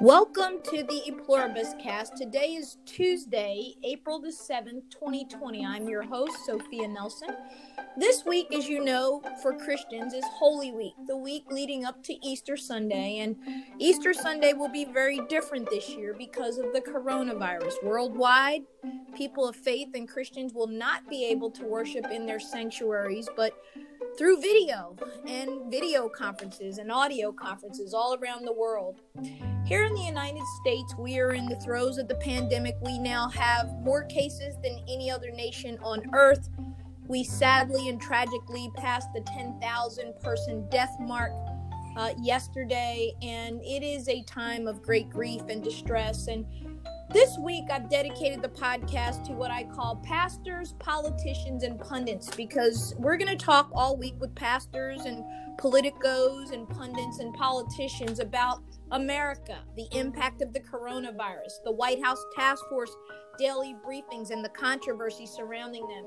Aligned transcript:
Welcome 0.00 0.60
to 0.70 0.84
the 0.84 1.02
E 1.06 1.10
Pluribus 1.10 1.74
cast. 1.82 2.16
Today 2.16 2.54
is 2.54 2.76
Tuesday, 2.86 3.74
April 3.82 4.20
the 4.20 4.28
7th, 4.28 4.92
2020. 4.92 5.66
I'm 5.66 5.88
your 5.88 6.04
host, 6.04 6.46
Sophia 6.46 6.86
Nelson. 6.86 7.30
This 7.96 8.24
week, 8.24 8.54
as 8.54 8.68
you 8.68 8.84
know, 8.84 9.20
for 9.42 9.54
Christians 9.54 10.14
is 10.14 10.22
Holy 10.34 10.70
Week, 10.70 10.92
the 11.08 11.16
week 11.16 11.46
leading 11.50 11.84
up 11.84 12.04
to 12.04 12.14
Easter 12.24 12.56
Sunday. 12.56 13.18
And 13.18 13.34
Easter 13.80 14.14
Sunday 14.14 14.52
will 14.52 14.68
be 14.68 14.84
very 14.84 15.18
different 15.26 15.68
this 15.68 15.88
year 15.88 16.14
because 16.16 16.58
of 16.58 16.72
the 16.72 16.80
coronavirus. 16.80 17.82
Worldwide, 17.82 18.62
people 19.16 19.48
of 19.48 19.56
faith 19.56 19.88
and 19.94 20.08
Christians 20.08 20.54
will 20.54 20.68
not 20.68 21.08
be 21.10 21.24
able 21.24 21.50
to 21.50 21.64
worship 21.64 22.06
in 22.12 22.24
their 22.24 22.38
sanctuaries, 22.38 23.28
but 23.34 23.52
through 24.18 24.40
video 24.40 24.96
and 25.28 25.70
video 25.70 26.08
conferences 26.08 26.78
and 26.78 26.90
audio 26.90 27.30
conferences 27.30 27.94
all 27.94 28.18
around 28.20 28.44
the 28.44 28.52
world. 28.52 29.00
Here 29.64 29.84
in 29.84 29.94
the 29.94 30.02
United 30.02 30.42
States, 30.60 30.92
we 30.98 31.20
are 31.20 31.34
in 31.34 31.46
the 31.46 31.54
throes 31.60 31.98
of 31.98 32.08
the 32.08 32.16
pandemic. 32.16 32.74
We 32.82 32.98
now 32.98 33.28
have 33.28 33.70
more 33.78 34.02
cases 34.04 34.56
than 34.60 34.80
any 34.88 35.08
other 35.08 35.30
nation 35.30 35.78
on 35.84 36.02
earth. 36.14 36.48
We 37.06 37.22
sadly 37.22 37.88
and 37.88 38.00
tragically 38.00 38.70
passed 38.74 39.08
the 39.14 39.20
10,000 39.20 40.14
person 40.20 40.68
death 40.68 40.96
mark 40.98 41.30
uh, 41.96 42.10
yesterday, 42.20 43.12
and 43.22 43.60
it 43.62 43.84
is 43.84 44.08
a 44.08 44.22
time 44.24 44.66
of 44.66 44.82
great 44.82 45.10
grief 45.10 45.42
and 45.48 45.62
distress. 45.62 46.26
And 46.26 46.44
this 47.10 47.38
week, 47.38 47.64
I've 47.70 47.88
dedicated 47.88 48.42
the 48.42 48.48
podcast 48.48 49.24
to 49.26 49.32
what 49.32 49.50
I 49.50 49.64
call 49.64 49.96
pastors, 50.04 50.74
politicians, 50.78 51.62
and 51.62 51.80
pundits 51.80 52.34
because 52.36 52.94
we're 52.98 53.16
going 53.16 53.36
to 53.36 53.44
talk 53.44 53.70
all 53.72 53.96
week 53.96 54.14
with 54.18 54.34
pastors 54.34 55.00
and 55.02 55.24
politicos 55.58 56.52
and 56.52 56.68
pundits 56.68 57.18
and 57.18 57.32
politicians 57.34 58.20
about 58.20 58.62
America, 58.90 59.58
the 59.76 59.86
impact 59.92 60.42
of 60.42 60.52
the 60.52 60.60
coronavirus, 60.60 61.62
the 61.64 61.72
White 61.72 62.02
House 62.02 62.22
task 62.36 62.62
force 62.68 62.94
daily 63.38 63.74
briefings, 63.86 64.30
and 64.30 64.44
the 64.44 64.50
controversy 64.50 65.26
surrounding 65.26 65.86
them. 65.88 66.04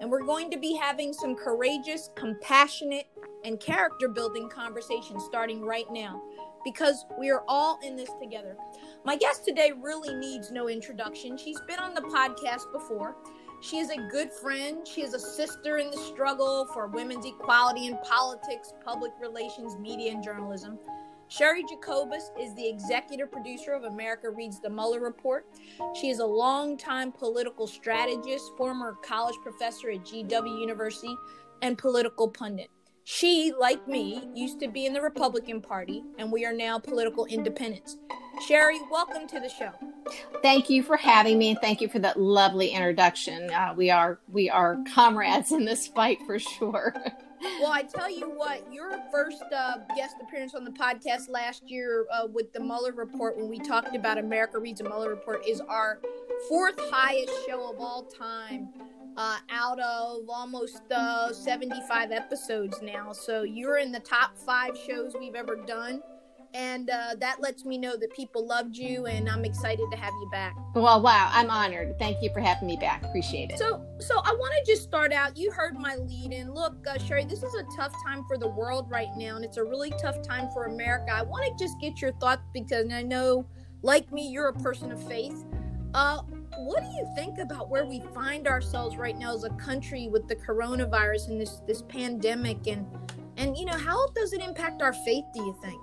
And 0.00 0.10
we're 0.10 0.24
going 0.24 0.50
to 0.50 0.58
be 0.58 0.76
having 0.76 1.12
some 1.12 1.34
courageous, 1.34 2.10
compassionate, 2.14 3.06
and 3.44 3.58
character 3.58 4.08
building 4.08 4.48
conversations 4.50 5.24
starting 5.24 5.62
right 5.62 5.86
now 5.90 6.20
because 6.64 7.06
we 7.18 7.30
are 7.30 7.42
all 7.48 7.78
in 7.84 7.96
this 7.96 8.10
together. 8.20 8.56
My 9.04 9.16
guest 9.16 9.44
today 9.44 9.72
really 9.76 10.14
needs 10.14 10.52
no 10.52 10.68
introduction. 10.68 11.36
She's 11.36 11.60
been 11.66 11.80
on 11.80 11.92
the 11.92 12.02
podcast 12.02 12.70
before. 12.72 13.16
She 13.60 13.78
is 13.78 13.90
a 13.90 13.96
good 13.96 14.32
friend. 14.32 14.86
She 14.86 15.02
is 15.02 15.12
a 15.12 15.18
sister 15.18 15.78
in 15.78 15.90
the 15.90 15.96
struggle 15.96 16.66
for 16.72 16.86
women's 16.86 17.26
equality 17.26 17.88
in 17.88 17.98
politics, 18.04 18.72
public 18.84 19.10
relations, 19.20 19.76
media, 19.76 20.12
and 20.12 20.22
journalism. 20.22 20.78
Cheri 21.28 21.64
Jacobus 21.68 22.30
is 22.40 22.54
the 22.54 22.68
executive 22.68 23.32
producer 23.32 23.72
of 23.72 23.82
America 23.82 24.30
Reads 24.30 24.60
the 24.60 24.70
Mueller 24.70 25.00
Report. 25.00 25.46
She 26.00 26.10
is 26.10 26.20
a 26.20 26.26
longtime 26.26 27.10
political 27.10 27.66
strategist, 27.66 28.52
former 28.56 28.96
college 29.02 29.36
professor 29.42 29.90
at 29.90 30.04
GW 30.04 30.60
University, 30.60 31.16
and 31.60 31.76
political 31.76 32.28
pundit. 32.28 32.70
She, 33.04 33.52
like 33.58 33.88
me, 33.88 34.28
used 34.32 34.60
to 34.60 34.68
be 34.68 34.86
in 34.86 34.92
the 34.92 35.02
Republican 35.02 35.60
Party, 35.60 36.04
and 36.18 36.30
we 36.30 36.44
are 36.44 36.52
now 36.52 36.78
political 36.78 37.24
independents. 37.26 37.96
Cheri, 38.46 38.78
welcome 38.92 39.26
to 39.26 39.40
the 39.40 39.48
show. 39.48 39.72
Thank 40.40 40.70
you 40.70 40.84
for 40.84 40.96
having 40.96 41.36
me, 41.36 41.50
and 41.50 41.58
thank 41.60 41.80
you 41.80 41.88
for 41.88 41.98
that 41.98 42.18
lovely 42.18 42.68
introduction. 42.68 43.50
Uh, 43.50 43.74
we 43.76 43.90
are 43.90 44.20
we 44.30 44.48
are 44.48 44.78
comrades 44.94 45.50
in 45.50 45.64
this 45.64 45.88
fight 45.88 46.18
for 46.26 46.38
sure. 46.38 46.94
well, 47.60 47.72
I 47.72 47.82
tell 47.82 48.08
you 48.08 48.30
what, 48.30 48.72
your 48.72 48.92
first 49.10 49.42
uh, 49.52 49.78
guest 49.96 50.16
appearance 50.22 50.54
on 50.54 50.64
the 50.64 50.70
podcast 50.70 51.28
last 51.28 51.68
year 51.68 52.06
uh, 52.12 52.28
with 52.32 52.52
the 52.52 52.60
Mueller 52.60 52.92
report, 52.92 53.36
when 53.36 53.48
we 53.48 53.58
talked 53.58 53.96
about 53.96 54.16
America 54.16 54.60
Reads 54.60 54.80
the 54.80 54.88
Mueller 54.88 55.10
report, 55.10 55.44
is 55.46 55.60
our 55.60 56.00
fourth 56.48 56.78
highest 56.90 57.32
show 57.48 57.68
of 57.68 57.80
all 57.80 58.04
time 58.04 58.68
uh, 59.16 59.38
out 59.50 59.78
of 59.80 60.28
almost 60.28 60.82
uh, 60.90 61.32
75 61.32 62.12
episodes 62.12 62.80
now. 62.82 63.12
So 63.12 63.42
you're 63.42 63.78
in 63.78 63.92
the 63.92 64.00
top 64.00 64.36
five 64.36 64.76
shows 64.76 65.14
we've 65.18 65.34
ever 65.34 65.56
done. 65.66 66.02
And 66.54 66.90
uh, 66.90 67.14
that 67.18 67.40
lets 67.40 67.64
me 67.64 67.78
know 67.78 67.96
that 67.96 68.12
people 68.12 68.46
loved 68.46 68.76
you, 68.76 69.06
and 69.06 69.26
I'm 69.26 69.42
excited 69.46 69.86
to 69.90 69.96
have 69.96 70.12
you 70.20 70.28
back. 70.30 70.54
Well, 70.74 71.00
wow, 71.00 71.30
I'm 71.32 71.48
honored. 71.48 71.98
Thank 71.98 72.22
you 72.22 72.30
for 72.34 72.40
having 72.40 72.68
me 72.68 72.76
back. 72.76 73.02
Appreciate 73.04 73.52
it. 73.52 73.58
So, 73.58 73.82
so 74.00 74.18
I 74.18 74.32
want 74.32 74.52
to 74.62 74.70
just 74.70 74.82
start 74.82 75.14
out. 75.14 75.34
You 75.34 75.50
heard 75.50 75.78
my 75.78 75.96
lead, 75.96 76.30
and 76.32 76.54
look, 76.54 76.76
uh, 76.86 76.98
Cheri, 76.98 77.24
this 77.24 77.42
is 77.42 77.54
a 77.54 77.64
tough 77.74 77.94
time 78.06 78.22
for 78.28 78.36
the 78.36 78.48
world 78.48 78.90
right 78.90 79.08
now, 79.16 79.36
and 79.36 79.46
it's 79.46 79.56
a 79.56 79.64
really 79.64 79.94
tough 79.98 80.20
time 80.20 80.50
for 80.52 80.66
America. 80.66 81.10
I 81.10 81.22
want 81.22 81.46
to 81.46 81.64
just 81.64 81.80
get 81.80 82.02
your 82.02 82.12
thoughts 82.12 82.42
because 82.52 82.92
I 82.92 83.02
know, 83.02 83.46
like 83.80 84.12
me, 84.12 84.28
you're 84.28 84.48
a 84.48 84.52
person 84.52 84.92
of 84.92 85.02
faith. 85.08 85.46
Uh, 85.94 86.20
what 86.58 86.82
do 86.82 86.88
you 86.90 87.08
think 87.14 87.38
about 87.38 87.68
where 87.68 87.84
we 87.84 88.00
find 88.14 88.46
ourselves 88.46 88.96
right 88.96 89.18
now 89.18 89.34
as 89.34 89.44
a 89.44 89.50
country 89.50 90.08
with 90.08 90.28
the 90.28 90.36
coronavirus 90.36 91.28
and 91.28 91.40
this 91.40 91.60
this 91.66 91.82
pandemic? 91.82 92.66
And 92.66 92.86
and 93.36 93.56
you 93.56 93.64
know 93.64 93.76
how 93.76 94.08
does 94.08 94.32
it 94.32 94.40
impact 94.40 94.82
our 94.82 94.92
faith 94.92 95.24
do 95.34 95.40
you 95.40 95.56
think? 95.62 95.80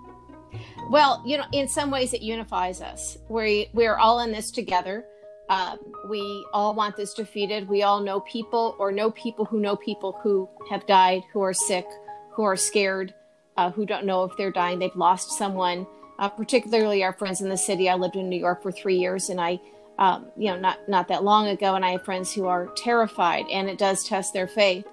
Well 0.89 1.23
you 1.25 1.37
know 1.37 1.45
in 1.53 1.67
some 1.67 1.91
ways 1.91 2.13
it 2.13 2.21
unifies 2.21 2.81
us. 2.81 3.17
We 3.29 3.69
we're 3.73 3.97
all 3.97 4.19
in 4.21 4.31
this 4.31 4.51
together. 4.51 5.05
Um, 5.49 5.79
we 6.07 6.45
all 6.53 6.75
want 6.75 6.95
this 6.95 7.15
defeated. 7.15 7.67
We 7.67 7.81
all 7.81 8.01
know 8.01 8.19
people 8.21 8.75
or 8.77 8.91
know 8.91 9.09
people 9.11 9.45
who 9.45 9.59
know 9.59 9.75
people 9.75 10.19
who 10.21 10.47
have 10.69 10.85
died 10.85 11.23
who 11.33 11.41
are 11.41 11.53
sick 11.53 11.85
who 12.31 12.43
are 12.43 12.55
scared 12.55 13.13
uh, 13.57 13.71
who 13.71 13.85
don't 13.85 14.05
know 14.05 14.23
if 14.23 14.37
they're 14.37 14.51
dying. 14.51 14.79
They've 14.79 14.95
lost 14.95 15.31
someone. 15.31 15.87
Uh, 16.19 16.27
particularly 16.27 17.01
our 17.01 17.13
friends 17.13 17.39
in 17.39 17.47
the 17.47 17.57
city. 17.57 17.87
I 17.87 17.95
lived 17.95 18.17
in 18.17 18.27
new 18.27 18.37
york 18.37 18.61
for 18.61 18.73
three 18.73 18.97
years 18.97 19.29
and 19.29 19.39
i 19.39 19.57
um, 19.99 20.27
you 20.37 20.47
know, 20.47 20.57
not 20.57 20.79
not 20.87 21.09
that 21.09 21.23
long 21.23 21.47
ago, 21.47 21.75
and 21.75 21.83
I 21.83 21.91
have 21.91 22.05
friends 22.05 22.33
who 22.33 22.47
are 22.47 22.67
terrified, 22.77 23.45
and 23.51 23.69
it 23.69 23.77
does 23.77 24.03
test 24.05 24.33
their 24.33 24.47
faith, 24.47 24.87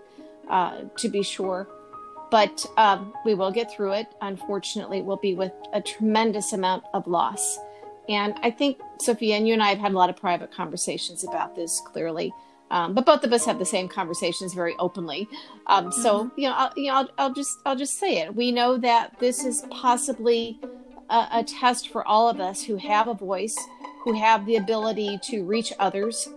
uh, 0.50 0.82
to 0.98 1.08
be 1.08 1.22
sure. 1.22 1.68
But 2.30 2.66
um, 2.76 3.14
we 3.24 3.34
will 3.34 3.52
get 3.52 3.72
through 3.72 3.92
it. 3.92 4.08
Unfortunately, 4.20 5.00
we'll 5.00 5.16
be 5.16 5.34
with 5.34 5.52
a 5.72 5.80
tremendous 5.80 6.52
amount 6.52 6.82
of 6.92 7.06
loss. 7.06 7.56
And 8.08 8.34
I 8.42 8.50
think 8.50 8.80
Sophia 9.00 9.36
and 9.36 9.46
you 9.46 9.54
and 9.54 9.62
I 9.62 9.68
have 9.68 9.78
had 9.78 9.92
a 9.92 9.94
lot 9.94 10.10
of 10.10 10.16
private 10.16 10.52
conversations 10.52 11.22
about 11.22 11.54
this. 11.54 11.80
Clearly, 11.86 12.32
um, 12.72 12.92
but 12.92 13.06
both 13.06 13.22
of 13.22 13.32
us 13.32 13.44
have 13.44 13.60
the 13.60 13.64
same 13.64 13.86
conversations 13.86 14.54
very 14.54 14.74
openly. 14.80 15.28
Um, 15.68 15.92
so 15.92 16.24
mm-hmm. 16.24 16.40
you 16.40 16.48
know, 16.48 16.54
I'll, 16.56 16.72
you 16.76 16.88
know, 16.88 16.94
I'll, 16.94 17.10
I'll, 17.16 17.32
just 17.32 17.58
I'll 17.64 17.76
just 17.76 18.00
say 18.00 18.18
it. 18.22 18.34
We 18.34 18.50
know 18.50 18.76
that 18.78 19.20
this 19.20 19.44
is 19.44 19.64
possibly 19.70 20.58
a, 21.08 21.28
a 21.34 21.44
test 21.44 21.90
for 21.90 22.04
all 22.04 22.28
of 22.28 22.40
us 22.40 22.64
who 22.64 22.76
have 22.76 23.06
a 23.06 23.14
voice 23.14 23.56
who 24.06 24.12
have 24.12 24.46
the 24.46 24.54
ability 24.54 25.18
to 25.20 25.42
reach 25.42 25.72
others, 25.80 26.28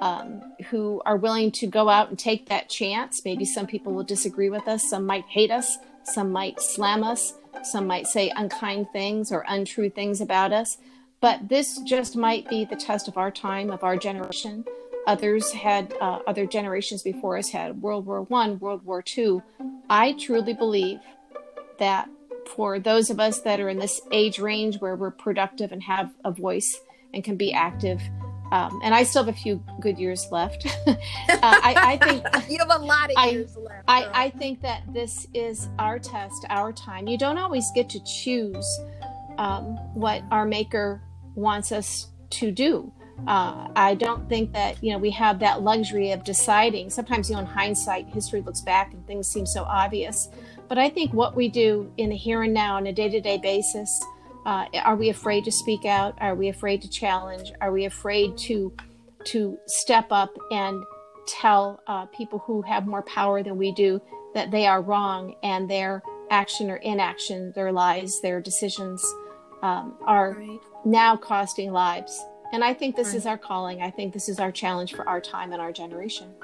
um, 0.00 0.42
who 0.70 1.00
are 1.06 1.16
willing 1.16 1.52
to 1.52 1.68
go 1.68 1.88
out 1.88 2.08
and 2.08 2.18
take 2.18 2.48
that 2.48 2.68
chance. 2.68 3.24
Maybe 3.24 3.44
some 3.44 3.68
people 3.68 3.94
will 3.94 4.02
disagree 4.02 4.50
with 4.50 4.66
us, 4.66 4.90
some 4.90 5.06
might 5.06 5.24
hate 5.26 5.52
us, 5.52 5.78
some 6.02 6.32
might 6.32 6.60
slam 6.60 7.04
us, 7.04 7.34
some 7.62 7.86
might 7.86 8.08
say 8.08 8.32
unkind 8.34 8.88
things 8.92 9.30
or 9.30 9.44
untrue 9.46 9.88
things 9.88 10.20
about 10.20 10.52
us. 10.52 10.78
But 11.20 11.48
this 11.48 11.78
just 11.82 12.16
might 12.16 12.48
be 12.48 12.64
the 12.64 12.74
test 12.74 13.06
of 13.06 13.16
our 13.16 13.30
time, 13.30 13.70
of 13.70 13.84
our 13.84 13.96
generation. 13.96 14.64
Others 15.06 15.52
had, 15.52 15.94
uh, 16.00 16.18
other 16.26 16.44
generations 16.44 17.04
before 17.04 17.38
us 17.38 17.50
had 17.50 17.80
World 17.80 18.04
War 18.04 18.22
One, 18.22 18.58
World 18.58 18.84
War 18.84 19.00
Two. 19.00 19.44
I 19.88 20.14
truly 20.14 20.54
believe 20.54 20.98
that 21.78 22.08
for 22.46 22.80
those 22.80 23.10
of 23.10 23.20
us 23.20 23.42
that 23.42 23.60
are 23.60 23.68
in 23.68 23.78
this 23.78 24.00
age 24.10 24.40
range 24.40 24.80
where 24.80 24.96
we're 24.96 25.12
productive 25.12 25.70
and 25.70 25.84
have 25.84 26.12
a 26.24 26.32
voice, 26.32 26.80
and 27.14 27.22
can 27.22 27.36
be 27.36 27.52
active. 27.52 28.00
Um, 28.52 28.80
and 28.84 28.94
I 28.94 29.02
still 29.04 29.24
have 29.24 29.34
a 29.34 29.38
few 29.38 29.64
good 29.80 29.98
years 29.98 30.28
left. 30.30 30.66
uh, 30.86 30.94
I, 31.28 31.98
I, 32.02 32.06
think 32.06 32.24
you 32.50 32.58
have 32.58 32.70
a 32.70 32.84
lot 32.84 33.10
of 33.10 33.16
I, 33.16 33.30
years 33.30 33.56
left. 33.56 33.84
I, 33.88 34.26
I, 34.26 34.30
think 34.30 34.60
that 34.60 34.82
this 34.92 35.26
is 35.32 35.70
our 35.78 35.98
test, 35.98 36.44
our 36.50 36.70
time. 36.70 37.08
You 37.08 37.16
don't 37.16 37.38
always 37.38 37.70
get 37.74 37.88
to 37.88 38.04
choose 38.04 38.80
um, 39.38 39.78
what 39.94 40.22
our 40.30 40.44
Maker 40.44 41.00
wants 41.34 41.72
us 41.72 42.08
to 42.30 42.50
do. 42.50 42.92
Uh, 43.26 43.68
I 43.74 43.94
don't 43.94 44.28
think 44.28 44.52
that 44.52 44.82
you 44.82 44.92
know 44.92 44.98
we 44.98 45.10
have 45.12 45.38
that 45.38 45.62
luxury 45.62 46.10
of 46.10 46.24
deciding. 46.24 46.90
Sometimes, 46.90 47.30
you 47.30 47.36
know, 47.36 47.42
in 47.42 47.46
hindsight, 47.46 48.08
history 48.08 48.42
looks 48.42 48.60
back 48.60 48.92
and 48.92 49.06
things 49.06 49.28
seem 49.28 49.46
so 49.46 49.62
obvious. 49.62 50.28
But 50.68 50.78
I 50.78 50.90
think 50.90 51.12
what 51.12 51.36
we 51.36 51.48
do 51.48 51.92
in 51.96 52.10
the 52.10 52.16
here 52.16 52.42
and 52.42 52.52
now 52.52 52.76
on 52.76 52.86
a 52.86 52.92
day-to-day 52.92 53.38
basis 53.38 54.02
uh, 54.44 54.66
are 54.82 54.96
we 54.96 55.08
afraid 55.08 55.44
to 55.44 55.52
speak 55.52 55.84
out? 55.84 56.16
Are 56.20 56.34
we 56.34 56.48
afraid 56.48 56.82
to 56.82 56.88
challenge? 56.88 57.52
Are 57.60 57.72
we 57.72 57.84
afraid 57.84 58.36
to 58.38 58.72
to 59.26 59.56
step 59.66 60.06
up 60.10 60.36
and 60.50 60.82
tell 61.28 61.80
uh, 61.86 62.06
people 62.06 62.40
who 62.40 62.60
have 62.62 62.86
more 62.86 63.02
power 63.02 63.42
than 63.42 63.56
we 63.56 63.70
do 63.72 64.00
that 64.34 64.50
they 64.50 64.66
are 64.66 64.82
wrong 64.82 65.36
and 65.44 65.70
their 65.70 66.02
action 66.30 66.70
or 66.70 66.76
inaction, 66.76 67.52
their 67.54 67.70
lies, 67.70 68.20
their 68.20 68.40
decisions 68.40 69.04
um, 69.62 69.94
are 70.04 70.32
right. 70.32 70.60
now 70.84 71.16
costing 71.16 71.70
lives? 71.70 72.20
And 72.52 72.64
I 72.64 72.74
think 72.74 72.96
this 72.96 73.08
right. 73.08 73.16
is 73.16 73.26
our 73.26 73.38
calling. 73.38 73.80
I 73.80 73.90
think 73.90 74.12
this 74.12 74.28
is 74.28 74.40
our 74.40 74.50
challenge 74.50 74.94
for 74.94 75.08
our 75.08 75.20
time 75.20 75.52
and 75.52 75.60
our 75.60 75.72
generation. 75.72 76.34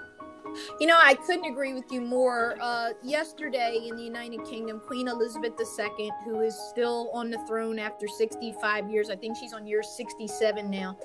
You 0.80 0.86
know, 0.86 0.98
I 1.00 1.14
couldn't 1.14 1.44
agree 1.44 1.74
with 1.74 1.90
you 1.90 2.00
more. 2.00 2.56
Uh, 2.60 2.90
yesterday 3.02 3.86
in 3.88 3.96
the 3.96 4.02
United 4.02 4.44
Kingdom, 4.44 4.80
Queen 4.80 5.08
Elizabeth 5.08 5.52
II, 5.58 6.10
who 6.24 6.40
is 6.40 6.58
still 6.70 7.10
on 7.12 7.30
the 7.30 7.38
throne 7.46 7.78
after 7.78 8.06
65 8.06 8.90
years, 8.90 9.10
I 9.10 9.16
think 9.16 9.36
she's 9.36 9.52
on 9.52 9.66
year 9.66 9.82
67 9.82 10.70
now. 10.70 10.96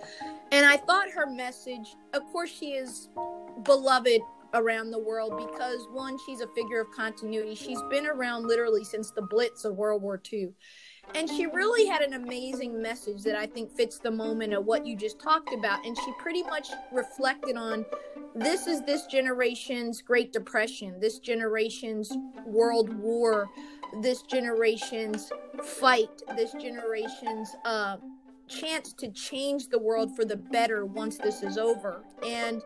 And 0.51 0.65
I 0.65 0.77
thought 0.77 1.09
her 1.09 1.25
message, 1.25 1.95
of 2.13 2.23
course, 2.31 2.51
she 2.51 2.73
is 2.73 3.09
beloved 3.63 4.21
around 4.53 4.91
the 4.91 4.99
world 4.99 5.37
because 5.37 5.87
one, 5.91 6.17
she's 6.25 6.41
a 6.41 6.47
figure 6.47 6.79
of 6.79 6.87
continuity. 6.91 7.55
She's 7.55 7.81
been 7.89 8.05
around 8.05 8.45
literally 8.45 8.83
since 8.83 9.11
the 9.11 9.21
Blitz 9.21 9.65
of 9.65 9.75
World 9.75 10.01
War 10.01 10.21
II. 10.31 10.49
And 11.15 11.29
she 11.29 11.45
really 11.45 11.85
had 11.85 12.01
an 12.01 12.13
amazing 12.13 12.81
message 12.81 13.23
that 13.23 13.35
I 13.35 13.45
think 13.45 13.71
fits 13.71 13.99
the 13.99 14.11
moment 14.11 14.53
of 14.53 14.65
what 14.65 14.85
you 14.85 14.95
just 14.95 15.19
talked 15.19 15.53
about. 15.53 15.85
And 15.85 15.95
she 15.97 16.11
pretty 16.17 16.43
much 16.43 16.69
reflected 16.91 17.55
on 17.55 17.85
this 18.35 18.65
is 18.65 18.81
this 18.81 19.05
generation's 19.05 20.01
Great 20.01 20.33
Depression, 20.33 20.99
this 20.99 21.19
generation's 21.19 22.11
World 22.45 22.91
War, 22.97 23.47
this 24.01 24.23
generation's 24.23 25.31
fight, 25.63 26.23
this 26.35 26.51
generation's 26.53 27.55
uh, 27.63 27.97
chance 28.59 28.93
to 28.93 29.09
change 29.09 29.69
the 29.69 29.79
world 29.79 30.15
for 30.15 30.25
the 30.25 30.35
better 30.35 30.85
once 30.85 31.17
this 31.17 31.43
is 31.43 31.57
over. 31.57 32.03
And 32.25 32.61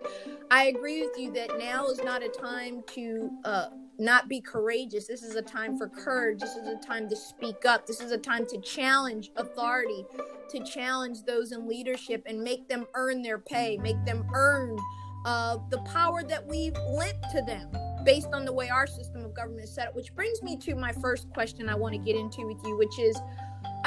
I 0.51 0.65
agree 0.65 1.01
with 1.01 1.17
you 1.17 1.31
that 1.33 1.57
now 1.57 1.87
is 1.87 2.03
not 2.03 2.23
a 2.23 2.29
time 2.29 2.83
to 2.93 3.29
uh, 3.43 3.67
not 3.99 4.29
be 4.29 4.41
courageous. 4.41 5.07
This 5.07 5.23
is 5.23 5.35
a 5.35 5.41
time 5.41 5.77
for 5.77 5.87
courage. 5.87 6.39
This 6.39 6.55
is 6.55 6.67
a 6.67 6.75
time 6.75 7.09
to 7.09 7.15
speak 7.15 7.65
up. 7.65 7.87
This 7.87 8.01
is 8.01 8.11
a 8.11 8.17
time 8.17 8.45
to 8.47 8.59
challenge 8.61 9.31
authority, 9.35 10.05
to 10.49 10.63
challenge 10.63 11.23
those 11.23 11.51
in 11.51 11.67
leadership 11.67 12.23
and 12.25 12.41
make 12.41 12.67
them 12.67 12.85
earn 12.93 13.21
their 13.21 13.39
pay, 13.39 13.77
make 13.77 14.03
them 14.05 14.27
earn 14.33 14.77
uh, 15.25 15.57
the 15.69 15.79
power 15.79 16.23
that 16.23 16.45
we've 16.47 16.77
lent 16.91 17.17
to 17.31 17.41
them 17.41 17.69
based 18.05 18.29
on 18.33 18.45
the 18.45 18.53
way 18.53 18.69
our 18.69 18.87
system 18.87 19.25
of 19.25 19.33
government 19.33 19.63
is 19.63 19.73
set 19.73 19.89
up. 19.89 19.95
Which 19.95 20.13
brings 20.15 20.41
me 20.41 20.55
to 20.57 20.75
my 20.75 20.93
first 20.93 21.29
question 21.31 21.67
I 21.67 21.75
want 21.75 21.93
to 21.93 21.99
get 21.99 22.15
into 22.15 22.45
with 22.45 22.63
you, 22.63 22.77
which 22.77 22.97
is 22.99 23.19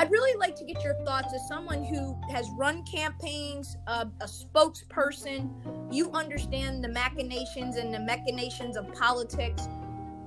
I'd 0.01 0.11
really 0.11 0.35
like 0.39 0.57
to 0.57 0.65
get 0.65 0.83
your 0.83 0.95
thoughts 1.05 1.35
as 1.35 1.47
someone 1.47 1.85
who 1.85 2.19
has 2.33 2.49
run 2.57 2.83
campaigns, 2.85 3.77
uh, 3.87 4.07
a 4.23 4.25
spokesperson. 4.25 5.51
You 5.93 6.11
understand 6.13 6.83
the 6.83 6.89
machinations 6.89 7.77
and 7.77 7.93
the 7.93 8.01
machinations 8.01 8.79
of 8.79 8.91
politics 8.95 9.69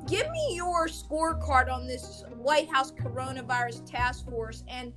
give 0.08 0.30
me 0.30 0.56
your 0.56 0.88
scorecard 0.88 1.72
on 1.72 1.88
this 1.88 2.24
White 2.36 2.70
House 2.72 2.92
coronavirus 2.92 3.90
task 3.90 4.30
force 4.30 4.64
and 4.68 4.94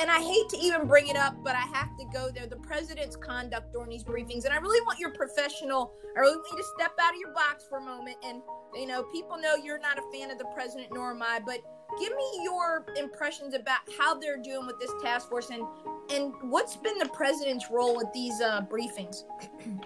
and 0.00 0.10
I 0.10 0.20
hate 0.20 0.48
to 0.50 0.58
even 0.58 0.86
bring 0.86 1.06
it 1.06 1.16
up, 1.16 1.36
but 1.42 1.54
I 1.54 1.60
have 1.72 1.96
to 1.98 2.04
go 2.12 2.28
there. 2.28 2.46
The 2.48 2.56
president's 2.56 3.14
conduct 3.14 3.72
during 3.72 3.88
these 3.88 4.02
briefings, 4.02 4.44
and 4.44 4.52
I 4.52 4.56
really 4.56 4.80
want 4.80 4.98
your 4.98 5.12
professional. 5.12 5.92
I 6.16 6.20
really 6.20 6.36
want 6.36 6.48
you 6.50 6.58
to 6.58 6.64
step 6.76 6.92
out 7.00 7.14
of 7.14 7.20
your 7.20 7.32
box 7.32 7.64
for 7.68 7.78
a 7.78 7.80
moment. 7.80 8.16
And 8.24 8.42
you 8.74 8.86
know, 8.86 9.04
people 9.04 9.38
know 9.38 9.54
you're 9.54 9.78
not 9.78 9.96
a 9.96 10.02
fan 10.12 10.32
of 10.32 10.38
the 10.38 10.46
president, 10.52 10.88
nor 10.92 11.12
am 11.12 11.22
I. 11.22 11.40
But 11.46 11.60
give 11.98 12.12
me 12.14 12.40
your 12.42 12.86
impressions 12.96 13.54
about 13.54 13.80
how 13.98 14.18
they're 14.18 14.42
doing 14.42 14.66
with 14.66 14.78
this 14.78 14.90
task 15.02 15.28
force, 15.28 15.50
and 15.50 15.64
and 16.10 16.32
what's 16.42 16.76
been 16.76 16.98
the 16.98 17.08
president's 17.08 17.70
role 17.70 17.96
with 17.96 18.12
these 18.12 18.40
uh, 18.40 18.62
briefings. 18.70 19.24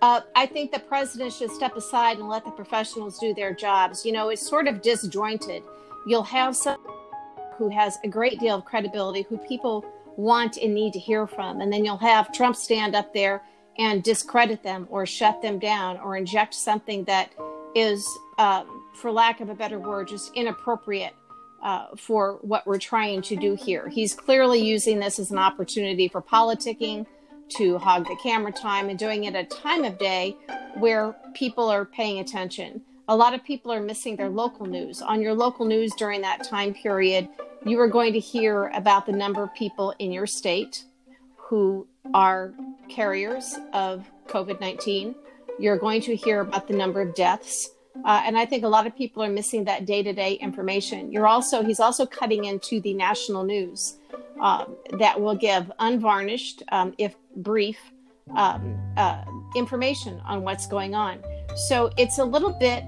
Uh, 0.00 0.20
I 0.36 0.46
think 0.46 0.70
the 0.70 0.78
president 0.78 1.32
should 1.32 1.50
step 1.50 1.76
aside 1.76 2.18
and 2.18 2.28
let 2.28 2.44
the 2.44 2.52
professionals 2.52 3.18
do 3.18 3.34
their 3.34 3.52
jobs. 3.52 4.06
You 4.06 4.12
know, 4.12 4.28
it's 4.28 4.48
sort 4.48 4.68
of 4.68 4.80
disjointed. 4.80 5.64
You'll 6.06 6.22
have 6.22 6.54
some 6.54 6.78
who 7.56 7.68
has 7.70 7.98
a 8.04 8.08
great 8.08 8.38
deal 8.38 8.56
of 8.56 8.64
credibility, 8.64 9.22
who 9.22 9.38
people 9.38 9.84
want 10.16 10.56
and 10.56 10.72
need 10.72 10.92
to 10.92 11.00
hear 11.00 11.26
from, 11.26 11.60
and 11.60 11.72
then 11.72 11.84
you'll 11.84 11.96
have 11.96 12.32
Trump 12.32 12.54
stand 12.54 12.94
up 12.94 13.12
there 13.12 13.42
and 13.78 14.02
discredit 14.02 14.62
them 14.62 14.86
or 14.90 15.04
shut 15.06 15.42
them 15.42 15.58
down 15.58 15.96
or 15.98 16.16
inject 16.16 16.54
something 16.54 17.04
that 17.04 17.32
is, 17.74 18.06
um, 18.38 18.77
for 18.98 19.10
lack 19.10 19.40
of 19.40 19.48
a 19.48 19.54
better 19.54 19.78
word, 19.78 20.08
just 20.08 20.32
inappropriate 20.34 21.14
uh, 21.62 21.86
for 21.96 22.38
what 22.42 22.66
we're 22.66 22.78
trying 22.78 23.22
to 23.22 23.36
do 23.36 23.54
here. 23.54 23.88
He's 23.88 24.14
clearly 24.14 24.60
using 24.60 24.98
this 24.98 25.18
as 25.18 25.30
an 25.30 25.38
opportunity 25.38 26.08
for 26.08 26.20
politicking 26.20 27.06
to 27.56 27.78
hog 27.78 28.04
the 28.06 28.16
camera 28.22 28.52
time 28.52 28.88
and 28.88 28.98
doing 28.98 29.24
it 29.24 29.34
at 29.34 29.46
a 29.46 29.48
time 29.48 29.84
of 29.84 29.98
day 29.98 30.36
where 30.74 31.16
people 31.34 31.68
are 31.68 31.84
paying 31.84 32.18
attention. 32.18 32.82
A 33.08 33.16
lot 33.16 33.32
of 33.32 33.42
people 33.42 33.72
are 33.72 33.80
missing 33.80 34.16
their 34.16 34.28
local 34.28 34.66
news. 34.66 35.00
On 35.00 35.22
your 35.22 35.34
local 35.34 35.64
news 35.64 35.92
during 35.96 36.20
that 36.20 36.44
time 36.44 36.74
period, 36.74 37.28
you 37.64 37.80
are 37.80 37.88
going 37.88 38.12
to 38.12 38.18
hear 38.18 38.68
about 38.74 39.06
the 39.06 39.12
number 39.12 39.42
of 39.42 39.54
people 39.54 39.94
in 39.98 40.12
your 40.12 40.26
state 40.26 40.84
who 41.36 41.86
are 42.12 42.52
carriers 42.88 43.56
of 43.72 44.04
COVID 44.26 44.60
19. 44.60 45.14
You're 45.58 45.78
going 45.78 46.02
to 46.02 46.14
hear 46.14 46.40
about 46.40 46.68
the 46.68 46.74
number 46.74 47.00
of 47.00 47.14
deaths. 47.14 47.70
Uh, 48.04 48.22
and 48.24 48.38
I 48.38 48.46
think 48.46 48.64
a 48.64 48.68
lot 48.68 48.86
of 48.86 48.96
people 48.96 49.22
are 49.22 49.30
missing 49.30 49.64
that 49.64 49.84
day 49.84 50.02
to 50.02 50.12
day 50.12 50.34
information. 50.34 51.12
You're 51.12 51.26
also, 51.26 51.62
he's 51.62 51.80
also 51.80 52.06
cutting 52.06 52.44
into 52.44 52.80
the 52.80 52.94
national 52.94 53.44
news 53.44 53.96
um, 54.40 54.76
that 54.98 55.20
will 55.20 55.34
give 55.34 55.70
unvarnished, 55.78 56.62
um, 56.70 56.94
if 56.98 57.14
brief, 57.36 57.78
um, 58.36 58.78
uh, 58.96 59.24
information 59.56 60.20
on 60.20 60.42
what's 60.42 60.66
going 60.66 60.94
on. 60.94 61.22
So 61.68 61.90
it's 61.96 62.18
a 62.18 62.24
little 62.24 62.52
bit 62.52 62.84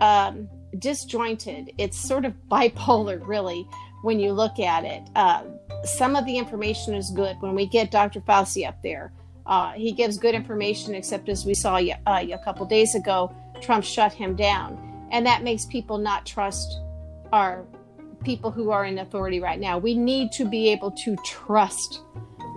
um, 0.00 0.48
disjointed. 0.78 1.72
It's 1.78 1.98
sort 1.98 2.24
of 2.24 2.34
bipolar, 2.50 3.20
really, 3.26 3.68
when 4.02 4.18
you 4.18 4.32
look 4.32 4.58
at 4.58 4.84
it. 4.84 5.02
Uh, 5.14 5.44
some 5.84 6.16
of 6.16 6.24
the 6.26 6.36
information 6.36 6.94
is 6.94 7.10
good. 7.10 7.36
When 7.40 7.54
we 7.54 7.66
get 7.66 7.90
Dr. 7.90 8.20
Fauci 8.20 8.66
up 8.66 8.82
there, 8.82 9.12
uh, 9.46 9.72
he 9.72 9.92
gives 9.92 10.16
good 10.18 10.34
information, 10.34 10.94
except 10.94 11.28
as 11.28 11.44
we 11.44 11.54
saw 11.54 11.76
uh, 11.76 12.24
a 12.30 12.38
couple 12.44 12.64
days 12.66 12.94
ago, 12.94 13.34
Trump 13.62 13.84
shut 13.84 14.12
him 14.12 14.36
down. 14.36 15.08
And 15.10 15.24
that 15.26 15.42
makes 15.42 15.64
people 15.66 15.98
not 15.98 16.26
trust 16.26 16.80
our 17.32 17.64
people 18.24 18.50
who 18.50 18.70
are 18.70 18.84
in 18.84 18.98
authority 18.98 19.40
right 19.40 19.60
now. 19.60 19.78
We 19.78 19.94
need 19.94 20.32
to 20.32 20.44
be 20.48 20.68
able 20.68 20.90
to 20.90 21.16
trust 21.24 22.02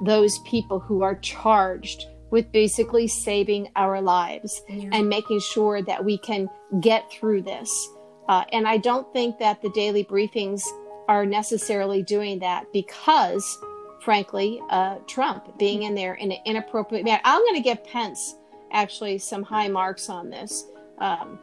those 0.04 0.40
people 0.40 0.80
who 0.80 1.02
are 1.02 1.16
charged 1.16 2.06
with 2.32 2.52
basically 2.52 3.08
saving 3.08 3.70
our 3.76 4.02
lives 4.02 4.62
yeah. 4.68 4.90
and 4.92 5.08
making 5.08 5.40
sure 5.40 5.82
that 5.82 6.04
we 6.04 6.18
can 6.18 6.50
get 6.82 7.10
through 7.12 7.42
this. 7.42 7.90
Uh, 8.28 8.44
and 8.52 8.68
I 8.68 8.78
don't 8.78 9.12
think 9.14 9.40
that 9.40 9.62
the 9.62 9.70
daily 9.70 10.04
briefings 10.04 10.62
are 11.08 11.26
necessarily 11.26 12.02
doing 12.02 12.40
that 12.40 12.66
because, 12.74 13.58
frankly, 14.02 14.60
uh, 14.70 14.98
Trump 15.08 15.58
being 15.58 15.84
in 15.84 15.94
there 15.94 16.16
in 16.16 16.32
an 16.32 16.40
inappropriate 16.46 17.06
manner. 17.06 17.22
I'm 17.24 17.42
going 17.42 17.56
to 17.56 17.62
give 17.62 17.84
Pence 17.84 18.36
actually 18.72 19.20
some 19.20 19.44
high 19.44 19.68
marks 19.68 20.10
on 20.10 20.30
this. 20.30 20.66
Um, 21.00 21.40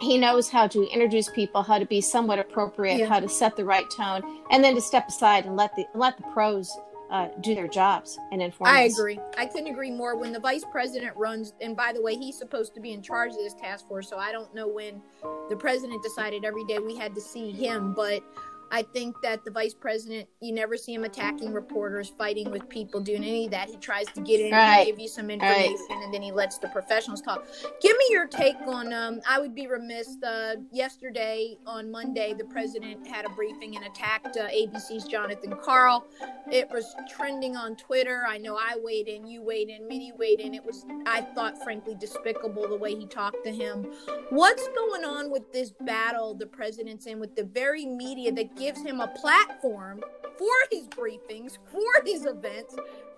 he 0.00 0.16
knows 0.16 0.48
how 0.48 0.66
to 0.68 0.88
introduce 0.88 1.28
people, 1.28 1.62
how 1.62 1.78
to 1.78 1.84
be 1.84 2.00
somewhat 2.00 2.38
appropriate, 2.38 2.98
yeah. 2.98 3.06
how 3.06 3.20
to 3.20 3.28
set 3.28 3.56
the 3.56 3.64
right 3.64 3.84
tone, 3.90 4.22
and 4.50 4.64
then 4.64 4.74
to 4.74 4.80
step 4.80 5.08
aside 5.08 5.44
and 5.44 5.56
let 5.56 5.74
the 5.76 5.86
let 5.94 6.16
the 6.16 6.22
pros 6.32 6.74
uh, 7.10 7.28
do 7.40 7.54
their 7.54 7.68
jobs 7.68 8.18
and 8.32 8.40
inform. 8.40 8.70
I 8.70 8.86
us. 8.86 8.98
agree. 8.98 9.18
I 9.36 9.46
couldn't 9.46 9.66
agree 9.66 9.90
more. 9.90 10.16
When 10.16 10.32
the 10.32 10.40
vice 10.40 10.64
president 10.70 11.14
runs, 11.16 11.52
and 11.60 11.76
by 11.76 11.92
the 11.92 12.00
way, 12.00 12.14
he's 12.14 12.38
supposed 12.38 12.72
to 12.74 12.80
be 12.80 12.92
in 12.92 13.02
charge 13.02 13.32
of 13.32 13.38
this 13.38 13.54
task 13.54 13.86
force, 13.88 14.08
so 14.08 14.16
I 14.16 14.32
don't 14.32 14.54
know 14.54 14.68
when 14.68 15.02
the 15.50 15.56
president 15.56 16.02
decided 16.02 16.44
every 16.44 16.64
day 16.64 16.78
we 16.78 16.96
had 16.96 17.14
to 17.14 17.20
see 17.20 17.50
him, 17.50 17.92
but 17.94 18.22
I 18.70 18.82
think 18.82 19.20
that 19.22 19.44
the 19.44 19.50
vice 19.50 19.74
president, 19.74 20.28
you 20.40 20.52
never 20.52 20.76
see 20.76 20.94
him 20.94 21.04
attacking 21.04 21.52
reporters, 21.52 22.12
fighting 22.16 22.50
with 22.50 22.68
people, 22.68 23.00
doing 23.00 23.24
any 23.24 23.44
of 23.46 23.50
that. 23.52 23.68
He 23.68 23.76
tries 23.76 24.06
to 24.06 24.20
get 24.20 24.40
in 24.40 24.52
right. 24.52 24.78
and 24.78 24.86
give 24.86 24.98
you 24.98 25.08
some 25.08 25.30
information, 25.30 25.76
right. 25.90 26.04
and 26.04 26.14
then 26.14 26.22
he 26.22 26.32
lets 26.32 26.58
the 26.58 26.68
professionals 26.68 27.20
talk. 27.20 27.46
Give 27.80 27.96
me 27.96 28.04
your 28.10 28.26
take 28.26 28.56
on. 28.66 28.92
Um, 28.92 29.20
I 29.28 29.38
would 29.38 29.54
be 29.54 29.66
remiss. 29.66 30.16
Uh, 30.22 30.56
yesterday 30.72 31.56
on 31.66 31.90
Monday, 31.90 32.34
the 32.36 32.44
president 32.44 33.06
had 33.06 33.24
a 33.24 33.30
briefing 33.30 33.76
and 33.76 33.84
attacked 33.86 34.36
uh, 34.36 34.48
ABC's 34.48 35.04
Jonathan 35.04 35.54
Karl. 35.62 36.06
It 36.50 36.68
was 36.70 36.94
trending 37.08 37.56
on 37.56 37.76
Twitter. 37.76 38.24
I 38.28 38.38
know 38.38 38.56
I 38.56 38.76
weighed 38.82 39.08
in, 39.08 39.26
you 39.26 39.42
weighed 39.42 39.68
in, 39.68 39.86
many 39.88 40.12
weighed 40.18 40.40
in. 40.40 40.54
It 40.54 40.64
was, 40.64 40.84
I 41.06 41.22
thought, 41.22 41.62
frankly, 41.62 41.96
despicable 41.98 42.68
the 42.68 42.76
way 42.76 42.94
he 42.94 43.06
talked 43.06 43.44
to 43.44 43.50
him. 43.50 43.86
What's 44.30 44.66
going 44.68 45.04
on 45.04 45.30
with 45.30 45.52
this 45.52 45.72
battle 45.80 46.34
the 46.34 46.46
president's 46.46 47.06
in 47.06 47.20
with 47.20 47.34
the 47.36 47.44
very 47.44 47.86
media 47.86 48.32
that 48.32 48.56
gives 48.60 48.82
him 48.82 49.00
a 49.00 49.08
platform 49.08 50.02
for 50.38 50.52
his 50.70 50.86
briefings, 50.88 51.56
for 51.72 52.04
his 52.04 52.26
events. 52.26 52.76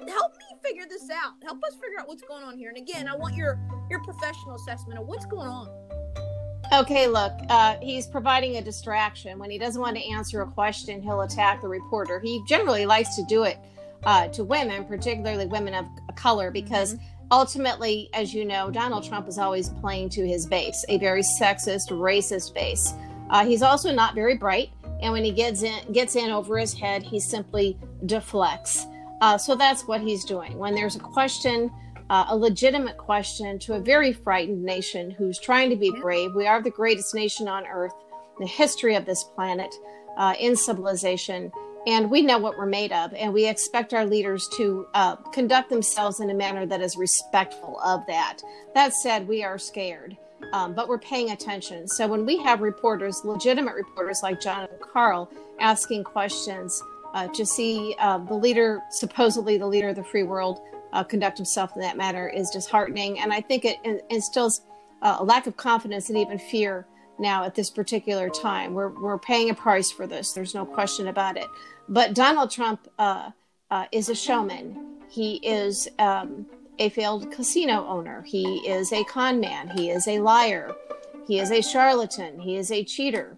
Help 0.08 0.32
me 0.38 0.56
figure 0.62 0.84
this 0.88 1.11
out. 1.11 1.32
Help 1.42 1.62
us 1.64 1.75
figure 1.75 1.99
out 2.00 2.06
what's 2.06 2.22
going 2.22 2.44
on 2.44 2.56
here. 2.56 2.68
And 2.68 2.78
again, 2.78 3.08
I 3.08 3.16
want 3.16 3.34
your 3.34 3.58
your 3.90 4.02
professional 4.04 4.54
assessment 4.54 4.99
of 4.99 5.06
what's 5.06 5.26
going 5.26 5.49
on. 5.49 5.68
Okay, 6.72 7.06
look, 7.06 7.32
uh, 7.50 7.76
he's 7.82 8.06
providing 8.06 8.56
a 8.56 8.62
distraction. 8.62 9.38
When 9.38 9.50
he 9.50 9.58
doesn't 9.58 9.80
want 9.80 9.96
to 9.96 10.11
answer 10.11 10.40
a 10.40 10.46
question, 10.46 11.02
he'll 11.02 11.20
attack 11.22 11.61
the 11.61 11.68
reporter. 11.68 12.18
He 12.20 12.42
generally 12.49 12.87
likes 12.87 13.14
to 13.16 13.25
do 13.25 13.42
it 13.42 13.58
uh, 14.04 14.28
to 14.28 14.44
women, 14.44 14.84
particularly 14.84 15.46
women 15.46 15.75
of 15.75 15.87
color, 16.14 16.50
because 16.50 16.94
mm-hmm. 16.94 17.26
ultimately, 17.30 18.08
as 18.14 18.32
you 18.32 18.44
know, 18.44 18.70
Donald 18.70 19.04
Trump 19.04 19.28
is 19.28 19.38
always 19.38 19.68
playing 19.68 20.08
to 20.11 20.26
his 20.26 20.46
base, 20.46 20.82
a 20.88 20.96
very 20.99 21.22
sexist, 21.38 21.90
racist 21.90 22.54
base. 22.54 22.94
Uh, 23.28 23.44
he's 23.44 23.62
also 23.62 23.92
not 23.92 24.14
very 24.14 24.37
bright 24.37 24.70
and 25.02 25.12
when 25.12 25.25
he 25.25 25.32
gets 25.32 25.62
in 25.62 25.92
gets 25.92 26.16
in 26.16 26.30
over 26.30 26.59
his 26.59 26.73
head 26.73 27.02
he 27.02 27.21
simply 27.21 27.76
deflects 28.06 28.87
uh, 29.21 29.37
so 29.37 29.54
that's 29.54 29.87
what 29.87 30.00
he's 30.00 30.25
doing 30.25 30.56
when 30.56 30.75
there's 30.75 30.97
a 30.97 31.00
question 31.00 31.71
uh, 32.12 32.26
a 32.28 32.37
legitimate 32.37 32.99
question 32.99 33.59
to 33.59 33.73
a 33.73 33.80
very 33.80 34.12
frightened 34.12 34.62
nation 34.62 35.11
who's 35.11 35.38
trying 35.38 35.71
to 35.71 35.76
be 35.76 35.90
brave. 35.90 36.35
We 36.35 36.47
are 36.47 36.61
the 36.61 36.71
greatest 36.71 37.14
nation 37.14 37.49
on 37.49 37.66
earth, 37.66 37.94
the 38.38 38.47
history 38.47 38.97
of 38.97 39.06
this 39.06 39.25
planet, 39.35 39.75
uh, 40.18 40.35
in 40.38 40.54
civilization, 40.54 41.50
and 41.87 42.11
we 42.11 42.21
know 42.21 42.37
what 42.37 42.59
we're 42.59 42.66
made 42.66 42.92
of. 42.92 43.14
And 43.14 43.32
we 43.32 43.49
expect 43.49 43.94
our 43.94 44.04
leaders 44.04 44.47
to 44.56 44.87
uh, 44.92 45.16
conduct 45.32 45.71
themselves 45.71 46.21
in 46.21 46.28
a 46.28 46.35
manner 46.35 46.66
that 46.66 46.82
is 46.82 46.99
respectful 46.99 47.80
of 47.80 48.06
that. 48.09 48.40
That 48.75 48.92
said, 48.92 49.26
we 49.26 49.42
are 49.42 49.56
scared. 49.56 50.16
Um, 50.52 50.75
but 50.75 50.88
we're 50.88 50.99
paying 50.99 51.30
attention. 51.30 51.88
So 51.88 52.06
when 52.06 52.26
we 52.26 52.37
have 52.38 52.61
reporters, 52.61 53.25
legitimate 53.25 53.75
reporters 53.75 54.22
like 54.22 54.40
Jonathan 54.40 54.78
Karl, 54.80 55.30
asking 55.61 56.04
questions 56.04 56.82
uh, 57.14 57.28
to 57.28 57.46
see 57.46 57.94
uh, 57.99 58.18
the 58.18 58.34
leader, 58.34 58.80
supposedly 58.90 59.58
the 59.58 59.66
leader 59.66 59.88
of 59.88 59.96
the 59.96 60.04
free 60.04 60.22
world, 60.22 60.61
uh, 60.92 61.02
conduct 61.02 61.38
himself 61.38 61.72
in 61.75 61.80
that 61.80 61.96
manner 61.96 62.28
is 62.28 62.50
disheartening. 62.50 63.18
And 63.20 63.32
I 63.32 63.40
think 63.40 63.64
it 63.64 63.78
instills 64.11 64.62
uh, 65.00 65.16
a 65.20 65.25
lack 65.25 65.46
of 65.46 65.56
confidence 65.56 66.08
and 66.08 66.18
even 66.18 66.38
fear 66.38 66.87
now 67.18 67.44
at 67.44 67.54
this 67.54 67.70
particular 67.70 68.28
time. 68.28 68.75
We're, 68.75 68.88
we're 68.88 69.18
paying 69.18 69.50
a 69.50 69.54
price 69.54 69.90
for 69.90 70.06
this. 70.06 70.32
There's 70.32 70.54
no 70.54 70.64
question 70.64 71.08
about 71.08 71.37
it. 71.37 71.46
But 71.88 72.14
Donald 72.14 72.50
Trump 72.50 72.88
uh, 72.99 73.30
uh, 73.70 73.87
is 73.92 74.08
a 74.08 74.14
showman. 74.14 74.99
He 75.08 75.37
is 75.37 75.88
um, 75.99 76.46
a 76.82 76.88
failed 76.88 77.30
casino 77.30 77.86
owner. 77.86 78.22
He 78.22 78.58
is 78.68 78.92
a 78.92 79.04
con 79.04 79.38
man. 79.38 79.70
He 79.70 79.90
is 79.90 80.08
a 80.08 80.18
liar. 80.18 80.74
He 81.28 81.38
is 81.38 81.52
a 81.52 81.62
charlatan. 81.62 82.40
He 82.40 82.56
is 82.56 82.72
a 82.72 82.82
cheater. 82.82 83.36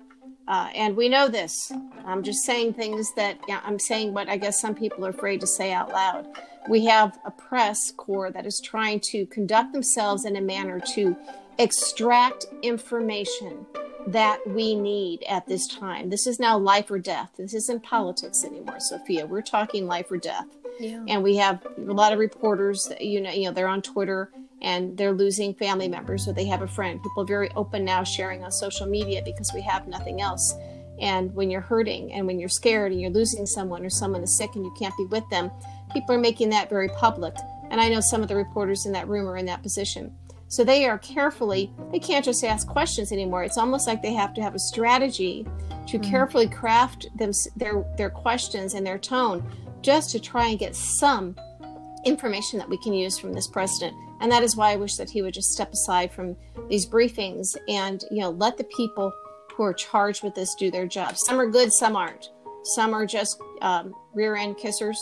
Uh, 0.48 0.70
and 0.74 0.96
we 0.96 1.10
know 1.10 1.28
this. 1.28 1.70
I'm 2.06 2.22
just 2.22 2.44
saying 2.44 2.72
things 2.72 3.12
that 3.14 3.38
yeah, 3.46 3.60
I'm 3.64 3.78
saying 3.78 4.14
what 4.14 4.30
I 4.30 4.38
guess 4.38 4.60
some 4.60 4.74
people 4.74 5.04
are 5.04 5.10
afraid 5.10 5.40
to 5.40 5.46
say 5.46 5.72
out 5.72 5.90
loud. 5.90 6.26
We 6.70 6.86
have 6.86 7.18
a 7.26 7.30
press 7.30 7.90
corps 7.90 8.30
that 8.30 8.46
is 8.46 8.60
trying 8.60 9.00
to 9.12 9.26
conduct 9.26 9.74
themselves 9.74 10.24
in 10.24 10.36
a 10.36 10.40
manner 10.40 10.80
to 10.94 11.14
extract 11.58 12.46
information 12.62 13.66
that 14.06 14.46
we 14.46 14.74
need 14.74 15.22
at 15.24 15.46
this 15.46 15.66
time. 15.66 16.10
This 16.10 16.26
is 16.26 16.38
now 16.38 16.58
life 16.58 16.90
or 16.90 16.98
death. 16.98 17.30
This 17.36 17.54
isn't 17.54 17.82
politics 17.82 18.44
anymore, 18.44 18.80
Sophia. 18.80 19.26
We're 19.26 19.42
talking 19.42 19.86
life 19.86 20.10
or 20.10 20.16
death. 20.16 20.46
Yeah. 20.78 21.04
And 21.08 21.22
we 21.22 21.36
have 21.36 21.64
a 21.78 21.92
lot 21.92 22.12
of 22.12 22.18
reporters 22.18 22.84
that, 22.86 23.00
you 23.00 23.20
know, 23.20 23.30
you 23.30 23.44
know, 23.44 23.52
they're 23.52 23.68
on 23.68 23.82
Twitter 23.82 24.30
and 24.60 24.96
they're 24.96 25.12
losing 25.12 25.54
family 25.54 25.88
members 25.88 26.26
or 26.26 26.32
they 26.32 26.46
have 26.46 26.62
a 26.62 26.68
friend. 26.68 27.02
People 27.02 27.22
are 27.22 27.26
very 27.26 27.50
open 27.54 27.84
now 27.84 28.02
sharing 28.02 28.42
on 28.42 28.50
social 28.50 28.86
media 28.86 29.22
because 29.24 29.52
we 29.54 29.62
have 29.62 29.86
nothing 29.88 30.20
else. 30.20 30.54
And 31.00 31.34
when 31.34 31.50
you're 31.50 31.60
hurting 31.60 32.12
and 32.12 32.26
when 32.26 32.38
you're 32.38 32.48
scared 32.48 32.92
and 32.92 33.00
you're 33.00 33.10
losing 33.10 33.46
someone 33.46 33.84
or 33.84 33.90
someone 33.90 34.22
is 34.22 34.36
sick 34.36 34.50
and 34.54 34.64
you 34.64 34.74
can't 34.78 34.96
be 34.96 35.06
with 35.06 35.28
them, 35.30 35.50
people 35.92 36.14
are 36.14 36.20
making 36.20 36.50
that 36.50 36.68
very 36.68 36.88
public. 36.88 37.34
And 37.70 37.80
I 37.80 37.88
know 37.88 38.00
some 38.00 38.22
of 38.22 38.28
the 38.28 38.36
reporters 38.36 38.86
in 38.86 38.92
that 38.92 39.08
room 39.08 39.28
are 39.28 39.36
in 39.36 39.46
that 39.46 39.62
position. 39.62 40.14
So 40.54 40.62
they 40.62 40.86
are 40.86 40.98
carefully, 40.98 41.72
they 41.90 41.98
can't 41.98 42.24
just 42.24 42.44
ask 42.44 42.68
questions 42.68 43.10
anymore. 43.10 43.42
It's 43.42 43.58
almost 43.58 43.88
like 43.88 44.02
they 44.02 44.12
have 44.12 44.32
to 44.34 44.40
have 44.40 44.54
a 44.54 44.58
strategy 44.60 45.42
to 45.88 45.98
mm-hmm. 45.98 46.08
carefully 46.08 46.48
craft 46.48 47.08
them, 47.16 47.32
their, 47.56 47.84
their 47.96 48.08
questions 48.08 48.74
and 48.74 48.86
their 48.86 48.96
tone 48.96 49.44
just 49.82 50.10
to 50.10 50.20
try 50.20 50.46
and 50.46 50.58
get 50.60 50.76
some 50.76 51.34
information 52.04 52.56
that 52.60 52.68
we 52.68 52.78
can 52.84 52.92
use 52.92 53.18
from 53.18 53.32
this 53.32 53.48
president. 53.48 53.96
And 54.20 54.30
that 54.30 54.44
is 54.44 54.54
why 54.54 54.70
I 54.70 54.76
wish 54.76 54.94
that 54.94 55.10
he 55.10 55.22
would 55.22 55.34
just 55.34 55.50
step 55.50 55.72
aside 55.72 56.12
from 56.12 56.36
these 56.68 56.86
briefings 56.86 57.56
and, 57.68 58.04
you 58.12 58.20
know, 58.20 58.30
let 58.30 58.56
the 58.56 58.68
people 58.76 59.12
who 59.56 59.64
are 59.64 59.74
charged 59.74 60.22
with 60.22 60.36
this 60.36 60.54
do 60.54 60.70
their 60.70 60.86
job. 60.86 61.16
Some 61.16 61.40
are 61.40 61.50
good, 61.50 61.72
some 61.72 61.96
aren't. 61.96 62.30
Some 62.76 62.94
are 62.94 63.06
just 63.06 63.42
um, 63.60 63.92
rear 64.14 64.36
end 64.36 64.56
kissers 64.58 64.94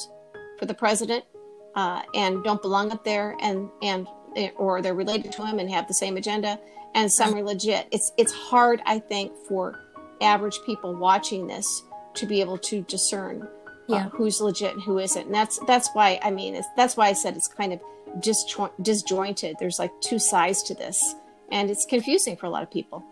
for 0.59 0.65
the 0.65 0.73
president 0.73 1.27
uh, 1.75 2.01
and 2.15 2.43
don't 2.43 2.63
belong 2.63 2.91
up 2.91 3.05
there, 3.05 3.37
and 3.41 3.69
and 3.83 4.07
or 4.57 4.83
they're 4.83 4.95
related 4.95 5.33
to 5.33 5.47
him 5.47 5.59
and 5.59 5.71
have 5.71 5.89
the 5.89 5.95
same 5.95 6.17
agenda. 6.17 6.59
And 6.95 7.11
some 7.11 7.35
are 7.35 7.43
legit. 7.43 7.89
It's 7.91 8.13
it's 8.19 8.33
hard, 8.33 8.83
I 8.87 8.99
think, 8.99 9.33
for 9.49 9.79
average 10.21 10.59
people 10.67 10.95
watching 10.95 11.47
this 11.47 11.83
to 12.15 12.27
be 12.27 12.41
able 12.41 12.59
to 12.59 12.83
discern 12.83 13.43
uh, 13.43 13.49
yeah. 13.89 14.09
who's 14.11 14.41
legit 14.41 14.75
and 14.75 14.83
who 14.83 14.99
isn't. 14.99 15.27
And 15.27 15.35
that's 15.35 15.59
that's 15.67 15.89
why 15.95 16.21
I 16.23 16.31
mean 16.31 16.55
it's, 16.55 16.69
that's 16.77 16.97
why 16.97 17.09
I 17.09 17.13
said 17.15 17.37
it's 17.37 17.49
kind 17.49 17.73
of 17.73 17.81
disjointed. 18.83 19.57
There's 19.59 19.79
like 19.79 19.93
two 20.01 20.19
sides 20.19 20.63
to 20.65 20.75
this, 20.75 21.15
and 21.51 21.71
it's 21.71 21.87
confusing 21.87 22.37
for 22.37 22.47
a 22.47 22.51
lot 22.51 22.63
of 22.63 22.71
people. 22.71 23.05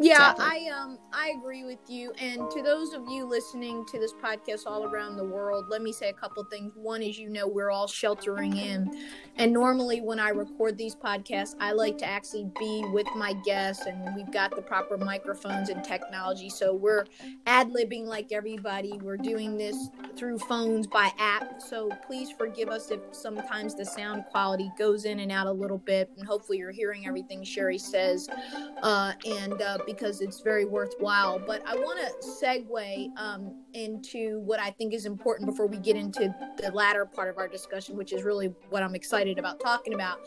Yeah, 0.00 0.32
exactly. 0.32 0.46
I 0.46 0.70
um 0.70 0.98
I 1.12 1.32
agree 1.38 1.64
with 1.64 1.78
you. 1.88 2.12
And 2.20 2.50
to 2.52 2.62
those 2.62 2.94
of 2.94 3.02
you 3.08 3.26
listening 3.26 3.84
to 3.86 3.98
this 3.98 4.14
podcast 4.14 4.62
all 4.66 4.84
around 4.84 5.16
the 5.16 5.24
world, 5.24 5.66
let 5.68 5.82
me 5.82 5.92
say 5.92 6.08
a 6.08 6.14
couple 6.14 6.42
things. 6.44 6.72
One 6.74 7.02
is 7.02 7.18
you 7.18 7.28
know 7.28 7.46
we're 7.46 7.70
all 7.70 7.86
sheltering 7.86 8.56
in. 8.56 8.90
And 9.36 9.52
normally 9.52 10.00
when 10.00 10.18
I 10.20 10.30
record 10.30 10.78
these 10.78 10.96
podcasts, 10.96 11.54
I 11.60 11.72
like 11.72 11.98
to 11.98 12.06
actually 12.06 12.50
be 12.58 12.84
with 12.92 13.06
my 13.16 13.34
guests 13.44 13.86
and 13.86 14.14
we've 14.16 14.30
got 14.32 14.56
the 14.56 14.62
proper 14.62 14.98
microphones 14.98 15.68
and 15.70 15.84
technology. 15.84 16.50
So 16.50 16.74
we're 16.74 17.06
ad-libbing 17.46 18.06
like 18.06 18.32
everybody. 18.32 18.98
We're 19.02 19.16
doing 19.18 19.58
this 19.58 19.90
through 20.16 20.38
phones 20.40 20.86
by 20.86 21.10
app. 21.18 21.60
So 21.62 21.90
please 22.06 22.30
forgive 22.30 22.70
us 22.70 22.90
if 22.90 23.00
sometimes 23.12 23.74
the 23.76 23.86
sound 23.86 24.24
quality 24.30 24.70
goes 24.78 25.04
in 25.04 25.20
and 25.20 25.32
out 25.32 25.46
a 25.46 25.52
little 25.52 25.78
bit. 25.78 26.10
And 26.18 26.26
hopefully 26.26 26.58
you're 26.58 26.72
hearing 26.72 27.06
everything 27.06 27.44
Cheri 27.44 27.78
says. 27.78 28.28
Uh, 28.82 29.12
and 29.26 29.60
uh, 29.62 29.78
because 29.92 30.20
it's 30.20 30.40
very 30.40 30.64
worthwhile. 30.64 31.38
But 31.38 31.62
I 31.66 31.74
want 31.74 31.98
to 32.00 32.26
segue 32.26 33.08
um, 33.16 33.54
into 33.74 34.40
what 34.40 34.60
I 34.60 34.70
think 34.70 34.94
is 34.94 35.06
important 35.06 35.48
before 35.48 35.66
we 35.66 35.78
get 35.78 35.96
into 35.96 36.34
the 36.58 36.70
latter 36.72 37.04
part 37.04 37.28
of 37.28 37.38
our 37.38 37.48
discussion, 37.48 37.96
which 37.96 38.12
is 38.12 38.22
really 38.22 38.52
what 38.70 38.82
I'm 38.82 38.94
excited 38.94 39.38
about 39.38 39.60
talking 39.60 39.94
about. 39.94 40.20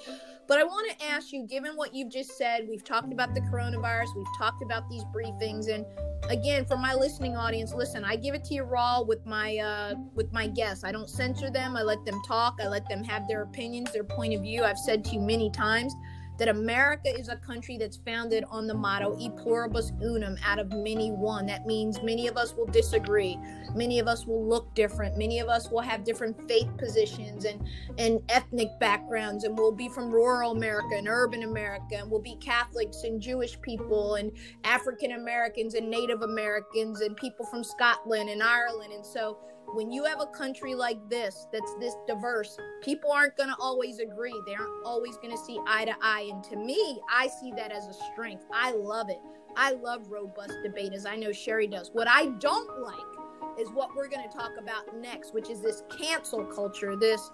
But 0.48 0.60
I 0.60 0.63
want 0.63 0.91
to 0.91 1.05
ask 1.05 1.32
you, 1.32 1.48
given 1.48 1.74
what 1.75 1.96
you've 1.96 2.12
just 2.12 2.38
said, 2.38 2.67
we've 2.70 2.84
talked 2.84 3.13
about 3.13 3.34
the 3.34 3.41
coronavirus, 3.41 4.08
we've 4.15 4.38
talked 4.38 4.62
about 4.62 4.89
these 4.89 5.03
briefings, 5.05 5.74
and 5.74 5.86
again, 6.29 6.65
for 6.65 6.77
my 6.77 6.93
listening 6.93 7.38
audience, 7.38 7.74
listen, 7.74 8.03
I 8.03 8.17
give 8.17 8.36
it 8.36 8.43
to 8.46 8.53
you 8.53 8.63
raw 8.63 9.01
with 9.01 9.25
my 9.25 9.58
uh, 9.58 9.96
with 10.13 10.32
my 10.34 10.48
guests. 10.48 10.84
I 10.84 10.91
don't 10.91 11.10
censor 11.10 11.50
them. 11.50 11.77
I 11.77 11.84
let 11.84 12.03
them 12.05 12.22
talk. 12.27 12.60
I 12.62 12.67
let 12.67 12.88
them 12.89 13.03
have 13.03 13.27
their 13.27 13.43
opinions, 13.43 13.93
their 13.93 14.03
point 14.03 14.34
of 14.34 14.41
view. 14.41 14.63
I've 14.63 14.77
said 14.77 15.05
to 15.05 15.12
you 15.15 15.22
many 15.22 15.50
times 15.50 15.93
that 16.40 16.48
America 16.48 17.10
is 17.16 17.30
a 17.30 17.36
country 17.36 17.78
that's 17.78 17.98
founded 17.98 18.44
on 18.50 18.68
the 18.68 18.74
motto 18.74 19.16
e 19.20 19.30
pluribus 19.30 19.92
unum 20.02 20.36
out 20.44 20.60
of 20.60 20.72
many 20.72 21.12
one. 21.12 21.46
That 21.46 21.66
means 21.66 22.02
many 22.02 22.28
of 22.28 22.38
us 22.38 22.56
will 22.56 22.66
disagree. 22.66 23.38
Many 23.75 24.00
of 24.00 24.08
us 24.08 24.25
will 24.25 24.46
look 24.46 24.74
different. 24.74 25.18
Many 25.18 25.40
of 25.40 25.48
us 25.48 25.70
will 25.70 25.82
have 25.82 26.04
different 26.04 26.48
faith 26.48 26.70
positions 26.78 27.46
and, 27.46 27.63
and 27.98 28.20
ethnic 28.30 28.70
backgrounds, 28.80 29.44
and 29.44 29.58
we'll 29.58 29.72
be 29.72 29.90
from 29.90 30.12
rural 30.12 30.52
America 30.52 30.96
and 30.96 31.08
urban 31.08 31.44
America, 31.44 31.96
and 31.96 32.10
we'll 32.10 32.22
be 32.22 32.36
Catholics 32.38 33.04
and 33.04 33.22
Jewish 33.22 33.60
people 33.62 34.16
and 34.16 34.32
African 34.63 35.13
Americans 35.13 35.75
and 35.75 35.90
Native 35.90 36.22
Americans 36.22 37.02
and 37.02 37.16
people 37.16 37.46
from 37.46 37.63
Scotland 37.63 38.30
and 38.30 38.42
Ireland. 38.42 38.94
And 38.94 39.06
so 39.06 39.38
when 39.74 39.92
you 39.92 40.03
have 40.06 40.22
a 40.22 40.27
country 40.27 40.75
like 40.75 40.98
this 41.10 41.48
that's 41.51 41.74
this 41.80 41.96
diverse, 42.08 42.58
people 42.82 43.12
aren't 43.12 43.36
going 43.38 43.50
to 43.50 43.56
always 43.60 44.00
agree. 44.00 44.39
They 44.46 44.53
aren't 44.53 44.86
always 44.86 45.18
going 45.18 45.32
to 45.32 45.38
see 45.38 45.60
eye 45.68 45.86
to 45.86 45.96
eye. 46.01 46.30
And 46.32 46.44
to 46.46 46.56
me, 46.56 47.01
I 47.12 47.27
see 47.27 47.51
that 47.53 47.72
as 47.72 47.88
a 47.88 47.94
strength. 48.12 48.46
I 48.53 48.72
love 48.72 49.10
it. 49.10 49.20
I 49.56 49.72
love 49.72 50.10
robust 50.10 50.53
debate, 50.63 50.94
as 50.94 51.06
I 51.06 51.15
know 51.15 51.32
Cheri 51.32 51.68
does. 51.68 51.89
What 51.92 52.08
I 52.08 52.27
don't 52.39 52.82
like 52.82 53.60
is 53.60 53.70
what 53.70 53.96
we're 53.96 54.08
going 54.08 54.27
to 54.27 54.36
talk 54.36 54.51
about 54.60 54.96
next, 55.00 55.34
which 55.34 55.50
is 55.50 55.62
this 55.62 55.84
cancel 55.96 56.46
culture. 56.46 56.96
This, 56.96 57.30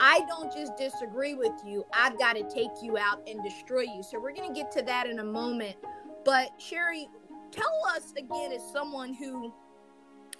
I 0.00 0.20
don't 0.28 0.52
just 0.52 0.76
disagree 0.76 1.34
with 1.34 1.52
you, 1.64 1.84
I've 1.92 2.18
got 2.18 2.34
to 2.34 2.42
take 2.52 2.70
you 2.82 2.98
out 2.98 3.22
and 3.28 3.42
destroy 3.44 3.82
you. 3.82 4.02
So 4.02 4.20
we're 4.20 4.34
going 4.34 4.52
to 4.52 4.60
get 4.60 4.72
to 4.72 4.82
that 4.82 5.06
in 5.06 5.20
a 5.20 5.24
moment. 5.24 5.76
But 6.24 6.58
Cheri, 6.58 7.06
tell 7.50 7.80
us 7.94 8.12
again, 8.16 8.52
as 8.52 8.62
someone 8.72 9.14
who 9.14 9.52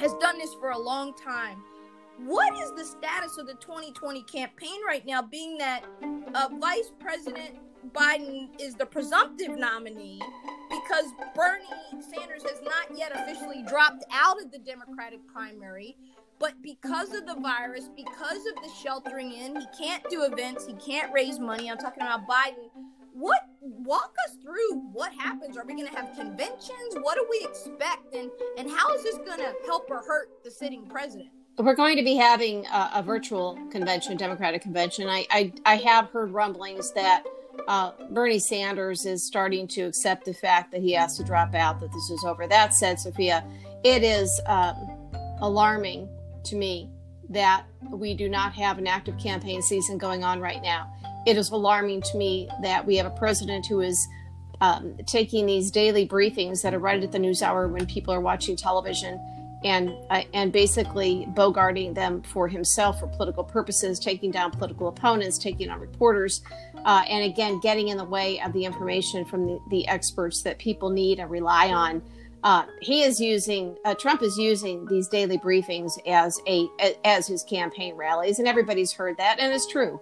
has 0.03 0.15
done 0.15 0.37
this 0.37 0.53
for 0.55 0.71
a 0.71 0.79
long 0.79 1.15
time. 1.15 1.63
What 2.19 2.53
is 2.59 2.73
the 2.73 2.85
status 2.85 3.39
of 3.39 3.47
the 3.47 3.55
2020 3.55 4.25
campaign 4.25 4.81
right 4.87 5.07
now, 5.07 5.23
being 5.23 5.57
that 5.59 5.85
uh, 6.35 6.49
Vice 6.61 6.91
President 6.99 7.57
Biden 7.93 8.49
is 8.61 8.75
the 8.75 8.87
presumptive 8.87 9.57
nominee 9.57 10.21
because 10.71 11.07
Bernie 11.35 12.03
Sanders 12.13 12.43
has 12.43 12.61
not 12.63 12.97
yet 12.97 13.13
officially 13.15 13.63
dropped 13.67 14.05
out 14.13 14.43
of 14.43 14.51
the 14.51 14.59
Democratic 14.59 15.21
primary. 15.33 15.97
But 16.39 16.61
because 16.61 17.15
of 17.15 17.25
the 17.27 17.37
virus, 17.37 17.89
because 17.95 18.45
of 18.47 18.57
the 18.63 18.71
sheltering 18.83 19.33
in, 19.33 19.61
he 19.61 19.67
can't 19.79 20.03
do 20.11 20.25
events, 20.25 20.67
he 20.67 20.75
can't 20.75 21.13
raise 21.13 21.39
money. 21.39 21.71
I'm 21.71 21.79
talking 21.79 22.03
about 22.03 22.29
Biden 22.29 22.71
what 23.13 23.41
walk 23.63 24.15
us 24.29 24.37
through 24.43 24.81
what 24.93 25.13
happens. 25.13 25.57
Are 25.57 25.65
we 25.65 25.75
going 25.75 25.87
to 25.87 25.95
have 25.95 26.15
conventions? 26.17 26.97
What 27.01 27.17
do 27.17 27.27
we 27.31 27.47
expect? 27.49 28.15
And 28.15 28.31
and 28.59 28.71
how 28.71 28.93
is 28.95 29.03
this 29.03 29.17
going 29.19 29.39
to 29.39 29.55
help 29.67 29.91
or 29.91 30.03
hurt 30.03 30.31
the 30.45 30.51
sitting 30.51 30.87
president? 30.87 31.31
We're 31.59 31.75
going 31.75 31.97
to 31.97 32.03
be 32.03 32.17
having 32.17 32.67
a, 32.67 32.91
a 32.97 33.03
virtual 33.03 33.59
convention 33.71 34.17
democratic 34.17 34.63
convention. 34.63 35.09
I, 35.09 35.27
I 35.31 35.53
i 35.65 35.77
have 35.77 36.11
heard 36.11 36.33
rumblings 36.33 36.93
that 36.93 37.25
uh, 37.69 37.93
bernie 38.11 38.39
sanders 38.39 39.05
is 39.07 39.25
starting 39.25 39.69
to 39.69 39.83
accept 39.83 40.25
the 40.25 40.35
fact 40.35 40.73
that 40.73 40.81
he 40.81 40.93
has 40.93 41.17
to 41.19 41.25
drop 41.25 41.55
out 41.55 41.81
that 41.81 41.93
this 41.93 42.11
is 42.11 42.25
over. 42.25 42.47
That 42.47 42.75
said 42.75 42.99
sophia 42.99 43.45
it 43.85 44.03
is 44.03 44.41
um, 44.47 44.77
alarming 45.41 46.09
to 46.45 46.57
me 46.57 46.89
that 47.29 47.65
we 47.91 48.15
do 48.15 48.29
not 48.29 48.53
have 48.53 48.79
an 48.79 48.87
active 48.87 49.19
campaign 49.19 49.63
season 49.63 49.99
going 49.99 50.25
on 50.25 50.41
right 50.41 50.63
now 50.63 50.93
it 51.27 51.37
is 51.37 51.51
alarming 51.51 52.03
to 52.03 52.17
me 52.17 52.49
that 52.63 52.87
we 52.87 52.97
have 52.97 53.07
a 53.07 53.11
president 53.11 53.67
who 53.67 53.81
is 53.81 54.09
um, 54.61 54.97
taking 55.07 55.47
these 55.47 55.71
daily 55.71 56.07
briefings 56.07 56.63
that 56.63 56.73
are 56.73 56.79
right 56.79 57.03
at 57.03 57.13
the 57.13 57.19
news 57.19 57.43
hour 57.43 57.67
when 57.69 57.87
people 57.87 58.15
are 58.15 58.21
watching 58.21 58.57
television 58.57 59.21
and 59.65 59.95
uh, 60.11 60.23
and 60.35 60.53
basically 60.53 61.27
bogarting 61.31 61.95
them 61.95 62.23
for 62.23 62.49
himself 62.49 63.01
for 63.01 63.07
political 63.07 63.45
purposes, 63.45 63.99
taking 63.99 64.31
down 64.31 64.51
political 64.51 64.89
opponents, 64.89 65.39
taking 65.39 65.71
on 65.71 65.81
reporters, 65.81 66.43
uh, 66.85 67.05
and 67.09 67.25
again 67.25 67.61
getting 67.61 67.89
in 67.89 67.97
the 67.97 68.05
way 68.05 68.41
of 68.41 68.53
the 68.53 68.65
information 68.65 69.25
from 69.25 69.47
the, 69.47 69.61
the 69.71 69.87
experts 69.89 70.43
that 70.43 70.59
people 70.59 70.91
need 70.91 71.19
and 71.19 71.31
rely 71.31 71.69
on. 71.69 72.03
Uh, 72.45 72.65
he 72.81 73.03
is 73.03 73.21
using 73.21 73.77
uh, 73.85 73.95
Trump 73.95 74.23
is 74.23 74.37
using 74.37 74.85
these 74.87 75.07
daily 75.09 75.39
briefings 75.39 75.93
as 76.09 76.41
a 76.49 76.69
as 77.05 77.27
his 77.27 77.45
campaign 77.45 77.95
rallies, 77.95 78.39
and 78.39 78.49
everybody's 78.49 78.93
heard 78.93 79.17
that, 79.17 79.39
and 79.39 79.53
it's 79.53 79.67
true. 79.67 80.01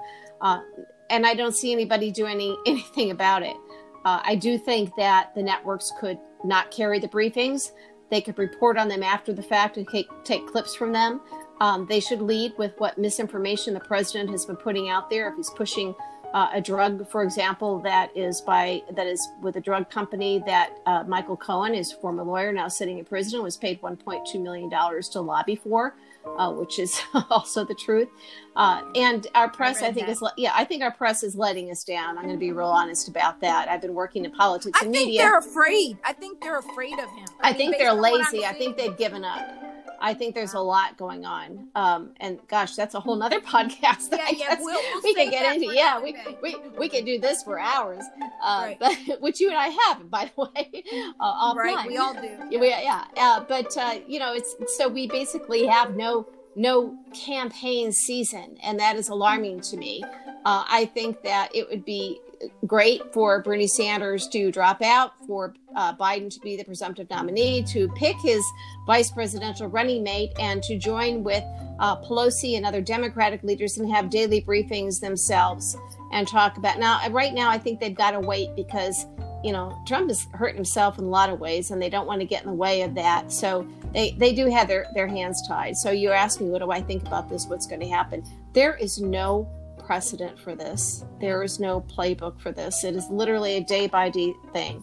And 1.11 1.27
I 1.27 1.35
don't 1.35 1.55
see 1.55 1.73
anybody 1.73 2.11
doing 2.11 2.33
any, 2.35 2.57
anything 2.67 3.11
about 3.11 3.43
it. 3.43 3.57
Uh, 4.05 4.21
I 4.25 4.35
do 4.37 4.57
think 4.57 4.95
that 4.97 5.35
the 5.35 5.43
networks 5.43 5.93
could 6.01 6.19
not 6.45 6.71
carry 6.71 6.99
the 6.99 7.09
briefings. 7.09 7.73
They 8.11 8.21
could 8.21 8.39
report 8.39 8.79
on 8.79 8.89
them 8.89 9.03
after 9.03 9.33
the 9.33 9.43
fact 9.43 9.77
and 9.77 9.87
take, 9.87 10.09
take 10.25 10.47
clips 10.47 10.75
from 10.75 10.93
them. 10.93 11.21
Um, 11.61 11.87
they 11.87 12.01
should 12.01 12.23
lead 12.23 12.53
with 12.57 12.73
what 12.79 12.97
misinformation 12.97 13.75
the 13.75 13.81
president 13.81 14.31
has 14.31 14.47
been 14.47 14.57
putting 14.57 14.89
out 14.89 15.11
there. 15.11 15.29
If 15.29 15.37
he's 15.37 15.51
pushing 15.51 15.95
uh, 16.33 16.49
a 16.55 16.61
drug, 16.61 17.09
for 17.11 17.23
example, 17.23 17.79
that 17.81 18.17
is 18.17 18.41
by 18.41 18.83
that 18.93 19.07
is 19.07 19.29
with 19.43 19.57
a 19.57 19.61
drug 19.61 19.91
company 19.91 20.43
that 20.47 20.79
uh, 20.87 21.05
Michael 21.07 21.37
Cohen, 21.37 21.75
his 21.75 21.93
former 21.93 22.23
lawyer, 22.23 22.53
now 22.53 22.69
sitting 22.69 22.99
in 22.99 23.05
prison, 23.05 23.43
was 23.43 23.57
paid 23.57 23.81
1.2 23.83 24.41
million 24.41 24.71
dollars 24.71 25.09
to 25.11 25.21
lobby 25.21 25.57
for 25.57 25.95
uh, 26.27 26.53
which 26.53 26.79
is 26.79 27.01
also 27.31 27.65
the 27.65 27.75
truth. 27.75 28.09
Uh, 28.57 28.83
and 28.95 29.27
our 29.35 29.49
press, 29.49 29.83
I, 29.83 29.89
I 29.89 29.93
think, 29.93 30.07
that. 30.07 30.13
is 30.13 30.23
yeah, 30.37 30.53
I 30.55 30.65
think 30.65 30.83
our 30.83 30.91
press 30.91 31.23
is 31.23 31.35
letting 31.35 31.71
us 31.71 31.85
down. 31.85 32.19
I'm 32.19 32.25
going 32.25 32.35
to 32.35 32.41
be 32.41 32.53
real 32.53 32.67
honest 32.67 33.09
about 33.09 33.41
that. 33.41 33.69
I've 33.69 33.81
been 33.81 33.95
working 33.95 34.25
in 34.25 34.33
politics 34.33 34.79
I 34.81 34.87
and 34.87 34.95
think 34.95 35.07
media. 35.07 35.23
They're 35.23 35.39
afraid. 35.39 35.99
I 36.05 36.13
think 36.13 36.41
they're 36.41 36.59
afraid 36.59 36.95
of 36.95 37.09
him. 37.11 37.27
I, 37.41 37.49
I 37.49 37.53
mean, 37.53 37.59
think 37.59 37.79
they're 37.79 37.95
lazy. 37.95 38.45
I 38.45 38.53
think 38.53 38.77
they've 38.77 38.97
given 38.97 39.25
up. 39.25 39.70
I 40.01 40.15
think 40.15 40.35
there's 40.35 40.55
a 40.55 40.61
lot 40.61 40.97
going 40.97 41.25
on. 41.25 41.69
Um, 41.75 42.11
and 42.19 42.39
gosh, 42.49 42.75
that's 42.75 42.95
a 42.95 43.01
whole 43.01 43.17
nother 43.17 43.41
podcast. 43.55 44.09
Yeah, 44.13 44.31
yeah, 44.31 44.57
we'll, 44.59 44.81
we'll 44.95 45.03
we 45.03 45.15
can 45.15 45.31
get 45.31 45.55
into. 45.55 45.75
Yeah, 45.75 46.01
we, 46.01 46.17
we 46.43 46.57
we 46.79 46.89
can 46.89 47.05
do 47.05 47.19
this 47.19 47.43
for 47.43 47.59
hours. 47.59 48.05
Uh, 48.43 48.63
right. 48.69 48.79
but, 48.81 48.97
which 49.21 49.39
you 49.39 49.51
and 49.51 49.59
I 49.59 49.69
have, 49.69 50.11
by 50.11 50.31
the 50.35 50.43
way, 50.43 50.83
uh, 51.21 51.53
offline. 51.53 51.57
Right, 51.57 51.89
we 51.89 51.99
all 51.99 52.15
do. 52.15 52.31
Yeah, 52.51 52.59
we, 52.59 52.69
yeah. 52.69 53.05
Uh, 53.15 53.45
but 53.47 53.77
uh, 53.77 53.97
you 54.07 54.19
know, 54.19 54.33
it's 54.33 54.57
so 54.79 54.89
we 54.89 55.07
basically 55.07 55.67
have 55.67 55.95
no 55.95 56.27
no 56.57 56.97
campaign 57.13 57.93
season, 57.93 58.57
and 58.63 58.79
that 58.81 58.97
is 58.97 59.11
alarming 59.11 59.61
to 59.61 59.77
me. 59.77 60.03
Uh, 60.47 60.65
I 60.67 60.87
think 60.95 61.23
that 61.23 61.55
it 61.55 61.69
would 61.69 61.85
be 61.85 62.21
great 62.67 63.13
for 63.13 63.43
Bernie 63.43 63.67
Sanders 63.67 64.29
to 64.29 64.51
drop 64.51 64.83
out, 64.83 65.13
for 65.27 65.55
uh, 65.77 65.95
Biden 65.95 66.33
to 66.33 66.41
be 66.41 66.57
the 66.57 66.65
presumptive 66.65 67.09
nominee, 67.11 67.63
to 67.65 67.89
pick 67.91 68.17
his 68.23 68.43
vice 68.87 69.11
presidential 69.11 69.67
running 69.69 70.03
mate, 70.03 70.33
and 70.39 70.63
to 70.65 70.79
join 70.79 71.23
with 71.23 71.45
uh, 71.79 71.97
Pelosi 71.97 72.57
and 72.57 72.67
other 72.67 72.81
Democratic 72.81 73.43
leaders 73.43 73.79
and 73.79 73.91
have 73.91 74.11
daily 74.11 74.43
briefings 74.43 75.01
themselves 75.01 75.77
and 76.13 76.27
talk 76.27 76.57
about. 76.57 76.79
Now, 76.79 77.07
right 77.11 77.33
now, 77.33 77.51
I 77.51 77.59
think 77.59 77.81
they've 77.81 77.95
got 77.95 78.13
to 78.13 78.21
wait 78.21 78.55
because 78.57 79.07
you 79.43 79.53
know 79.53 79.81
Trump 79.87 80.11
is 80.11 80.27
hurting 80.33 80.57
himself 80.57 80.99
in 80.99 81.05
a 81.05 81.09
lot 81.09 81.31
of 81.31 81.41
ways, 81.41 81.71
and 81.71 81.81
they 81.81 81.91
don't 81.91 82.07
want 82.07 82.21
to 82.21 82.27
get 82.27 82.43
in 82.43 82.49
the 82.49 82.55
way 82.55 82.83
of 82.83 82.95
that. 82.95 83.33
So 83.33 83.67
they 83.93 84.13
they 84.13 84.35
do 84.35 84.47
have 84.47 84.69
their 84.69 84.87
their 84.95 85.09
hands 85.09 85.47
tied. 85.47 85.77
So 85.77 85.91
you 85.91 86.11
ask 86.11 86.41
me, 86.41 86.49
what 86.49 86.61
do 86.61 86.71
I 86.71 86.81
think 86.81 87.07
about 87.07 87.29
this? 87.29 87.47
What's 87.47 87.67
going 87.67 87.81
to 87.81 87.89
happen? 87.89 88.25
There 88.53 88.77
is 88.77 89.01
no 89.01 89.49
precedent 89.91 90.39
for 90.39 90.55
this. 90.55 91.05
There 91.21 91.43
is 91.43 91.59
no 91.59 91.81
playbook 91.81 92.41
for 92.41 92.53
this. 92.53 92.85
It 92.85 92.95
is 92.95 93.11
literally 93.11 93.57
a 93.57 93.65
day 93.65 93.89
by 93.89 94.09
day 94.09 94.33
thing. 94.53 94.81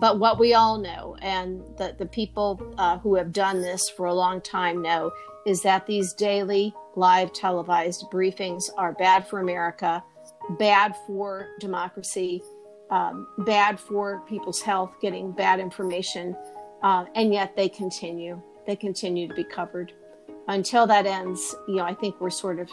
But 0.00 0.18
what 0.18 0.40
we 0.40 0.52
all 0.52 0.78
know, 0.78 1.16
and 1.22 1.60
the, 1.76 1.94
the 1.96 2.06
people 2.06 2.60
uh, 2.76 2.98
who 2.98 3.14
have 3.14 3.32
done 3.32 3.60
this 3.60 3.88
for 3.88 4.06
a 4.06 4.12
long 4.12 4.40
time 4.40 4.82
know, 4.82 5.12
is 5.46 5.62
that 5.62 5.86
these 5.86 6.12
daily 6.12 6.74
live 6.96 7.32
televised 7.32 8.06
briefings 8.12 8.64
are 8.76 8.94
bad 8.94 9.28
for 9.28 9.38
America, 9.38 10.02
bad 10.58 10.96
for 11.06 11.50
democracy, 11.60 12.42
um, 12.90 13.28
bad 13.46 13.78
for 13.78 14.24
people's 14.28 14.60
health, 14.60 14.90
getting 15.00 15.30
bad 15.30 15.60
information, 15.60 16.36
uh, 16.82 17.04
and 17.14 17.32
yet 17.32 17.54
they 17.54 17.68
continue 17.68 18.42
they 18.66 18.74
continue 18.74 19.28
to 19.28 19.34
be 19.34 19.44
covered. 19.44 19.92
Until 20.48 20.84
that 20.88 21.06
ends, 21.06 21.54
you 21.68 21.76
know, 21.76 21.84
I 21.84 21.94
think 21.94 22.20
we're 22.20 22.28
sort 22.28 22.58
of 22.58 22.68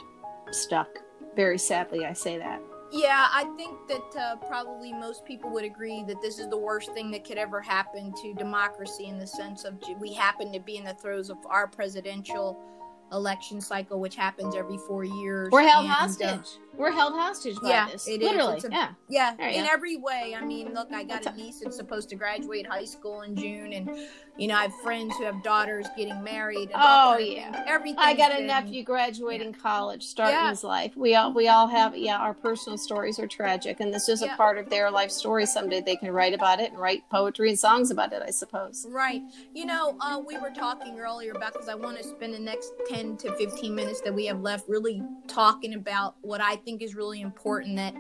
stuck. 0.50 1.05
Very 1.36 1.58
sadly, 1.58 2.06
I 2.06 2.14
say 2.14 2.38
that. 2.38 2.62
Yeah, 2.92 3.28
I 3.32 3.46
think 3.58 3.88
that 3.88 4.16
uh, 4.18 4.36
probably 4.48 4.94
most 4.94 5.26
people 5.26 5.50
would 5.52 5.66
agree 5.66 6.04
that 6.08 6.22
this 6.22 6.40
is 6.40 6.48
the 6.50 6.58
worst 6.58 6.94
thing 6.94 7.12
that 7.12 7.26
could 7.26 7.38
ever 7.38 7.60
happen 7.60 8.14
to 8.22 8.34
democracy 8.36 9.08
in 9.08 9.18
the 9.18 9.28
sense 9.28 9.66
of 9.66 9.76
we 10.00 10.14
happen 10.14 10.54
to 10.54 10.60
be 10.60 10.78
in 10.78 10.86
the 10.86 10.94
throes 10.94 11.30
of 11.30 11.38
our 11.50 11.68
presidential 11.68 12.58
election 13.12 13.60
cycle, 13.60 14.00
which 14.00 14.16
happens 14.16 14.56
every 14.56 14.78
four 14.88 15.04
years. 15.04 15.50
We're 15.52 15.68
held 15.68 15.86
and, 15.86 15.92
uh, 15.92 15.96
hostage. 15.96 16.30
Uh, 16.30 16.65
We're 16.78 16.92
held 16.92 17.14
hostage 17.14 17.56
by 17.62 17.70
yeah, 17.70 17.90
this. 17.90 18.08
It 18.08 18.22
Literally. 18.22 18.58
Is. 18.58 18.66
A, 18.66 18.70
yeah. 18.72 18.90
Yeah. 19.08 19.50
In 19.50 19.66
every 19.66 19.98
way. 19.98 20.36
I 20.38 20.44
mean, 20.44 20.74
look, 20.74 20.92
I 20.92 21.04
got 21.04 21.26
a 21.26 21.32
niece 21.36 21.62
that's 21.64 21.76
supposed 21.76 22.10
to 22.10 22.16
graduate 22.16 22.68
high 22.68 22.86
school 22.86 23.22
in 23.22 23.36
June, 23.36 23.74
and 23.74 23.90
you 24.38 24.48
know, 24.48 24.56
I 24.56 24.64
have 24.64 24.76
friends 24.84 25.16
who 25.18 25.24
have 25.24 25.42
daughters 25.44 25.88
getting 25.96 26.22
married. 26.24 26.72
oh 26.76 27.18
yeah. 27.18 27.64
Everything. 27.66 28.00
I 28.00 28.14
got 28.14 28.32
a 28.32 28.38
been, 28.38 28.48
nephew 28.48 28.84
graduating 28.84 29.54
yeah. 29.54 29.60
college, 29.62 30.04
starting 30.04 30.36
yeah. 30.36 30.50
his 30.50 30.64
life. 30.64 30.96
We 30.96 31.16
all 31.16 31.34
we 31.34 31.48
all 31.48 31.68
have 31.68 31.96
yeah. 31.96 32.18
Our 32.18 32.34
personal 32.34 32.78
stories 32.78 33.20
are 33.20 33.28
tragic, 33.28 33.80
and 33.80 33.94
this 33.94 34.10
is 34.10 34.22
a 34.22 34.28
part 34.30 34.58
of 34.58 34.70
their 34.70 34.92
life 34.92 35.12
story. 35.12 35.46
Someday 35.46 35.82
they 35.82 35.96
can 35.96 36.12
write 36.12 36.34
about 36.34 36.60
it 36.60 36.72
and 36.72 36.80
write 36.80 37.10
poetry 37.10 37.50
and 37.50 37.60
songs 37.60 37.92
about 37.92 38.12
it. 38.12 38.22
I 38.26 38.32
suppose. 38.32 38.86
Right. 38.90 39.22
You 39.54 39.66
know, 39.66 39.98
uh, 40.02 40.20
we 40.26 40.38
were 40.38 40.52
talking 40.52 41.00
earlier 41.00 41.32
about 41.32 41.54
because 41.54 41.70
I 41.70 41.76
want 41.76 41.98
to 41.98 42.04
spend 42.04 42.34
the 42.34 42.40
next 42.40 42.74
ten 42.90 43.16
to 43.18 43.34
fifteen 43.36 43.74
minutes 43.74 44.02
that 44.02 44.14
we 44.14 44.26
have 44.26 44.42
left 44.42 44.68
really 44.68 45.02
talking 45.28 45.76
about 45.76 46.16
what 46.22 46.42
I 46.42 46.58
think 46.66 46.82
is 46.82 46.96
really 46.96 47.22
important. 47.22 47.78
That 47.78 47.96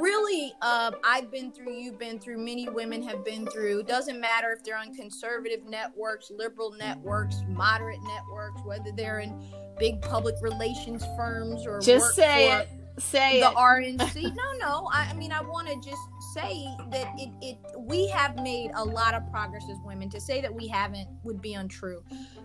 really 0.00 0.54
uh, 0.62 0.92
I've 1.04 1.30
been 1.30 1.52
through, 1.52 1.74
you've 1.74 1.98
been 1.98 2.18
through, 2.18 2.38
many 2.38 2.68
women 2.68 3.02
have 3.02 3.24
been 3.24 3.46
through. 3.48 3.82
Doesn't 3.82 4.20
matter 4.20 4.52
if 4.52 4.64
they're 4.64 4.78
on 4.78 4.94
conservative 4.94 5.64
networks, 5.66 6.30
liberal 6.30 6.70
networks, 6.70 7.42
moderate 7.48 8.00
networks, 8.04 8.62
whether 8.64 8.92
they're 8.96 9.20
in 9.20 9.42
big 9.78 10.00
public 10.00 10.36
relations 10.40 11.04
firms 11.16 11.66
or 11.66 11.80
just 11.80 12.14
say 12.14 12.52
it. 12.60 12.68
Say 12.98 13.40
the 13.40 13.50
it. 13.50 13.56
RNC. 13.56 14.22
no, 14.22 14.52
no. 14.60 14.88
I, 14.92 15.08
I 15.10 15.14
mean, 15.14 15.32
I 15.32 15.40
want 15.40 15.68
to 15.68 15.74
just 15.76 16.02
say 16.32 16.66
that 16.90 17.12
it, 17.18 17.30
it 17.40 17.58
we 17.76 18.08
have 18.08 18.36
made 18.36 18.70
a 18.74 18.84
lot 18.84 19.14
of 19.14 19.28
progress 19.30 19.64
as 19.70 19.78
women. 19.84 20.08
To 20.10 20.20
say 20.20 20.40
that 20.40 20.54
we 20.54 20.68
haven't 20.68 21.08
would 21.24 21.42
be 21.42 21.54
untrue. 21.54 22.02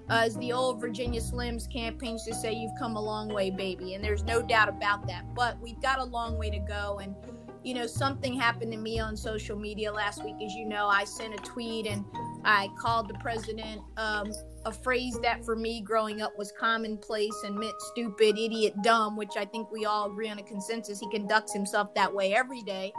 Uh, 0.09 0.23
as 0.25 0.35
the 0.37 0.51
old 0.51 0.81
Virginia 0.81 1.21
Slims 1.21 1.71
campaigns 1.71 2.25
to 2.25 2.33
say, 2.33 2.51
"You've 2.53 2.77
come 2.79 2.95
a 2.95 3.01
long 3.01 3.29
way, 3.29 3.51
baby," 3.51 3.93
and 3.93 4.03
there's 4.03 4.23
no 4.23 4.41
doubt 4.41 4.69
about 4.69 5.07
that. 5.07 5.23
But 5.35 5.59
we've 5.61 5.81
got 5.81 5.99
a 5.99 6.03
long 6.03 6.37
way 6.37 6.49
to 6.49 6.59
go, 6.59 6.99
and 7.01 7.15
you 7.63 7.73
know, 7.73 7.85
something 7.85 8.33
happened 8.33 8.71
to 8.71 8.77
me 8.77 8.99
on 8.99 9.15
social 9.15 9.57
media 9.57 9.91
last 9.91 10.23
week. 10.23 10.37
As 10.43 10.53
you 10.53 10.65
know, 10.65 10.87
I 10.87 11.03
sent 11.03 11.33
a 11.33 11.37
tweet 11.37 11.85
and 11.85 12.05
I 12.43 12.69
called 12.77 13.09
the 13.09 13.15
president 13.15 13.81
um, 13.97 14.31
a 14.65 14.71
phrase 14.71 15.17
that 15.23 15.43
for 15.43 15.55
me 15.55 15.81
growing 15.81 16.21
up 16.21 16.37
was 16.37 16.51
commonplace 16.57 17.35
and 17.45 17.55
meant 17.55 17.75
stupid, 17.91 18.37
idiot, 18.37 18.73
dumb, 18.83 19.15
which 19.17 19.37
I 19.37 19.45
think 19.45 19.71
we 19.71 19.85
all 19.85 20.07
agree 20.11 20.29
on 20.29 20.39
a 20.39 20.43
consensus. 20.43 20.99
He 20.99 21.09
conducts 21.09 21.53
himself 21.53 21.93
that 21.95 22.13
way 22.13 22.33
every 22.33 22.61
day. 22.61 22.93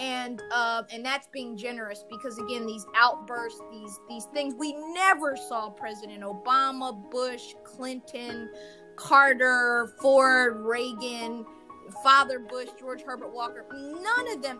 And 0.00 0.42
uh, 0.52 0.82
and 0.92 1.04
that's 1.04 1.28
being 1.28 1.56
generous 1.56 2.04
because 2.10 2.36
again 2.38 2.66
these 2.66 2.84
outbursts 2.96 3.60
these 3.70 4.00
these 4.08 4.24
things 4.34 4.52
we 4.58 4.72
never 4.92 5.36
saw 5.36 5.70
President 5.70 6.24
Obama, 6.24 7.10
Bush, 7.12 7.54
Clinton, 7.62 8.50
Carter, 8.96 9.94
Ford, 10.00 10.56
Reagan, 10.56 11.46
Father 12.02 12.40
Bush, 12.40 12.70
George 12.78 13.02
Herbert 13.02 13.32
Walker, 13.32 13.64
none 13.72 14.32
of 14.32 14.42
them. 14.42 14.58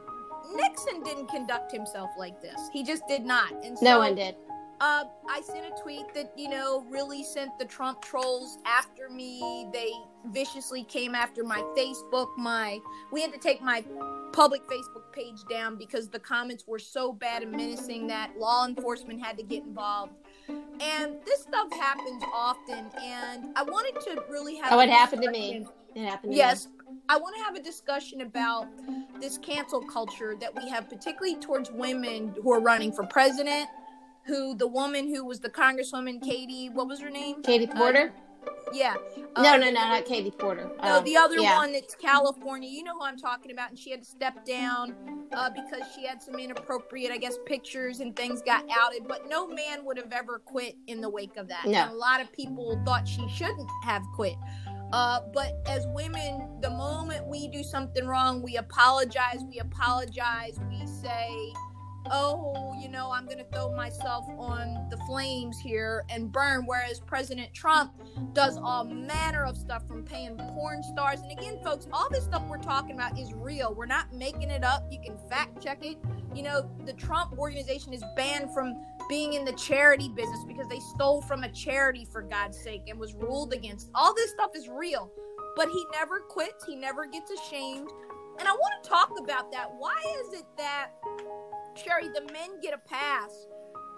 Nixon 0.55 1.03
didn't 1.03 1.29
conduct 1.29 1.73
himself 1.73 2.11
like 2.19 2.41
this. 2.41 2.69
He 2.73 2.85
just 2.85 3.07
did 3.09 3.25
not. 3.25 3.53
And 3.65 3.79
so, 3.79 3.85
no 3.85 3.99
one 3.99 4.15
did. 4.15 4.37
Uh, 4.81 5.05
I 5.29 5.41
sent 5.41 5.65
a 5.67 5.83
tweet 5.83 6.13
that 6.15 6.33
you 6.37 6.49
know 6.49 6.85
really 6.91 7.23
sent 7.23 7.59
the 7.59 7.65
Trump 7.65 8.03
trolls 8.03 8.59
after 8.67 9.09
me. 9.09 9.69
They 9.73 9.93
viciously 10.27 10.83
came 10.85 11.15
after 11.15 11.45
my 11.45 11.61
Facebook. 11.77 12.37
My 12.37 12.81
we 13.13 13.23
had 13.23 13.33
to 13.33 13.39
take 13.39 13.63
my 13.63 13.85
public 14.33 14.63
Facebook 14.67 15.13
page 15.13 15.45
down 15.49 15.77
because 15.77 16.09
the 16.09 16.19
comments 16.19 16.65
were 16.67 16.81
so 16.81 17.13
bad 17.13 17.43
and 17.43 17.53
menacing 17.53 18.09
that 18.09 18.37
law 18.37 18.67
enforcement 18.67 19.25
had 19.25 19.39
to 19.39 19.45
get 19.45 19.63
involved. 19.63 20.13
And 20.49 21.17
this 21.25 21.43
stuff 21.43 21.73
happens 21.73 22.23
often, 22.35 22.91
and 23.01 23.57
I 23.57 23.63
wanted 23.63 24.01
to 24.03 24.25
really 24.29 24.57
have. 24.57 24.73
Oh, 24.73 24.81
it 24.81 24.91
happened 24.91 25.23
to 25.23 25.31
me. 25.31 25.65
It 25.95 26.05
happened. 26.05 26.33
To 26.33 26.37
yes, 26.37 26.67
me. 26.67 26.73
I 27.09 27.17
want 27.17 27.37
to 27.37 27.43
have 27.43 27.55
a 27.55 27.63
discussion 27.63 28.23
about 28.23 28.67
this 29.21 29.39
cancel 29.39 29.81
culture 29.81 30.35
that 30.41 30.55
we 30.55 30.69
have, 30.69 30.89
particularly 30.89 31.37
towards 31.37 31.71
women 31.71 32.35
who 32.43 32.53
are 32.53 32.61
running 32.61 32.93
for 32.93 33.07
president. 33.07 33.69
Who 34.27 34.55
the 34.55 34.67
woman 34.67 35.15
who 35.15 35.23
was 35.27 35.41
the 35.41 35.51
congresswoman, 35.51 36.23
Katie, 36.23 36.71
what 36.71 36.89
was 36.89 36.99
her 37.01 37.11
name? 37.11 37.43
Katie 37.43 37.67
Porter. 37.67 38.15
Uh, 38.17 38.24
Yeah. 38.73 38.97
No, 39.39 39.55
uh, 39.55 39.57
no, 39.57 39.71
no, 39.71 39.71
not 39.71 40.05
Katie 40.05 40.31
Porter. 40.31 40.71
No, 40.83 40.99
um, 40.99 41.05
the 41.05 41.17
other 41.17 41.39
yeah. 41.39 41.57
one 41.57 41.73
that's 41.73 41.95
California. 41.95 42.69
You 42.69 42.85
know 42.85 42.95
who 42.95 43.03
I'm 43.03 43.17
talking 43.17 43.53
about, 43.53 43.71
and 43.71 43.79
she 43.79 43.91
had 43.91 44.03
to 44.03 44.09
step 44.09 44.45
down 44.45 44.95
uh, 45.33 45.51
because 45.51 45.83
she 45.95 46.07
had 46.07 46.23
some 46.23 46.39
inappropriate, 46.39 47.13
I 47.13 47.19
guess, 47.19 47.37
pictures 47.47 48.01
and 48.01 48.17
things 48.17 48.43
got 48.43 48.65
outed. 48.71 49.07
But 49.07 49.29
no 49.29 49.47
man 49.47 49.85
would 49.85 49.97
have 49.97 50.13
ever 50.13 50.41
quit 50.45 50.77
in 50.87 51.01
the 51.01 51.09
wake 51.09 51.37
of 51.37 51.49
that. 51.49 51.67
No. 51.67 51.79
And 51.79 51.93
a 51.93 51.95
lot 51.95 52.21
of 52.21 52.33
people 52.33 52.81
thought 52.85 53.07
she 53.07 53.29
shouldn't 53.29 53.69
have 53.85 54.03
quit. 54.15 54.37
Uh, 54.93 55.21
but 55.33 55.55
as 55.67 55.87
women, 55.89 56.49
the 56.61 56.71
moment 56.71 57.27
we 57.27 57.49
do 57.49 57.63
something 57.63 58.07
wrong, 58.07 58.43
we 58.43 58.57
apologize. 58.57 59.43
We 59.49 59.59
apologize. 59.59 60.59
We 60.69 60.87
say, 60.87 61.53
oh, 62.11 62.75
you 62.81 62.89
know, 62.89 63.11
I'm 63.11 63.27
going 63.27 63.39
to 63.39 63.47
throw 63.53 63.75
myself 63.75 64.25
on 64.39 64.89
the 64.91 64.97
flames 65.07 65.59
here 65.59 66.05
and 66.11 66.31
burn. 66.31 66.65
Whereas 66.67 67.01
President 67.01 67.53
Trump 67.55 67.93
does 68.33 68.59
all 68.59 68.85
manner 68.85 69.45
of 69.45 69.57
stuff 69.57 69.87
from 69.89 70.05
paying 70.05 70.37
porn 70.37 70.83
stars. 70.83 71.21
And 71.21 71.33
again, 71.33 71.59
folks, 71.63 71.87
all 71.93 72.09
this 72.11 72.25
stuff 72.25 72.43
we're 72.49 72.59
talking 72.59 72.95
about 72.95 73.19
is 73.19 73.33
real. 73.35 73.75
We're 73.75 73.87
not 73.87 74.13
making 74.13 74.51
it 74.51 74.65
up. 74.65 74.87
You 74.91 75.01
can 75.01 75.17
fact 75.29 75.63
check 75.63 75.85
it. 75.85 75.99
You 76.35 76.43
know, 76.43 76.71
the 76.85 76.93
Trump 76.95 77.39
organization 77.39 77.93
is 77.93 78.03
banned 78.17 78.53
from 78.53 78.75
being 79.09 79.35
in 79.35 79.45
the 79.45 79.53
charity 79.53 80.09
business 80.09 80.45
because 80.47 80.67
they 80.69 80.81
stole 80.81 81.23
from 81.23 81.45
a 81.45 81.53
charity, 81.53 82.07
for 82.11 82.23
God's 82.23 82.59
sake, 82.59 82.83
and 82.89 82.99
was 82.99 83.15
ruled 83.15 83.53
against. 83.53 83.91
All 83.95 84.15
this 84.15 84.31
stuff 84.31 84.51
is 84.55 84.69
real. 84.69 85.11
But 85.57 85.69
he 85.69 85.85
never 85.93 86.21
quits, 86.21 86.65
he 86.65 86.75
never 86.75 87.07
gets 87.07 87.31
ashamed. 87.31 87.89
And 88.39 88.49
I 88.49 88.53
want 88.53 88.83
to 88.83 88.89
talk 88.89 89.13
about 89.19 89.53
that. 89.53 89.71
Why 89.79 89.95
is 90.21 90.41
it 90.41 90.47
that 90.57 90.91
Cheri, 91.75 92.09
the 92.15 92.33
men 92.33 92.61
get 92.63 92.73
a 92.73 92.79
pass, 92.79 93.47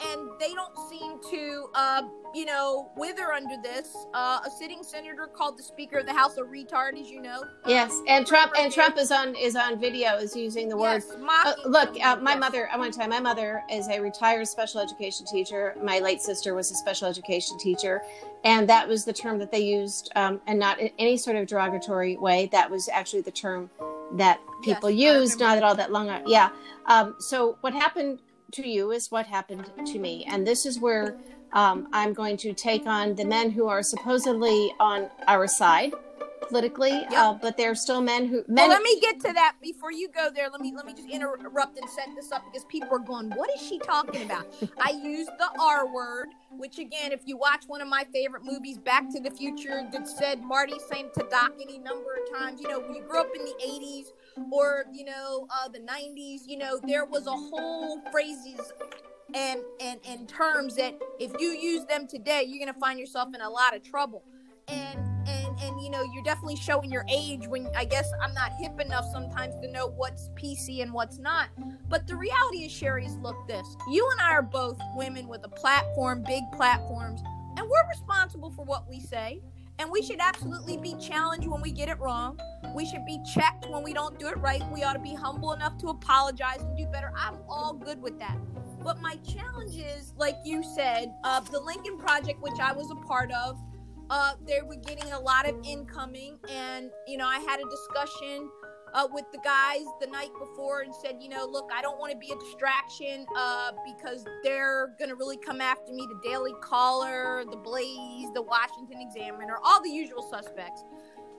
and 0.00 0.30
they 0.38 0.52
don't 0.54 0.76
seem 0.90 1.18
to, 1.30 1.68
uh, 1.74 2.02
you 2.34 2.44
know, 2.44 2.90
wither 2.96 3.32
under 3.32 3.56
this. 3.62 3.94
Uh, 4.14 4.40
a 4.44 4.50
sitting 4.50 4.82
senator 4.82 5.26
called 5.26 5.58
the 5.58 5.62
Speaker 5.62 5.98
of 5.98 6.06
the 6.06 6.12
House 6.12 6.36
a 6.38 6.42
retard, 6.42 7.00
as 7.00 7.10
you 7.10 7.20
know. 7.20 7.44
Yes, 7.66 7.90
um, 7.92 8.04
and 8.08 8.26
Trump 8.26 8.52
and 8.58 8.72
Trump 8.72 8.98
is 8.98 9.10
on 9.10 9.34
is 9.34 9.56
on 9.56 9.78
video 9.78 10.16
is 10.16 10.34
using 10.34 10.68
the 10.68 10.76
word. 10.76 11.02
Yes, 11.06 11.16
uh, 11.44 11.54
look, 11.66 11.96
uh, 12.02 12.16
my 12.16 12.34
mother. 12.34 12.68
I 12.72 12.78
want 12.78 12.92
to 12.92 12.98
tell 12.98 13.06
you, 13.06 13.10
my 13.10 13.20
mother 13.20 13.62
is 13.70 13.88
a 13.88 14.00
retired 14.00 14.48
special 14.48 14.80
education 14.80 15.26
teacher. 15.26 15.74
My 15.82 15.98
late 15.98 16.20
sister 16.20 16.54
was 16.54 16.70
a 16.70 16.74
special 16.74 17.08
education 17.08 17.58
teacher, 17.58 18.02
and 18.44 18.68
that 18.68 18.88
was 18.88 19.04
the 19.04 19.12
term 19.12 19.38
that 19.38 19.50
they 19.50 19.60
used, 19.60 20.10
um, 20.16 20.40
and 20.46 20.58
not 20.58 20.78
in 20.78 20.90
any 20.98 21.16
sort 21.16 21.36
of 21.36 21.46
derogatory 21.46 22.16
way. 22.16 22.48
That 22.52 22.70
was 22.70 22.88
actually 22.88 23.22
the 23.22 23.32
term 23.32 23.70
that 24.12 24.40
people 24.62 24.90
yes, 24.90 25.14
used 25.14 25.40
not 25.40 25.62
all 25.62 25.74
that 25.74 25.92
long. 25.92 26.22
Yeah. 26.26 26.50
Um, 26.86 27.16
so 27.18 27.58
what 27.60 27.72
happened 27.72 28.20
to 28.52 28.68
you 28.68 28.92
is 28.92 29.10
what 29.10 29.26
happened 29.26 29.70
to 29.86 29.98
me, 29.98 30.24
and 30.28 30.46
this 30.46 30.66
is 30.66 30.78
where 30.78 31.16
um, 31.52 31.88
I'm 31.92 32.12
going 32.12 32.36
to 32.38 32.52
take 32.52 32.86
on 32.86 33.14
the 33.14 33.24
men 33.24 33.50
who 33.50 33.66
are 33.68 33.82
supposedly 33.82 34.72
on 34.78 35.10
our 35.26 35.46
side 35.46 35.92
politically, 36.48 36.90
yep. 36.90 37.12
uh, 37.12 37.32
but 37.34 37.56
there 37.56 37.70
are 37.70 37.74
still 37.74 38.00
men 38.00 38.26
who. 38.26 38.44
Men 38.48 38.68
well, 38.68 38.68
let 38.68 38.82
me 38.82 39.00
get 39.00 39.20
to 39.20 39.32
that 39.32 39.56
before 39.62 39.92
you 39.92 40.08
go 40.08 40.30
there. 40.34 40.48
Let 40.50 40.60
me 40.60 40.72
let 40.74 40.86
me 40.86 40.94
just 40.94 41.08
interrupt 41.08 41.78
and 41.78 41.88
set 41.90 42.08
this 42.14 42.32
up 42.32 42.44
because 42.50 42.64
people 42.66 42.88
are 42.92 42.98
going, 42.98 43.30
"What 43.30 43.50
is 43.54 43.60
she 43.60 43.78
talking 43.78 44.22
about?" 44.22 44.46
I 44.80 44.90
used 45.02 45.30
the 45.38 45.48
R 45.60 45.92
word, 45.92 46.28
which 46.50 46.78
again, 46.78 47.12
if 47.12 47.20
you 47.26 47.36
watch 47.36 47.64
one 47.66 47.80
of 47.80 47.88
my 47.88 48.04
favorite 48.12 48.44
movies, 48.44 48.78
Back 48.78 49.10
to 49.10 49.20
the 49.20 49.30
Future, 49.30 49.88
that 49.92 50.08
said 50.08 50.42
Marty 50.42 50.74
saying 50.90 51.10
to 51.14 51.26
Doc 51.30 51.52
any 51.60 51.78
number 51.78 52.14
of 52.14 52.38
times. 52.38 52.60
You 52.60 52.68
know, 52.68 52.80
when 52.80 52.94
you 52.94 53.02
grew 53.02 53.20
up 53.20 53.30
in 53.34 53.44
the 53.44 53.54
'80s 53.64 54.06
or 54.52 54.86
you 54.92 55.04
know 55.04 55.46
uh, 55.50 55.68
the 55.68 55.80
'90s, 55.80 56.40
you 56.46 56.58
know 56.58 56.78
there 56.86 57.04
was 57.04 57.26
a 57.26 57.32
whole 57.32 58.00
phrases 58.10 58.72
and 59.34 59.60
and 59.80 60.00
and 60.06 60.28
terms 60.28 60.76
that 60.76 60.98
if 61.18 61.32
you 61.40 61.48
use 61.48 61.84
them 61.86 62.06
today, 62.06 62.44
you're 62.46 62.64
gonna 62.64 62.78
find 62.78 62.98
yourself 62.98 63.34
in 63.34 63.40
a 63.40 63.50
lot 63.50 63.74
of 63.74 63.82
trouble. 63.82 64.22
And 64.68 65.05
you 65.86 65.92
know 65.92 66.02
you're 66.02 66.24
definitely 66.24 66.56
showing 66.56 66.90
your 66.90 67.04
age 67.08 67.46
when 67.46 67.68
i 67.76 67.84
guess 67.84 68.10
i'm 68.20 68.34
not 68.34 68.50
hip 68.60 68.80
enough 68.80 69.04
sometimes 69.12 69.54
to 69.62 69.70
know 69.70 69.86
what's 69.86 70.30
pc 70.30 70.82
and 70.82 70.92
what's 70.92 71.18
not. 71.18 71.48
But 71.88 72.08
the 72.08 72.16
reality 72.16 72.64
is 72.64 72.72
sherry's 72.72 73.14
look 73.18 73.36
this. 73.46 73.64
You 73.88 74.08
and 74.10 74.20
i 74.20 74.32
are 74.32 74.42
both 74.42 74.80
women 74.96 75.28
with 75.28 75.44
a 75.44 75.48
platform 75.48 76.24
big 76.26 76.42
platforms 76.52 77.22
and 77.56 77.68
we're 77.70 77.88
responsible 77.88 78.50
for 78.50 78.64
what 78.64 78.88
we 78.90 78.98
say. 78.98 79.40
And 79.78 79.90
we 79.90 80.02
should 80.02 80.20
absolutely 80.20 80.78
be 80.78 80.94
challenged 80.94 81.46
when 81.46 81.60
we 81.60 81.70
get 81.70 81.88
it 81.88 82.00
wrong. 82.00 82.40
We 82.74 82.84
should 82.84 83.04
be 83.06 83.20
checked 83.34 83.68
when 83.68 83.84
we 83.84 83.92
don't 83.92 84.18
do 84.18 84.26
it 84.26 84.38
right. 84.38 84.62
We 84.72 84.82
ought 84.82 84.94
to 84.94 84.98
be 84.98 85.14
humble 85.14 85.52
enough 85.52 85.78
to 85.78 85.88
apologize 85.88 86.62
and 86.62 86.76
do 86.76 86.86
better. 86.86 87.12
I'm 87.14 87.36
all 87.48 87.74
good 87.74 88.02
with 88.02 88.18
that. 88.18 88.36
But 88.82 89.00
my 89.00 89.16
challenge 89.16 89.76
is 89.76 90.14
like 90.16 90.36
you 90.44 90.64
said 90.64 91.14
uh, 91.24 91.40
the 91.40 91.60
lincoln 91.60 91.98
project 91.98 92.40
which 92.40 92.58
i 92.60 92.72
was 92.72 92.90
a 92.90 93.06
part 93.06 93.30
of 93.32 93.60
uh, 94.10 94.32
they 94.46 94.60
were 94.62 94.76
getting 94.76 95.10
a 95.12 95.20
lot 95.20 95.48
of 95.48 95.56
incoming, 95.64 96.38
and 96.50 96.90
you 97.06 97.16
know, 97.16 97.26
I 97.26 97.38
had 97.38 97.60
a 97.60 97.68
discussion 97.68 98.48
uh, 98.94 99.06
with 99.12 99.24
the 99.32 99.38
guys 99.38 99.84
the 100.00 100.06
night 100.06 100.30
before 100.38 100.80
and 100.80 100.94
said, 100.94 101.16
you 101.20 101.28
know, 101.28 101.46
look, 101.46 101.68
I 101.74 101.82
don't 101.82 101.98
want 101.98 102.12
to 102.12 102.18
be 102.18 102.32
a 102.32 102.36
distraction 102.36 103.26
uh, 103.36 103.72
because 103.84 104.24
they're 104.42 104.94
going 104.98 105.10
to 105.10 105.16
really 105.16 105.36
come 105.36 105.60
after 105.60 105.92
me. 105.92 106.06
The 106.08 106.28
Daily 106.28 106.54
Caller, 106.62 107.44
the 107.50 107.56
Blaze, 107.56 108.28
the 108.34 108.42
Washington 108.42 109.00
Examiner, 109.00 109.56
all 109.62 109.82
the 109.82 109.90
usual 109.90 110.22
suspects. 110.22 110.82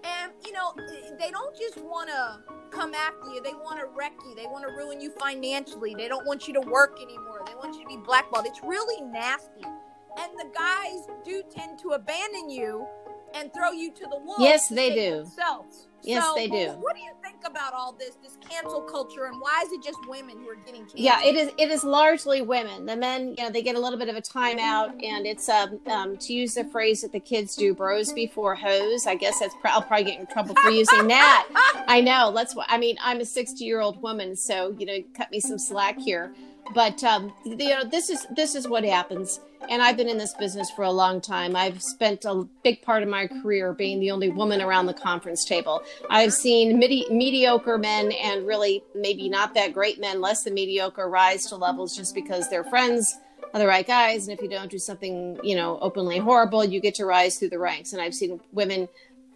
And, 0.03 0.31
you 0.45 0.51
know, 0.51 0.73
they 1.19 1.31
don't 1.31 1.57
just 1.57 1.77
want 1.77 2.09
to 2.09 2.39
come 2.69 2.93
after 2.93 3.29
you, 3.33 3.41
they 3.41 3.53
want 3.53 3.79
to 3.79 3.87
wreck 3.97 4.13
you. 4.25 4.35
They 4.35 4.45
want 4.45 4.67
to 4.67 4.73
ruin 4.73 5.01
you 5.01 5.11
financially. 5.19 5.95
They 5.97 6.07
don't 6.07 6.25
want 6.27 6.47
you 6.47 6.53
to 6.53 6.61
work 6.61 6.99
anymore. 7.01 7.41
They 7.47 7.55
want 7.55 7.75
you 7.75 7.81
to 7.81 7.87
be 7.87 7.97
blackballed. 8.05 8.45
It's 8.45 8.61
really 8.63 9.01
nasty 9.01 9.63
and 10.19 10.31
the 10.37 10.49
guys 10.55 11.07
do 11.25 11.43
tend 11.49 11.79
to 11.79 11.89
abandon 11.89 12.49
you 12.49 12.87
and 13.33 13.53
throw 13.53 13.71
you 13.71 13.91
to 13.91 14.03
the 14.03 14.17
wolves. 14.23 14.41
Yes, 14.41 14.69
they 14.69 14.93
do. 14.93 15.17
Themselves. 15.17 15.87
Yes, 16.03 16.23
so, 16.23 16.35
they 16.35 16.47
do. 16.47 16.69
What 16.79 16.95
do 16.95 17.01
you 17.01 17.11
think 17.21 17.37
about 17.45 17.73
all 17.73 17.91
this, 17.91 18.17
this 18.23 18.37
cancel 18.47 18.81
culture, 18.81 19.25
and 19.25 19.35
why 19.41 19.63
is 19.65 19.71
it 19.73 19.83
just 19.83 19.97
women 20.07 20.37
who 20.37 20.47
are 20.47 20.55
getting 20.55 20.81
canceled? 20.81 20.99
Yeah, 20.99 21.21
it 21.23 21.35
is. 21.35 21.51
It 21.57 21.69
is 21.69 21.83
largely 21.83 22.41
women. 22.41 22.85
The 22.85 22.95
men, 22.95 23.35
you 23.37 23.43
know, 23.43 23.49
they 23.49 23.61
get 23.61 23.75
a 23.75 23.79
little 23.79 23.99
bit 23.99 24.07
of 24.07 24.15
a 24.15 24.21
timeout, 24.21 25.03
and 25.03 25.25
it's 25.25 25.49
um, 25.49 25.79
um 25.87 26.15
to 26.17 26.33
use 26.33 26.53
the 26.53 26.63
phrase 26.63 27.01
that 27.01 27.11
the 27.11 27.19
kids 27.19 27.55
do, 27.55 27.73
"bros 27.73 28.13
before 28.13 28.55
hoes." 28.55 29.05
I 29.05 29.15
guess 29.15 29.39
that's. 29.39 29.55
I'll 29.65 29.81
probably 29.81 30.05
get 30.05 30.19
in 30.19 30.27
trouble 30.27 30.55
for 30.55 30.69
using 30.69 31.07
that. 31.07 31.47
I 31.87 31.99
know. 31.99 32.31
Let's. 32.33 32.55
I 32.67 32.77
mean, 32.77 32.97
I'm 33.01 33.19
a 33.19 33.25
60 33.25 33.65
year 33.65 33.81
old 33.81 34.01
woman, 34.01 34.35
so 34.35 34.75
you 34.77 34.85
know, 34.85 34.99
cut 35.13 35.29
me 35.31 35.39
some 35.39 35.59
slack 35.59 35.99
here. 35.99 36.33
But 36.73 37.03
um, 37.03 37.33
you 37.45 37.69
know, 37.69 37.83
this 37.83 38.09
is 38.09 38.25
this 38.35 38.55
is 38.55 38.67
what 38.67 38.83
happens 38.83 39.39
and 39.69 39.81
I've 39.81 39.97
been 39.97 40.09
in 40.09 40.17
this 40.17 40.33
business 40.33 40.69
for 40.71 40.83
a 40.83 40.91
long 40.91 41.19
time. 41.21 41.55
I've 41.55 41.81
spent 41.81 42.25
a 42.25 42.47
big 42.63 42.81
part 42.81 43.03
of 43.03 43.09
my 43.09 43.27
career 43.27 43.73
being 43.73 43.99
the 43.99 44.11
only 44.11 44.29
woman 44.29 44.61
around 44.61 44.85
the 44.85 44.93
conference 44.93 45.43
table. 45.43 45.83
I've 46.09 46.33
seen 46.33 46.79
mediocre 46.79 47.77
men 47.77 48.11
and 48.11 48.45
really 48.45 48.83
maybe 48.95 49.29
not 49.29 49.53
that 49.55 49.73
great 49.73 49.99
men, 49.99 50.21
less 50.21 50.43
than 50.43 50.53
mediocre, 50.53 51.09
rise 51.09 51.45
to 51.47 51.55
levels 51.55 51.95
just 51.95 52.15
because 52.15 52.49
their 52.49 52.63
friends 52.63 53.17
are 53.53 53.59
the 53.59 53.67
right 53.67 53.85
guys. 53.85 54.27
And 54.27 54.37
if 54.37 54.41
you 54.41 54.49
don't 54.49 54.71
do 54.71 54.79
something, 54.79 55.39
you 55.43 55.55
know, 55.55 55.79
openly 55.81 56.17
horrible, 56.17 56.63
you 56.63 56.79
get 56.79 56.95
to 56.95 57.05
rise 57.05 57.37
through 57.37 57.49
the 57.49 57.59
ranks. 57.59 57.93
And 57.93 58.01
I've 58.01 58.13
seen 58.13 58.39
women 58.51 58.87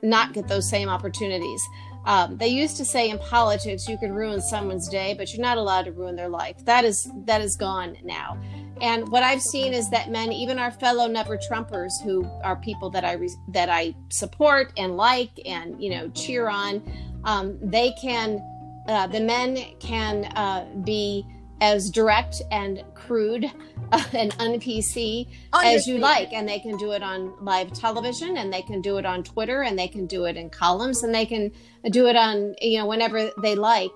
not 0.01 0.33
get 0.33 0.47
those 0.47 0.69
same 0.69 0.89
opportunities. 0.89 1.61
Um, 2.05 2.37
they 2.37 2.47
used 2.47 2.77
to 2.77 2.85
say 2.85 3.09
in 3.09 3.19
politics 3.19 3.87
you 3.87 3.97
could 3.97 4.11
ruin 4.11 4.41
someone's 4.41 4.87
day, 4.89 5.13
but 5.17 5.31
you're 5.33 5.41
not 5.41 5.57
allowed 5.57 5.85
to 5.85 5.91
ruin 5.91 6.15
their 6.15 6.29
life. 6.29 6.63
That 6.65 6.85
is 6.85 7.09
that 7.25 7.41
is 7.41 7.55
gone 7.55 7.97
now. 8.03 8.39
And 8.81 9.07
what 9.09 9.21
I've 9.21 9.43
seen 9.43 9.73
is 9.73 9.89
that 9.91 10.09
men, 10.09 10.31
even 10.31 10.57
our 10.57 10.71
fellow 10.71 11.07
never 11.07 11.37
Trumpers, 11.37 11.91
who 12.03 12.25
are 12.43 12.55
people 12.55 12.89
that 12.89 13.05
I 13.05 13.13
re- 13.13 13.35
that 13.49 13.69
I 13.69 13.93
support 14.09 14.73
and 14.77 14.97
like 14.97 15.31
and 15.45 15.81
you 15.81 15.91
know 15.91 16.09
cheer 16.09 16.49
on, 16.49 16.81
um, 17.23 17.59
they 17.61 17.91
can 18.01 18.41
uh, 18.87 19.05
the 19.07 19.19
men 19.19 19.57
can 19.79 20.25
uh, 20.35 20.67
be 20.83 21.25
as 21.61 21.91
direct 21.91 22.41
and 22.51 22.83
crude 22.95 23.45
uh, 23.91 24.03
and 24.13 24.35
un-PC 24.39 25.27
as 25.53 25.87
you 25.87 25.97
like, 25.97 26.33
and 26.33 26.47
they 26.47 26.59
can 26.59 26.75
do 26.77 26.91
it 26.91 27.03
on 27.03 27.33
live 27.43 27.71
television, 27.71 28.37
and 28.37 28.51
they 28.51 28.61
can 28.61 28.81
do 28.81 28.97
it 28.97 29.05
on 29.05 29.23
Twitter, 29.23 29.61
and 29.61 29.77
they 29.77 29.87
can 29.87 30.07
do 30.07 30.25
it 30.25 30.35
in 30.35 30.49
columns, 30.49 31.03
and 31.03 31.13
they 31.13 31.25
can 31.25 31.51
do 31.91 32.07
it 32.07 32.15
on 32.15 32.55
you 32.61 32.79
know 32.79 32.85
whenever 32.85 33.31
they 33.41 33.55
like, 33.55 33.91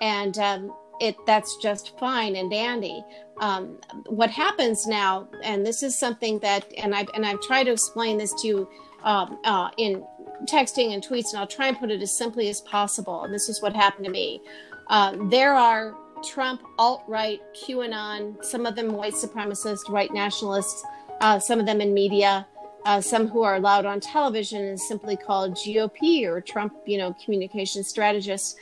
and 0.00 0.38
um, 0.38 0.74
it 1.00 1.16
that's 1.26 1.56
just 1.56 1.98
fine 1.98 2.36
and 2.36 2.50
dandy. 2.50 3.02
Um, 3.40 3.78
what 4.06 4.30
happens 4.30 4.86
now, 4.86 5.28
and 5.42 5.64
this 5.64 5.82
is 5.82 5.98
something 5.98 6.38
that, 6.40 6.72
and 6.78 6.94
I've 6.94 7.08
and 7.14 7.26
I've 7.26 7.40
tried 7.40 7.64
to 7.64 7.72
explain 7.72 8.18
this 8.18 8.32
to 8.42 8.48
you 8.48 8.68
um, 9.02 9.38
uh, 9.44 9.70
in 9.76 10.04
texting 10.44 10.94
and 10.94 11.04
tweets, 11.04 11.32
and 11.32 11.40
I'll 11.40 11.46
try 11.46 11.68
and 11.68 11.78
put 11.78 11.90
it 11.90 12.00
as 12.02 12.16
simply 12.16 12.48
as 12.48 12.60
possible. 12.62 13.24
And 13.24 13.34
this 13.34 13.48
is 13.48 13.60
what 13.60 13.74
happened 13.74 14.06
to 14.06 14.10
me. 14.10 14.40
Uh, 14.88 15.16
there 15.28 15.54
are 15.54 15.94
Trump, 16.22 16.62
alt 16.78 17.02
right, 17.06 17.40
QAnon, 17.54 18.42
some 18.44 18.66
of 18.66 18.76
them 18.76 18.92
white 18.92 19.14
supremacist, 19.14 19.90
white 19.90 20.12
nationalists, 20.12 20.82
uh, 21.20 21.38
some 21.38 21.60
of 21.60 21.66
them 21.66 21.80
in 21.80 21.92
media, 21.92 22.46
uh, 22.86 23.00
some 23.00 23.28
who 23.28 23.42
are 23.42 23.56
allowed 23.56 23.84
on 23.84 24.00
television 24.00 24.64
and 24.64 24.80
simply 24.80 25.16
called 25.16 25.54
GOP 25.54 26.26
or 26.26 26.40
Trump, 26.40 26.72
you 26.86 26.98
know, 26.98 27.14
communication 27.24 27.84
strategists. 27.84 28.56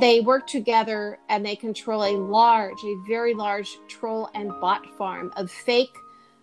They 0.00 0.20
work 0.20 0.46
together 0.46 1.18
and 1.28 1.44
they 1.44 1.56
control 1.56 2.04
a 2.04 2.16
large, 2.16 2.78
a 2.84 2.96
very 3.08 3.34
large 3.34 3.68
troll 3.88 4.30
and 4.34 4.48
bot 4.60 4.86
farm 4.96 5.32
of 5.36 5.50
fake 5.50 5.94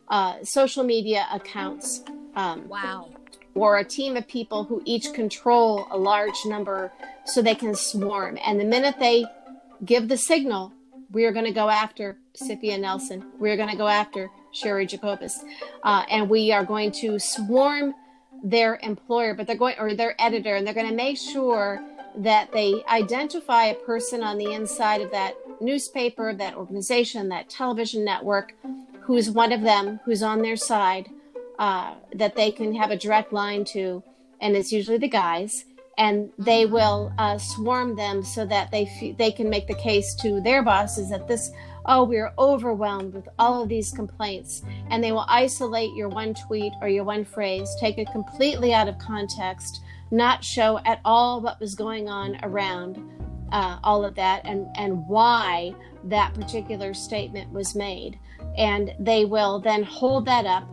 uh, 0.10 0.44
social 0.44 0.84
media 0.84 1.28
accounts. 1.32 2.04
Um, 2.34 2.70
wow. 2.70 3.10
or 3.56 3.80
a 3.80 3.84
team 3.84 4.16
of 4.16 4.26
people 4.26 4.64
who 4.64 4.82
each 4.86 5.12
control 5.12 5.86
a 5.92 5.98
large 5.98 6.46
number 6.46 6.94
so 7.26 7.42
they 7.42 7.56
can 7.56 7.76
swarm. 7.76 8.38
And 8.46 8.58
the 8.58 8.64
minute 8.64 8.96
they 9.00 9.26
give 9.84 10.08
the 10.08 10.18
signal, 10.18 10.74
we 11.12 11.26
are 11.26 11.32
going 11.32 11.46
to 11.46 11.52
go 11.52 11.70
after 11.70 12.18
Sophia 12.34 12.78
Nelson. 12.78 13.26
We're 13.40 13.58
going 13.58 13.70
to 13.70 13.78
go 13.78 13.88
after 13.88 14.30
Cheri 14.54 14.88
Jacobus. 14.88 15.44
Uh, 15.84 16.04
and 16.10 16.30
we 16.30 16.52
are 16.52 16.64
going 16.64 16.92
to 16.94 17.20
swarm 17.20 17.94
their 18.44 18.80
employer, 18.82 19.34
but 19.34 19.48
they're 19.48 19.56
going, 19.56 19.76
or 19.78 19.94
their 19.94 20.16
editor, 20.20 20.56
and 20.56 20.66
they're 20.66 20.74
going 20.74 20.90
to 20.90 20.96
make 20.96 21.18
sure 21.18 21.82
that 22.16 22.52
they 22.52 22.84
identify 22.90 23.66
a 23.66 23.76
person 23.76 24.24
on 24.24 24.38
the 24.38 24.52
inside 24.54 25.02
of 25.02 25.12
that 25.12 25.36
newspaper, 25.62 26.34
that 26.34 26.56
organization, 26.56 27.30
that 27.30 27.50
television 27.50 28.04
network, 28.04 28.54
who's 29.02 29.30
one 29.30 29.52
of 29.52 29.62
them, 29.62 30.00
who's 30.06 30.24
on 30.24 30.42
their 30.42 30.56
side, 30.56 31.10
uh, 31.60 31.94
that 32.14 32.36
they 32.36 32.52
can 32.52 32.74
have 32.76 32.92
a 32.92 32.98
direct 32.98 33.32
line 33.32 33.64
to, 33.64 34.04
and 34.40 34.56
it's 34.56 34.72
usually 34.72 34.98
the 34.98 35.08
guys, 35.08 35.66
and 36.02 36.32
they 36.40 36.66
will 36.66 37.14
uh, 37.20 37.38
swarm 37.38 37.96
them 37.96 38.24
so 38.24 38.44
that 38.44 38.72
they 38.72 38.88
f- 38.88 39.16
they 39.18 39.32
can 39.32 39.48
make 39.48 39.68
the 39.68 39.76
case 39.76 40.16
to 40.16 40.42
their 40.42 40.64
bosses 40.64 41.12
that 41.12 41.28
this 41.28 41.52
oh 41.86 42.04
we're 42.04 42.34
overwhelmed 42.40 43.14
with 43.14 43.30
all 43.38 43.62
of 43.62 43.70
these 43.70 43.92
complaints, 43.92 44.64
and 44.90 45.04
they 45.04 45.12
will 45.12 45.26
isolate 45.28 45.94
your 45.96 46.10
one 46.10 46.34
tweet 46.34 46.74
or 46.82 46.90
your 46.90 47.04
one 47.04 47.24
phrase, 47.24 47.70
take 47.80 48.00
it 48.00 48.08
completely 48.12 48.74
out 48.74 48.88
of 48.88 48.98
context, 48.98 49.84
not 50.10 50.44
show 50.44 50.80
at 50.86 51.00
all 51.06 51.40
what 51.40 51.60
was 51.60 51.76
going 51.76 52.10
on 52.10 52.36
around 52.42 52.98
uh, 53.52 53.78
all 53.84 54.04
of 54.04 54.16
that 54.16 54.42
and 54.44 54.66
and 54.78 55.08
why 55.08 55.72
that 56.06 56.34
particular 56.34 56.96
statement 56.96 57.52
was 57.52 57.76
made 57.76 58.18
and 58.58 58.92
they 59.00 59.24
will 59.24 59.60
then 59.60 59.84
hold 59.84 60.26
that 60.26 60.48
up 60.48 60.68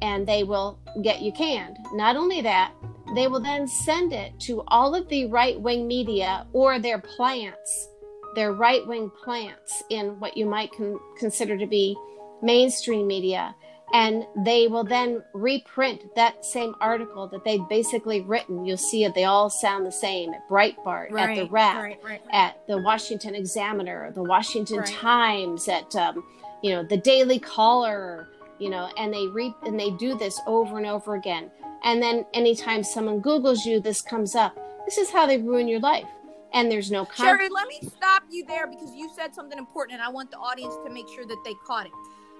and 0.00 0.26
they 0.26 0.42
will 0.42 0.78
get 1.02 1.20
you 1.20 1.32
canned. 1.32 1.76
Not 1.92 2.16
only 2.16 2.40
that, 2.40 2.72
they 3.14 3.28
will 3.28 3.40
then 3.40 3.66
send 3.66 4.12
it 4.12 4.38
to 4.40 4.62
all 4.68 4.94
of 4.94 5.08
the 5.08 5.26
right 5.26 5.60
wing 5.60 5.86
media 5.86 6.46
or 6.52 6.78
their 6.78 6.98
plants, 6.98 7.88
their 8.34 8.52
right 8.52 8.86
wing 8.86 9.10
plants 9.22 9.82
in 9.90 10.20
what 10.20 10.36
you 10.36 10.46
might 10.46 10.70
con- 10.72 11.00
consider 11.18 11.56
to 11.56 11.66
be 11.66 11.96
mainstream 12.42 13.06
media. 13.06 13.54
And 13.92 14.24
they 14.44 14.68
will 14.68 14.84
then 14.84 15.24
reprint 15.34 16.14
that 16.14 16.44
same 16.44 16.76
article 16.80 17.26
that 17.26 17.44
they've 17.44 17.68
basically 17.68 18.20
written. 18.20 18.64
You'll 18.64 18.76
see 18.76 19.02
it, 19.02 19.16
they 19.16 19.24
all 19.24 19.50
sound 19.50 19.84
the 19.84 19.90
same 19.90 20.32
at 20.32 20.48
Breitbart, 20.48 21.10
right, 21.10 21.30
at 21.30 21.34
the 21.34 21.50
Wrap, 21.50 21.76
right, 21.76 21.98
right, 22.04 22.22
at 22.30 22.64
the 22.68 22.78
Washington 22.78 23.34
Examiner, 23.34 24.12
the 24.12 24.22
Washington 24.22 24.84
Times, 24.84 25.66
at 25.66 25.96
um, 25.96 26.22
you 26.62 26.70
know 26.70 26.84
the 26.84 26.98
daily 26.98 27.40
caller 27.40 28.28
you 28.60 28.70
know 28.70 28.90
and 28.96 29.12
they 29.12 29.26
read 29.28 29.52
and 29.62 29.78
they 29.78 29.90
do 29.92 30.16
this 30.16 30.40
over 30.46 30.78
and 30.78 30.86
over 30.86 31.14
again. 31.14 31.50
And 31.82 32.02
then 32.02 32.26
anytime 32.34 32.84
someone 32.84 33.20
googles 33.22 33.64
you 33.64 33.80
this 33.80 34.02
comes 34.02 34.34
up. 34.34 34.56
This 34.84 34.98
is 34.98 35.10
how 35.10 35.26
they 35.26 35.38
ruin 35.38 35.68
your 35.68 35.80
life. 35.80 36.08
And 36.52 36.70
there's 36.70 36.90
no 36.90 37.04
con- 37.04 37.26
Cheri, 37.26 37.48
let 37.48 37.68
me 37.68 37.80
stop 37.96 38.24
you 38.28 38.44
there 38.44 38.66
because 38.66 38.92
you 38.94 39.10
said 39.14 39.34
something 39.34 39.58
important 39.58 39.94
and 39.98 40.02
I 40.02 40.10
want 40.10 40.30
the 40.30 40.36
audience 40.36 40.74
to 40.84 40.90
make 40.90 41.08
sure 41.08 41.24
that 41.24 41.38
they 41.44 41.54
caught 41.66 41.86
it. 41.86 41.92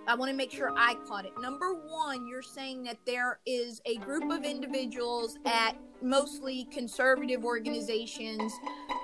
I 0.07 0.15
want 0.15 0.31
to 0.31 0.37
make 0.37 0.51
sure 0.51 0.73
I 0.77 0.95
caught 1.07 1.25
it. 1.25 1.33
Number 1.41 1.75
one, 1.75 2.27
you're 2.27 2.43
saying 2.43 2.83
that 2.85 2.99
there 3.07 3.41
is 3.47 3.81
a 3.87 3.97
group 3.97 4.31
of 4.31 4.45
individuals 4.45 5.39
at 5.47 5.77
mostly 6.03 6.67
conservative 6.73 7.45
organizations 7.45 8.53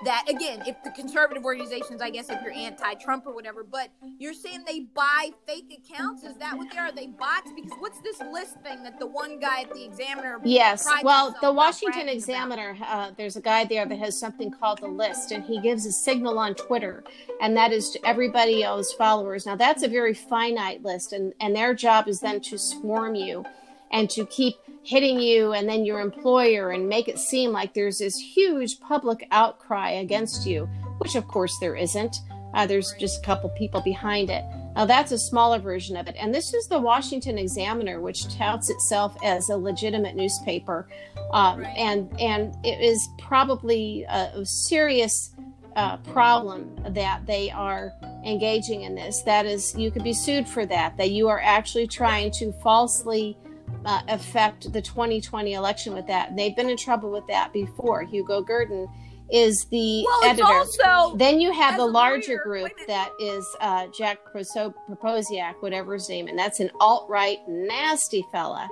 that, 0.04 0.24
again, 0.28 0.62
if 0.66 0.76
the 0.82 0.90
conservative 0.90 1.44
organizations, 1.44 2.00
I 2.00 2.10
guess 2.10 2.28
if 2.28 2.40
you're 2.42 2.52
anti 2.52 2.94
Trump 2.94 3.26
or 3.26 3.34
whatever, 3.34 3.64
but 3.64 3.90
you're 4.18 4.34
saying 4.34 4.64
they 4.66 4.80
buy 4.80 5.30
fake 5.46 5.82
accounts. 5.84 6.24
Is 6.24 6.36
that 6.36 6.56
what 6.56 6.70
they 6.70 6.78
are? 6.78 6.86
Are 6.86 6.92
they 6.92 7.06
bots? 7.06 7.50
Because 7.54 7.72
what's 7.78 8.00
this 8.00 8.20
list 8.32 8.60
thing 8.62 8.82
that 8.82 8.98
the 8.98 9.06
one 9.06 9.38
guy 9.38 9.62
at 9.62 9.72
the 9.72 9.84
Examiner? 9.84 10.40
Yes. 10.44 10.88
Well, 11.02 11.36
the 11.40 11.52
Washington 11.52 12.08
Examiner, 12.08 12.76
uh, 12.84 13.10
there's 13.16 13.36
a 13.36 13.40
guy 13.40 13.64
there 13.64 13.86
that 13.86 13.98
has 13.98 14.18
something 14.18 14.50
called 14.50 14.80
the 14.80 14.88
list, 14.88 15.32
and 15.32 15.44
he 15.44 15.60
gives 15.60 15.86
a 15.86 15.92
signal 15.92 16.38
on 16.38 16.54
Twitter, 16.54 17.04
and 17.40 17.56
that 17.56 17.72
is 17.72 17.90
to 17.90 18.06
everybody 18.06 18.62
else 18.62 18.92
followers. 18.92 19.46
Now, 19.46 19.56
that's 19.56 19.82
a 19.82 19.88
very 19.88 20.14
finite 20.14 20.82
list, 20.86 21.12
and, 21.12 21.34
and 21.40 21.54
their 21.54 21.74
job 21.74 22.08
is 22.08 22.20
then 22.20 22.40
to 22.40 22.56
swarm 22.56 23.14
you 23.14 23.44
and 23.90 24.08
to 24.10 24.24
keep 24.26 24.54
hitting 24.82 25.20
you 25.20 25.52
and 25.52 25.68
then 25.68 25.84
your 25.84 26.00
employer 26.00 26.70
and 26.70 26.88
make 26.88 27.08
it 27.08 27.18
seem 27.18 27.50
like 27.52 27.74
there's 27.74 27.98
this 27.98 28.16
huge 28.16 28.80
public 28.80 29.26
outcry 29.32 29.90
against 29.90 30.46
you, 30.46 30.66
which 30.98 31.16
of 31.16 31.26
course 31.28 31.56
there 31.60 31.76
isn't. 31.76 32.16
Uh, 32.54 32.66
there's 32.66 32.94
just 32.98 33.18
a 33.18 33.22
couple 33.22 33.50
people 33.50 33.80
behind 33.82 34.30
it. 34.30 34.44
Now, 34.76 34.84
that's 34.84 35.12
a 35.12 35.18
smaller 35.18 35.58
version 35.58 35.96
of 35.96 36.06
it. 36.06 36.16
And 36.18 36.34
this 36.34 36.54
is 36.54 36.68
the 36.68 36.78
Washington 36.78 37.38
Examiner, 37.38 38.00
which 38.00 38.34
touts 38.36 38.70
itself 38.70 39.16
as 39.22 39.48
a 39.48 39.56
legitimate 39.56 40.16
newspaper. 40.16 40.86
Um, 41.32 41.60
right. 41.60 41.76
and, 41.76 42.20
and 42.20 42.54
it 42.64 42.80
is 42.80 43.08
probably 43.18 44.04
a, 44.04 44.32
a 44.34 44.46
serious 44.46 45.34
uh, 45.76 45.98
problem 45.98 46.74
that 46.88 47.24
they 47.26 47.50
are 47.50 47.92
engaging 48.24 48.82
in 48.82 48.94
this. 48.94 49.22
That 49.22 49.46
is, 49.46 49.74
you 49.76 49.90
could 49.90 50.02
be 50.02 50.14
sued 50.14 50.48
for 50.48 50.66
that, 50.66 50.96
that 50.96 51.10
you 51.10 51.28
are 51.28 51.40
actually 51.40 51.86
trying 51.86 52.32
to 52.32 52.52
falsely 52.62 53.38
uh, 53.84 54.00
affect 54.08 54.72
the 54.72 54.82
2020 54.82 55.52
election 55.52 55.94
with 55.94 56.06
that. 56.08 56.30
And 56.30 56.38
they've 56.38 56.56
been 56.56 56.70
in 56.70 56.76
trouble 56.76 57.12
with 57.12 57.26
that 57.28 57.52
before. 57.52 58.02
Hugo 58.02 58.42
Gurdon 58.42 58.88
is 59.30 59.66
the 59.70 60.04
well, 60.06 60.24
editor. 60.24 60.46
Also, 60.46 61.16
then 61.16 61.40
you 61.40 61.52
have 61.52 61.76
the 61.76 61.86
larger 61.86 62.32
lawyer, 62.32 62.42
group 62.42 62.72
that 62.86 63.10
is 63.20 63.46
uh, 63.60 63.86
Jack 63.96 64.18
Posobiec, 64.32 65.54
whatever 65.60 65.94
his 65.94 66.08
name, 66.08 66.28
and 66.28 66.38
that's 66.38 66.60
an 66.60 66.70
alt 66.80 67.08
right 67.08 67.38
nasty 67.48 68.24
fella. 68.32 68.68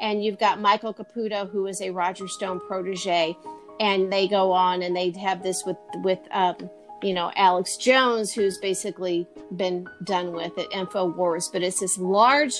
And 0.00 0.24
you've 0.24 0.38
got 0.38 0.60
Michael 0.60 0.94
Caputo, 0.94 1.50
who 1.50 1.66
is 1.66 1.80
a 1.80 1.90
Roger 1.90 2.28
Stone 2.28 2.60
protege, 2.60 3.36
and 3.80 4.12
they 4.12 4.28
go 4.28 4.52
on 4.52 4.82
and 4.82 4.94
they 4.94 5.10
have 5.10 5.42
this 5.42 5.64
with 5.64 5.76
with 5.96 6.18
um, 6.30 6.56
you 7.02 7.14
know 7.14 7.32
Alex 7.36 7.76
Jones, 7.76 8.32
who's 8.32 8.58
basically 8.58 9.26
been 9.56 9.88
done 10.04 10.32
with 10.32 10.56
at 10.58 10.70
Infowars. 10.70 11.52
But 11.52 11.62
it's 11.62 11.80
this 11.80 11.98
large 11.98 12.54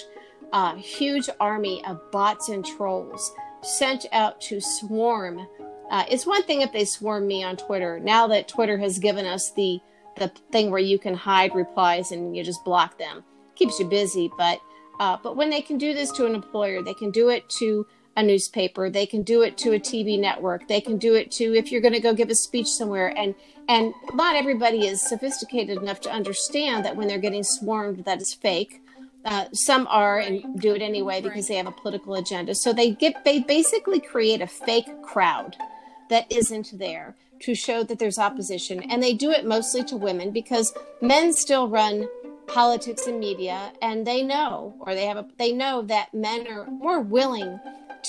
a 0.53 0.77
huge 0.77 1.29
army 1.41 1.85
of 1.85 2.11
bots 2.11 2.49
and 2.49 2.65
trolls 2.65 3.33
sent 3.63 4.07
out 4.13 4.41
to 4.41 4.61
swarm. 4.61 5.47
Uh, 5.91 6.05
it's 6.11 6.27
one 6.27 6.43
thing 6.45 6.61
if 6.61 6.73
they 6.73 6.85
swarm 6.85 7.27
me 7.27 7.43
on 7.43 7.57
Twitter. 7.57 7.99
Now 8.01 8.27
that 8.29 8.49
Twitter 8.49 8.79
has 8.79 8.99
given 8.99 9.27
us 9.27 9.51
the 9.53 9.81
the 10.17 10.29
thing 10.51 10.71
where 10.71 10.81
you 10.81 10.99
can 10.99 11.15
hide 11.15 11.55
replies 11.55 12.11
and 12.11 12.37
you 12.37 12.43
just 12.43 12.65
block 12.65 12.99
them, 12.99 13.23
keeps 13.55 13.79
you 13.79 13.87
busy. 13.87 14.31
But 14.37 14.61
uh, 15.01 15.17
but 15.23 15.37
when 15.37 15.51
they 15.51 15.61
can 15.61 15.79
do 15.79 15.95
this 15.95 16.11
to 16.13 16.27
an 16.27 16.35
employer, 16.35 16.83
they 16.83 16.95
can 16.95 17.11
do 17.11 17.29
it 17.29 17.49
to 17.51 17.87
a 18.19 18.23
newspaper, 18.23 18.91
they 18.91 19.07
can 19.07 19.23
do 19.23 19.43
it 19.43 19.57
to 19.57 19.73
a 19.73 19.79
TV 19.79 20.19
network, 20.19 20.67
they 20.67 20.81
can 20.81 20.99
do 20.99 21.15
it 21.15 21.31
to 21.31 21.55
if 21.55 21.71
you're 21.71 21.81
going 21.81 21.95
to 21.95 22.01
go 22.01 22.13
give 22.13 22.31
a 22.31 22.35
speech 22.35 22.67
somewhere. 22.67 23.17
And 23.17 23.35
and 23.69 23.95
not 24.13 24.35
everybody 24.35 24.87
is 24.87 25.01
sophisticated 25.01 25.79
enough 25.79 26.01
to 26.01 26.11
understand 26.11 26.85
that 26.85 26.97
when 26.97 27.07
they're 27.07 27.19
getting 27.19 27.45
swarmed, 27.45 28.05
that 28.07 28.21
is 28.21 28.35
fake. 28.35 28.83
Uh, 29.25 29.45
some 29.53 29.87
are 29.89 30.19
and 30.19 30.61
do 30.61 30.75
it 30.75 30.83
anyway 30.83 31.21
because 31.21 31.47
they 31.47 31.57
have 31.57 31.67
a 31.67 31.73
political 31.73 32.15
agenda. 32.15 32.55
So 32.57 32.73
they 32.73 32.91
get 32.91 33.25
they 33.25 33.39
basically 33.41 34.01
create 34.01 34.43
a 34.43 34.47
fake 34.49 34.91
crowd 35.03 35.57
that 36.11 36.27
isn't 36.31 36.77
there 36.77 37.15
to 37.41 37.55
show 37.55 37.85
that 37.85 38.01
there's 38.01 38.19
opposition, 38.19 38.83
and 38.91 39.01
they 39.01 39.15
do 39.15 39.31
it 39.31 39.47
mostly 39.47 39.85
to 39.85 39.97
women 39.97 40.33
because 40.33 40.75
men 41.01 41.33
still 41.33 41.69
run 41.69 42.09
politics 42.49 43.07
and 43.07 43.21
media, 43.21 43.71
and 43.81 44.05
they 44.05 44.25
know 44.25 44.75
or 44.81 44.97
they 44.97 45.07
have 45.07 45.19
a 45.19 45.27
they 45.37 45.53
know 45.53 45.83
that 45.83 46.13
men 46.13 46.49
are 46.49 46.65
more 46.67 47.01
willing 47.01 47.61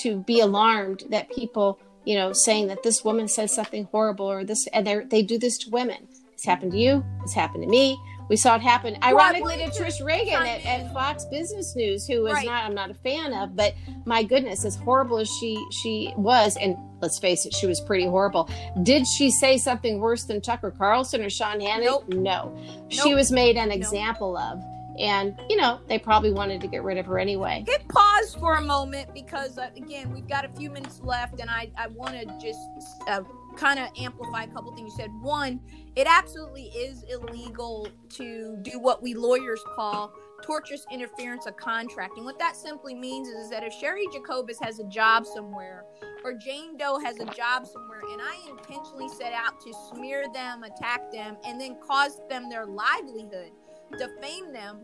to 0.02 0.20
be 0.20 0.40
alarmed 0.40 1.04
that 1.10 1.30
people 1.30 1.78
you 2.04 2.16
know 2.16 2.32
saying 2.32 2.68
that 2.68 2.82
this 2.82 3.04
woman 3.04 3.28
said 3.28 3.50
something 3.50 3.84
horrible 3.90 4.26
or 4.26 4.44
this 4.44 4.66
and 4.68 4.86
they 4.86 5.00
they 5.04 5.22
do 5.22 5.38
this 5.38 5.58
to 5.58 5.70
women. 5.70 6.08
It's 6.32 6.44
happened 6.44 6.72
to 6.72 6.78
you. 6.78 7.04
It's 7.22 7.34
happened 7.34 7.62
to 7.64 7.68
me 7.68 7.98
we 8.30 8.36
saw 8.36 8.54
it 8.54 8.62
happen 8.62 8.96
ironically 9.02 9.56
to 9.56 9.64
Trish 9.70 10.02
Regan 10.02 10.46
at, 10.46 10.64
at, 10.64 10.94
Fox 10.94 11.24
Business 11.24 11.74
News, 11.74 12.06
who 12.06 12.26
is 12.26 12.32
right. 12.32 12.46
not 12.46 12.64
I'm 12.64 12.76
not 12.76 12.88
a 12.88 12.94
fan 12.94 13.34
of, 13.34 13.56
but 13.56 13.74
my 14.06 14.22
goodness, 14.22 14.64
as 14.64 14.76
horrible 14.76 15.18
as 15.18 15.28
she 15.28 15.62
she 15.72 16.14
was, 16.16 16.56
and 16.56 16.76
let's 17.00 17.18
face 17.18 17.44
it, 17.44 17.52
she 17.52 17.66
was 17.66 17.80
pretty 17.80 18.06
horrible. 18.06 18.48
Did 18.84 19.04
she 19.04 19.32
say 19.32 19.58
something 19.58 19.98
worse 19.98 20.22
than 20.24 20.40
Tucker 20.40 20.70
Carlson 20.70 21.22
or 21.22 21.28
Sean 21.28 21.58
Hannity? 21.58 21.86
Nope. 21.86 22.08
No. 22.08 22.54
Nope. 22.54 22.92
She 22.92 23.16
was 23.16 23.32
made 23.32 23.56
an 23.56 23.70
nope. 23.70 23.78
example 23.78 24.36
of. 24.36 24.62
And, 25.00 25.34
you 25.48 25.56
know, 25.56 25.80
they 25.88 25.98
probably 25.98 26.30
wanted 26.30 26.60
to 26.60 26.66
get 26.66 26.82
rid 26.82 26.98
of 26.98 27.06
her 27.06 27.18
anyway. 27.18 27.64
Hit 27.66 27.88
pause 27.88 28.34
for 28.34 28.56
a 28.56 28.60
moment 28.60 29.14
because, 29.14 29.56
uh, 29.56 29.70
again, 29.74 30.12
we've 30.12 30.28
got 30.28 30.44
a 30.44 30.48
few 30.50 30.70
minutes 30.70 31.00
left, 31.02 31.40
and 31.40 31.48
I, 31.48 31.70
I 31.78 31.86
want 31.88 32.12
to 32.12 32.26
just 32.38 32.60
uh, 33.08 33.22
kind 33.56 33.78
of 33.78 33.88
amplify 33.98 34.44
a 34.44 34.48
couple 34.48 34.74
things 34.76 34.92
you 34.92 34.96
said. 35.02 35.10
One, 35.22 35.58
it 35.96 36.06
absolutely 36.08 36.64
is 36.64 37.02
illegal 37.10 37.88
to 38.10 38.58
do 38.60 38.78
what 38.78 39.02
we 39.02 39.14
lawyers 39.14 39.62
call 39.74 40.12
tortious 40.42 40.82
interference 40.90 41.46
of 41.46 41.56
contracting. 41.56 42.24
What 42.24 42.38
that 42.38 42.56
simply 42.56 42.94
means 42.94 43.28
is, 43.28 43.44
is 43.44 43.50
that 43.50 43.62
if 43.62 43.78
Cheri 43.80 44.04
Jacobus 44.12 44.58
has 44.60 44.78
a 44.78 44.84
job 44.84 45.26
somewhere 45.26 45.84
or 46.24 46.34
Jane 46.34 46.76
Doe 46.76 46.98
has 46.98 47.18
a 47.20 47.26
job 47.26 47.66
somewhere 47.66 48.00
and 48.12 48.20
I 48.20 48.36
intentionally 48.50 49.08
set 49.08 49.32
out 49.32 49.60
to 49.60 49.72
smear 49.92 50.24
them, 50.32 50.62
attack 50.62 51.12
them, 51.12 51.36
and 51.44 51.60
then 51.60 51.76
cause 51.86 52.20
them 52.28 52.48
their 52.48 52.66
livelihood, 52.66 53.50
defame 53.98 54.52
them, 54.52 54.80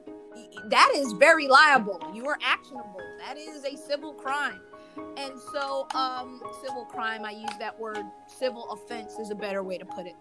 that 0.68 0.92
is 0.94 1.12
very 1.12 1.48
liable. 1.48 2.00
You 2.14 2.26
are 2.26 2.38
actionable. 2.42 3.00
That 3.26 3.38
is 3.38 3.64
a 3.64 3.76
civil 3.76 4.12
crime. 4.12 4.60
And 5.16 5.32
so, 5.52 5.86
um, 5.94 6.40
civil 6.64 6.84
crime, 6.84 7.24
I 7.24 7.32
use 7.32 7.50
that 7.58 7.78
word, 7.78 8.04
civil 8.26 8.70
offense 8.70 9.18
is 9.18 9.30
a 9.30 9.34
better 9.34 9.62
way 9.62 9.78
to 9.78 9.84
put 9.84 10.06
it. 10.06 10.14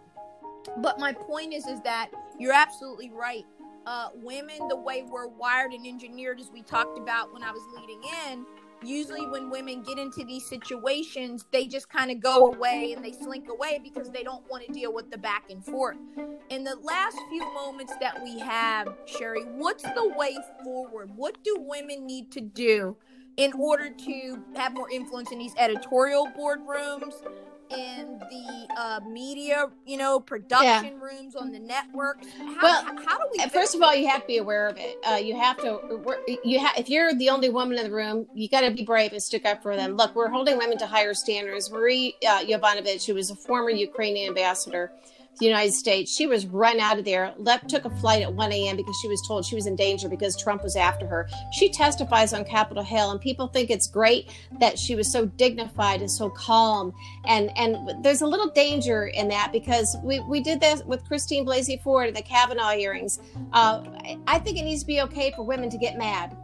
But 0.78 1.00
my 1.00 1.14
point 1.14 1.54
is, 1.54 1.66
is 1.68 1.80
that 1.82 2.10
you're 2.40 2.54
absolutely 2.54 3.10
right. 3.12 3.46
Uh, 3.86 4.10
women, 4.16 4.68
the 4.68 4.76
way 4.76 5.04
we're 5.08 5.28
wired 5.28 5.72
and 5.72 5.86
engineered, 5.86 6.40
as 6.40 6.50
we 6.52 6.64
talked 6.64 6.98
about 6.98 7.32
when 7.32 7.44
I 7.44 7.52
was 7.52 7.62
leading 7.78 8.02
in, 8.28 8.46
usually 8.84 9.26
when 9.28 9.50
women 9.50 9.82
get 9.82 9.98
into 9.98 10.24
these 10.24 10.46
situations, 10.46 11.46
they 11.52 11.68
just 11.68 11.90
kind 11.90 12.12
of 12.12 12.20
go 12.20 12.52
away 12.52 12.94
and 12.96 13.04
they 13.04 13.12
slink 13.12 13.48
away 13.50 13.80
because 13.84 14.10
they 14.10 14.24
don't 14.24 14.44
want 14.50 14.66
to 14.66 14.72
deal 14.72 14.94
with 14.94 15.12
the 15.12 15.18
back 15.18 15.50
and 15.50 15.64
forth. 15.64 15.98
In 16.50 16.64
the 16.64 16.76
last 16.76 17.18
few 17.30 17.42
moments 17.54 17.94
that 18.00 18.22
we 18.24 18.40
have, 18.40 18.88
Cheri, 19.06 19.44
what's 19.58 19.84
the 19.84 20.14
way 20.18 20.38
forward? 20.64 21.12
What 21.16 21.44
do 21.44 21.58
women 21.60 22.06
need 22.06 22.32
to 22.34 22.42
do 22.42 22.98
in 23.38 23.52
order 23.54 23.90
to 23.90 24.44
have 24.56 24.74
more 24.74 24.90
influence 24.90 25.32
in 25.32 25.40
these 25.40 25.54
editorial 25.58 26.28
boardrooms? 26.38 27.14
In 27.70 28.20
the 28.20 28.68
uh, 28.78 29.00
media, 29.08 29.68
you 29.86 29.98
know, 29.98 30.20
production 30.20 30.98
yeah. 30.98 31.04
rooms 31.04 31.36
on 31.36 31.52
the 31.52 31.60
networks. 31.60 32.28
How, 32.38 32.62
well, 32.62 32.84
how, 33.06 33.18
do 33.18 33.26
we? 33.32 33.50
First 33.50 33.76
of 33.76 33.82
all, 33.82 33.96
you 33.96 34.08
have 34.08 34.22
to 34.22 34.28
be 34.28 34.38
aware 34.38 34.68
of 34.68 34.78
it. 34.78 34.98
Uh, 35.08 35.16
you 35.16 35.36
have 35.36 35.58
to. 35.58 35.80
You 36.44 36.60
have 36.60 36.78
if 36.78 36.90
you're 36.90 37.14
the 37.14 37.30
only 37.30 37.50
woman 37.50 37.78
in 37.78 37.86
the 37.86 37.96
room, 37.96 38.28
you 38.34 38.50
got 38.50 38.62
to 38.62 38.72
be 38.72 38.84
brave 38.84 39.12
and 39.12 39.22
stick 39.22 39.46
up 39.46 39.64
for 39.64 39.76
them. 39.76 39.96
Look, 39.96 40.16
we're 40.16 40.30
holding 40.30 40.58
women 40.58 40.78
to 40.80 40.88
higher 40.88 41.14
standards. 41.14 41.72
Marie 41.72 42.16
uh, 42.28 42.40
Yovanovitch, 42.40 43.06
who 43.06 43.16
was 43.16 43.30
a 43.30 43.36
former 43.36 43.70
Ukrainian 43.70 44.30
ambassador, 44.30 44.92
the 45.40 45.46
United 45.46 45.74
States. 45.74 46.16
She 46.16 46.28
was 46.28 46.46
run 46.46 46.80
out 46.80 46.98
of 46.98 47.06
there, 47.06 47.34
left, 47.38 47.70
took 47.70 47.86
a 47.86 47.90
flight 47.90 48.22
at 48.22 48.34
1 48.34 48.52
a.m. 48.52 48.76
because 48.76 48.96
she 49.02 49.08
was 49.08 49.22
told 49.28 49.46
she 49.46 49.56
was 49.56 49.68
in 49.68 49.76
danger 49.76 50.08
because 50.08 50.36
Trump 50.42 50.64
was 50.64 50.76
after 50.76 51.08
her. 51.08 51.28
She 51.52 51.70
testifies 51.70 52.34
on 52.34 52.46
Capitol 52.46 52.84
Hill, 52.84 53.12
and 53.12 53.20
people 53.20 53.48
think 53.48 53.70
it's 53.70 53.88
great 53.88 54.30
that 54.60 54.78
she 54.78 54.96
was 54.96 55.12
so 55.12 55.26
dignified 55.26 56.02
and 56.02 56.10
so 56.10 56.30
calm. 56.30 56.94
And 57.26 57.56
and 57.58 58.04
there's 58.04 58.22
a 58.22 58.28
little 58.28 58.50
danger 58.50 59.08
in 59.08 59.28
that 59.30 59.52
because 59.52 59.98
we, 60.04 60.20
we 60.22 60.42
did 60.42 60.60
this 60.60 60.84
with 60.84 61.04
Christine 61.06 61.46
Blasey 61.46 61.82
Ford 61.82 62.08
at 62.08 62.16
the 62.16 62.22
Kavanaugh 62.22 62.72
hearings. 62.72 63.20
Uh, 63.54 63.84
I 64.28 64.40
think 64.40 64.58
it 64.58 64.64
needs 64.64 64.82
to 64.82 64.88
be 64.88 65.02
okay 65.02 65.32
for 65.36 65.44
women 65.44 65.70
to 65.70 65.78
get 65.78 65.98
mad. 65.98 66.36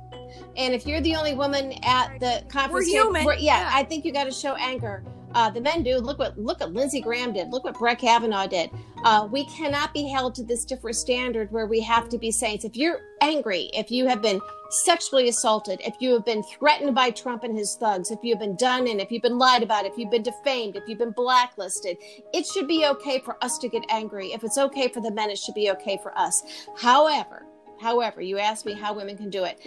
And 0.55 0.73
if 0.73 0.85
you're 0.85 1.01
the 1.01 1.15
only 1.15 1.33
woman 1.33 1.73
at 1.83 2.19
the 2.19 2.43
conference, 2.49 2.85
we're 2.87 3.03
human. 3.03 3.25
We're, 3.25 3.33
yeah, 3.33 3.61
yeah, 3.61 3.69
I 3.73 3.83
think 3.83 4.05
you 4.05 4.13
got 4.13 4.25
to 4.25 4.31
show 4.31 4.55
anger. 4.55 5.03
Uh, 5.33 5.49
the 5.49 5.61
men 5.61 5.83
do. 5.83 5.97
Look 5.97 6.19
what 6.19 6.37
look 6.37 6.59
what 6.59 6.73
Lindsey 6.73 7.01
Graham 7.01 7.33
did. 7.33 7.51
Look 7.51 7.63
what 7.63 7.77
Brett 7.77 7.99
Kavanaugh 7.99 8.47
did. 8.47 8.69
Uh, 9.03 9.27
we 9.31 9.45
cannot 9.45 9.93
be 9.93 10.07
held 10.07 10.35
to 10.35 10.43
this 10.43 10.65
different 10.65 10.95
standard 10.95 11.51
where 11.51 11.65
we 11.65 11.81
have 11.81 12.09
to 12.09 12.17
be 12.17 12.31
saints. 12.31 12.65
If 12.65 12.75
you're 12.75 13.01
angry, 13.21 13.69
if 13.73 13.89
you 13.89 14.07
have 14.07 14.21
been 14.21 14.39
sexually 14.69 15.27
assaulted, 15.29 15.81
if 15.83 15.95
you 15.99 16.13
have 16.13 16.25
been 16.25 16.43
threatened 16.43 16.93
by 16.93 17.09
Trump 17.09 17.43
and 17.43 17.57
his 17.57 17.75
thugs, 17.75 18.11
if 18.11 18.19
you've 18.23 18.39
been 18.39 18.55
done 18.55 18.87
in, 18.87 18.99
if 18.99 19.11
you've 19.11 19.21
been 19.21 19.37
lied 19.37 19.63
about, 19.63 19.85
if 19.85 19.97
you've 19.97 20.11
been 20.11 20.23
defamed, 20.23 20.75
if 20.75 20.83
you've 20.87 20.99
been 20.99 21.11
blacklisted, 21.11 21.97
it 22.33 22.45
should 22.45 22.67
be 22.67 22.85
okay 22.85 23.19
for 23.19 23.43
us 23.43 23.57
to 23.57 23.69
get 23.69 23.83
angry. 23.89 24.33
If 24.33 24.43
it's 24.43 24.57
okay 24.57 24.87
for 24.87 25.01
the 25.01 25.11
men, 25.11 25.29
it 25.29 25.37
should 25.37 25.55
be 25.55 25.71
okay 25.71 25.99
for 26.01 26.17
us. 26.17 26.67
However, 26.77 27.45
however, 27.79 28.21
you 28.21 28.37
asked 28.37 28.65
me 28.65 28.73
how 28.73 28.93
women 28.93 29.17
can 29.17 29.29
do 29.29 29.45
it. 29.45 29.59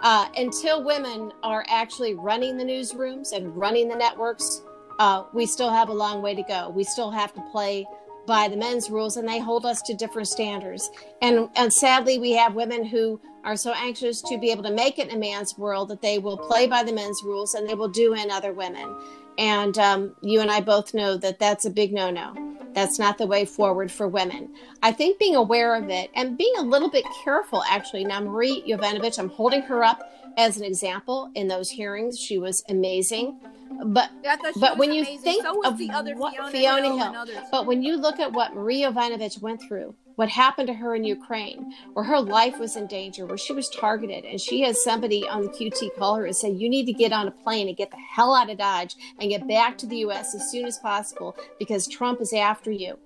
Uh, 0.00 0.28
until 0.36 0.84
women 0.84 1.32
are 1.42 1.64
actually 1.68 2.14
running 2.14 2.56
the 2.56 2.64
newsrooms 2.64 3.32
and 3.32 3.56
running 3.56 3.88
the 3.88 3.96
networks, 3.96 4.62
uh, 4.98 5.24
we 5.32 5.46
still 5.46 5.70
have 5.70 5.88
a 5.88 5.94
long 5.94 6.22
way 6.22 6.34
to 6.34 6.42
go. 6.42 6.70
We 6.70 6.84
still 6.84 7.10
have 7.10 7.32
to 7.34 7.40
play 7.52 7.86
by 8.26 8.48
the 8.48 8.56
men's 8.56 8.90
rules, 8.90 9.16
and 9.16 9.28
they 9.28 9.38
hold 9.38 9.64
us 9.64 9.82
to 9.82 9.94
different 9.94 10.28
standards. 10.28 10.90
And 11.22 11.48
and 11.56 11.72
sadly, 11.72 12.18
we 12.18 12.32
have 12.32 12.54
women 12.54 12.84
who 12.84 13.20
are 13.44 13.56
so 13.56 13.72
anxious 13.76 14.20
to 14.22 14.38
be 14.38 14.50
able 14.50 14.64
to 14.64 14.72
make 14.72 14.98
it 14.98 15.08
in 15.08 15.14
a 15.14 15.18
man's 15.18 15.56
world 15.56 15.88
that 15.88 16.02
they 16.02 16.18
will 16.18 16.36
play 16.36 16.66
by 16.66 16.82
the 16.82 16.92
men's 16.92 17.22
rules 17.24 17.54
and 17.54 17.68
they 17.68 17.74
will 17.74 17.88
do 17.88 18.12
in 18.14 18.28
other 18.28 18.52
women. 18.52 18.92
And 19.38 19.78
um, 19.78 20.16
you 20.20 20.40
and 20.40 20.50
I 20.50 20.60
both 20.60 20.94
know 20.94 21.16
that 21.18 21.38
that's 21.38 21.64
a 21.64 21.70
big 21.70 21.92
no-no. 21.92 22.34
That's 22.72 22.98
not 22.98 23.18
the 23.18 23.26
way 23.26 23.44
forward 23.44 23.92
for 23.92 24.08
women. 24.08 24.52
I 24.82 24.92
think 24.92 25.18
being 25.18 25.36
aware 25.36 25.76
of 25.76 25.88
it 25.88 26.10
and 26.14 26.36
being 26.36 26.52
a 26.58 26.62
little 26.62 26.90
bit 26.90 27.04
careful, 27.24 27.62
actually. 27.70 28.04
Now, 28.04 28.20
Marie 28.20 28.64
Yovanovitch, 28.66 29.18
I'm 29.18 29.28
holding 29.28 29.62
her 29.62 29.84
up 29.84 30.02
as 30.36 30.58
an 30.58 30.64
example 30.64 31.30
in 31.34 31.48
those 31.48 31.70
hearings. 31.70 32.18
She 32.18 32.38
was 32.38 32.64
amazing. 32.68 33.38
But 33.84 34.10
but 34.58 34.78
when 34.78 34.92
you 34.92 35.02
amazing. 35.02 35.18
think 35.20 35.42
so 35.44 35.62
of 35.64 35.78
the 35.78 35.90
other 35.90 36.14
what 36.14 36.34
Fiona, 36.34 36.50
Fiona 36.50 36.86
Hill, 36.96 37.24
Hill 37.26 37.42
but 37.50 37.66
when 37.66 37.82
you 37.82 37.96
look 37.96 38.18
at 38.18 38.32
what 38.32 38.54
Maria 38.54 38.90
Yovanovitch 38.90 39.40
went 39.40 39.60
through, 39.60 39.94
what 40.16 40.28
happened 40.28 40.66
to 40.68 40.74
her 40.74 40.94
in 40.94 41.04
Ukraine, 41.04 41.72
where 41.92 42.04
her 42.04 42.20
life 42.20 42.58
was 42.58 42.76
in 42.76 42.86
danger, 42.86 43.26
where 43.26 43.36
she 43.36 43.52
was 43.52 43.68
targeted, 43.68 44.24
and 44.24 44.40
she 44.40 44.62
has 44.62 44.82
somebody 44.82 45.28
on 45.28 45.42
the 45.42 45.48
QT 45.48 45.94
call 45.96 46.16
her 46.16 46.26
and 46.26 46.34
say, 46.34 46.50
"You 46.50 46.68
need 46.68 46.86
to 46.86 46.92
get 46.92 47.12
on 47.12 47.28
a 47.28 47.30
plane 47.30 47.68
and 47.68 47.76
get 47.76 47.90
the 47.90 47.98
hell 47.98 48.34
out 48.34 48.50
of 48.50 48.58
Dodge 48.58 48.96
and 49.20 49.30
get 49.30 49.46
back 49.46 49.76
to 49.78 49.86
the 49.86 49.98
U.S. 49.98 50.34
as 50.34 50.50
soon 50.50 50.64
as 50.66 50.78
possible 50.78 51.36
because 51.58 51.86
Trump 51.86 52.20
is 52.20 52.32
after 52.32 52.70
you." 52.70 52.98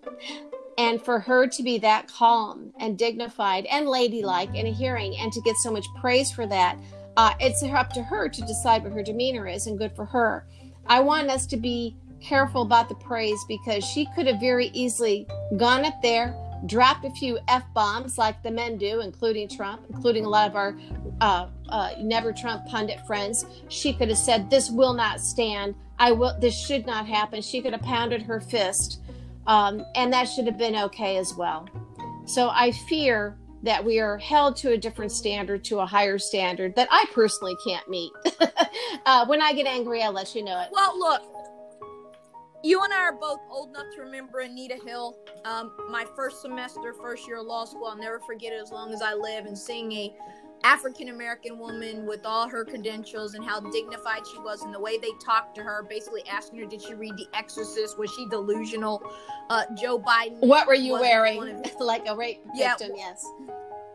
And 0.78 1.02
for 1.02 1.20
her 1.20 1.46
to 1.46 1.62
be 1.62 1.78
that 1.78 2.08
calm 2.08 2.72
and 2.78 2.96
dignified 2.96 3.66
and 3.66 3.86
ladylike 3.86 4.54
in 4.54 4.66
a 4.66 4.72
hearing, 4.72 5.16
and 5.18 5.32
to 5.32 5.40
get 5.42 5.56
so 5.56 5.70
much 5.70 5.84
praise 6.00 6.30
for 6.30 6.46
that 6.46 6.78
uh, 7.16 7.34
it's 7.40 7.62
up 7.62 7.92
to 7.92 8.02
her 8.02 8.28
to 8.28 8.40
decide 8.42 8.82
what 8.82 8.92
her 8.92 9.02
demeanor 9.02 9.46
is 9.46 9.66
and 9.66 9.78
good 9.78 9.94
for 9.94 10.04
her. 10.06 10.46
I 10.86 11.00
want 11.00 11.30
us 11.30 11.46
to 11.46 11.56
be 11.56 11.96
careful 12.20 12.62
about 12.62 12.88
the 12.88 12.94
praise 12.94 13.44
because 13.48 13.84
she 13.84 14.06
could 14.14 14.26
have 14.26 14.40
very 14.40 14.68
easily 14.68 15.26
gone 15.56 15.84
up 15.84 16.00
there, 16.02 16.36
dropped 16.66 17.04
a 17.04 17.10
few 17.10 17.38
F 17.48 17.64
bombs 17.74 18.18
like 18.18 18.42
the 18.42 18.50
men 18.50 18.76
do, 18.76 19.00
including 19.00 19.48
Trump, 19.48 19.82
including 19.88 20.24
a 20.24 20.28
lot 20.28 20.48
of 20.48 20.56
our 20.56 20.76
uh, 21.20 21.48
uh, 21.68 21.90
never 21.98 22.32
Trump 22.32 22.66
pundit 22.66 23.00
friends. 23.06 23.44
She 23.68 23.92
could 23.92 24.08
have 24.08 24.18
said, 24.18 24.50
This 24.50 24.70
will 24.70 24.92
not 24.92 25.20
stand. 25.20 25.74
I 25.98 26.12
will, 26.12 26.38
this 26.38 26.58
should 26.58 26.86
not 26.86 27.06
happen. 27.06 27.42
She 27.42 27.60
could 27.60 27.72
have 27.72 27.82
pounded 27.82 28.22
her 28.22 28.40
fist. 28.40 29.00
Um, 29.46 29.84
and 29.94 30.12
that 30.12 30.24
should 30.24 30.46
have 30.46 30.58
been 30.58 30.76
okay 30.76 31.16
as 31.16 31.34
well. 31.34 31.68
So 32.26 32.50
I 32.50 32.72
fear 32.72 33.36
that 33.62 33.84
we 33.84 33.98
are 34.00 34.16
held 34.18 34.56
to 34.56 34.72
a 34.72 34.78
different 34.78 35.12
standard, 35.12 35.64
to 35.64 35.80
a 35.80 35.86
higher 35.86 36.18
standard 36.18 36.74
that 36.76 36.88
I 36.90 37.04
personally 37.12 37.56
can't 37.66 37.88
meet. 37.88 38.10
uh, 39.06 39.26
when 39.26 39.42
I 39.42 39.52
get 39.52 39.66
angry, 39.66 40.02
I'll 40.02 40.12
let 40.12 40.34
you 40.34 40.44
know 40.44 40.60
it. 40.60 40.68
Well, 40.72 40.98
look, 40.98 41.22
you 42.62 42.82
and 42.82 42.92
I 42.92 43.00
are 43.00 43.12
both 43.12 43.40
old 43.50 43.70
enough 43.70 43.86
to 43.96 44.02
remember 44.02 44.40
Anita 44.40 44.76
Hill. 44.84 45.16
Um, 45.44 45.72
my 45.90 46.04
first 46.16 46.42
semester, 46.42 46.94
first 46.94 47.26
year 47.26 47.38
of 47.38 47.46
law 47.46 47.64
school, 47.64 47.86
I'll 47.86 47.96
never 47.96 48.20
forget 48.20 48.52
it 48.52 48.60
as 48.60 48.70
long 48.70 48.92
as 48.92 49.02
I 49.02 49.14
live, 49.14 49.46
and 49.46 49.56
seeing 49.56 49.92
a 49.92 50.14
African 50.64 51.08
American 51.08 51.58
woman 51.58 52.06
with 52.06 52.24
all 52.24 52.48
her 52.48 52.64
credentials 52.64 53.34
and 53.34 53.44
how 53.44 53.60
dignified 53.60 54.26
she 54.26 54.38
was 54.38 54.62
and 54.62 54.74
the 54.74 54.80
way 54.80 54.98
they 54.98 55.10
talked 55.24 55.54
to 55.56 55.62
her, 55.62 55.82
basically 55.88 56.22
asking 56.28 56.60
her, 56.60 56.66
Did 56.66 56.82
she 56.82 56.94
read 56.94 57.16
The 57.16 57.26
Exorcist? 57.34 57.98
Was 57.98 58.10
she 58.12 58.26
delusional? 58.28 59.02
Uh, 59.48 59.64
Joe 59.80 59.98
Biden. 59.98 60.40
What 60.40 60.66
were 60.66 60.74
you 60.74 60.92
wearing? 60.92 61.42
Of, 61.42 61.72
like 61.80 62.06
a 62.06 62.16
rape 62.16 62.42
yeah, 62.54 62.76
victim, 62.76 62.96
yes. 62.96 63.26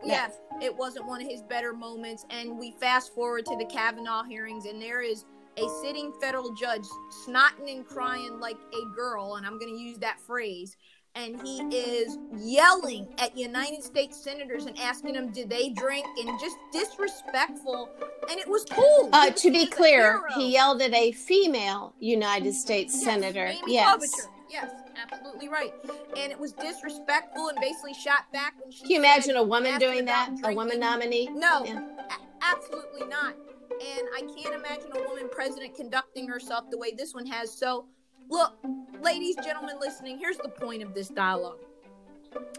Yes, 0.04 0.38
it 0.62 0.74
wasn't 0.74 1.06
one 1.06 1.20
of 1.20 1.28
his 1.28 1.42
better 1.42 1.72
moments. 1.72 2.24
And 2.30 2.58
we 2.58 2.72
fast 2.72 3.14
forward 3.14 3.44
to 3.46 3.56
the 3.56 3.64
Kavanaugh 3.64 4.22
hearings, 4.22 4.66
and 4.66 4.80
there 4.80 5.02
is 5.02 5.24
a 5.56 5.68
sitting 5.82 6.12
federal 6.20 6.54
judge 6.54 6.84
snotting 7.26 7.74
and 7.74 7.86
crying 7.86 8.38
like 8.38 8.56
a 8.56 8.94
girl, 8.94 9.36
and 9.36 9.46
I'm 9.46 9.58
going 9.58 9.74
to 9.74 9.80
use 9.80 9.98
that 9.98 10.20
phrase 10.20 10.76
and 11.16 11.40
he 11.40 11.60
is 11.74 12.18
yelling 12.36 13.08
at 13.18 13.36
United 13.36 13.82
States 13.82 14.22
senators 14.22 14.66
and 14.66 14.78
asking 14.78 15.14
them, 15.14 15.32
did 15.32 15.48
they 15.48 15.70
drink? 15.70 16.06
And 16.20 16.38
just 16.38 16.56
disrespectful. 16.72 17.88
And 18.30 18.38
it 18.38 18.46
was 18.46 18.64
cool. 18.70 19.08
Uh, 19.12 19.30
to 19.30 19.50
be 19.50 19.66
clear, 19.66 20.22
he 20.36 20.52
yelled 20.52 20.82
at 20.82 20.92
a 20.92 21.12
female 21.12 21.94
United 22.00 22.52
States 22.52 22.94
yes, 22.94 23.04
senator. 23.04 23.46
Amy 23.46 23.74
yes. 23.74 23.96
Klobuchar. 23.96 24.28
Yes, 24.48 24.70
absolutely 25.02 25.48
right. 25.48 25.72
And 26.16 26.30
it 26.30 26.38
was 26.38 26.52
disrespectful 26.52 27.48
and 27.48 27.58
basically 27.60 27.94
shot 27.94 28.30
back 28.32 28.54
when 28.62 28.70
she. 28.70 28.82
Can 28.82 28.90
you 28.90 28.98
imagine 28.98 29.36
a 29.36 29.42
woman 29.42 29.78
doing 29.80 30.04
that? 30.04 30.28
Drinking. 30.28 30.52
A 30.52 30.54
woman 30.54 30.80
nominee? 30.80 31.28
No, 31.32 31.64
yeah. 31.64 31.80
a- 31.80 32.44
absolutely 32.54 33.06
not. 33.08 33.34
And 33.70 34.08
I 34.16 34.20
can't 34.20 34.54
imagine 34.54 34.90
a 34.94 35.08
woman 35.08 35.28
president 35.30 35.74
conducting 35.74 36.28
herself 36.28 36.70
the 36.70 36.78
way 36.78 36.92
this 36.96 37.12
one 37.12 37.26
has. 37.26 37.52
So 37.52 37.86
Look, 38.28 38.54
ladies, 39.02 39.36
gentlemen 39.36 39.76
listening, 39.80 40.18
here's 40.18 40.38
the 40.38 40.48
point 40.48 40.82
of 40.82 40.94
this 40.94 41.08
dialogue. 41.08 41.58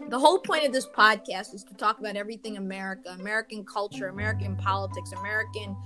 The 0.08 0.18
whole 0.18 0.38
point 0.38 0.64
of 0.64 0.72
this 0.72 0.86
podcast 0.86 1.54
is 1.54 1.62
to 1.64 1.74
talk 1.74 2.00
about 2.00 2.16
everything 2.16 2.56
America, 2.56 3.14
American 3.18 3.64
culture, 3.64 4.08
American 4.08 4.56
politics, 4.56 5.12
American 5.12 5.76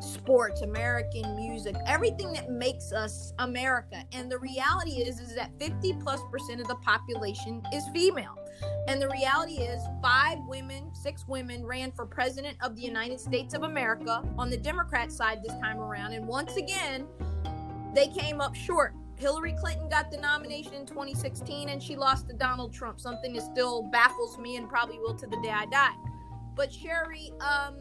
sports, 0.00 0.62
American 0.62 1.36
music, 1.36 1.76
everything 1.86 2.32
that 2.32 2.50
makes 2.50 2.92
us 2.92 3.32
America. 3.38 4.04
And 4.12 4.30
the 4.30 4.38
reality 4.38 5.02
is 5.02 5.20
is 5.20 5.34
that 5.36 5.52
50 5.60 5.94
plus 6.00 6.20
percent 6.30 6.60
of 6.60 6.66
the 6.66 6.76
population 6.76 7.62
is 7.72 7.84
female. 7.94 8.36
And 8.88 9.00
the 9.00 9.08
reality 9.08 9.58
is 9.62 9.80
five 10.02 10.38
women, 10.48 10.90
six 10.94 11.26
women 11.28 11.64
ran 11.64 11.92
for 11.92 12.04
president 12.04 12.56
of 12.62 12.76
the 12.76 12.82
United 12.82 13.20
States 13.20 13.54
of 13.54 13.62
America 13.62 14.22
on 14.36 14.50
the 14.50 14.56
Democrat 14.56 15.12
side 15.12 15.42
this 15.42 15.56
time 15.60 15.78
around 15.78 16.12
and 16.12 16.26
once 16.26 16.56
again 16.56 17.06
they 17.94 18.06
came 18.06 18.40
up 18.40 18.54
short. 18.54 18.94
Hillary 19.20 19.54
Clinton 19.60 19.88
got 19.90 20.10
the 20.10 20.16
nomination 20.16 20.72
in 20.72 20.86
2016 20.86 21.68
and 21.68 21.82
she 21.82 21.94
lost 21.94 22.26
to 22.28 22.32
Donald 22.34 22.72
Trump, 22.72 22.98
something 22.98 23.34
that 23.34 23.42
still 23.42 23.82
baffles 23.82 24.38
me 24.38 24.56
and 24.56 24.66
probably 24.66 24.98
will 24.98 25.14
to 25.14 25.26
the 25.26 25.36
day 25.42 25.50
I 25.50 25.66
die. 25.66 25.92
But 26.56 26.70
Cheri, 26.70 27.30
um, 27.42 27.76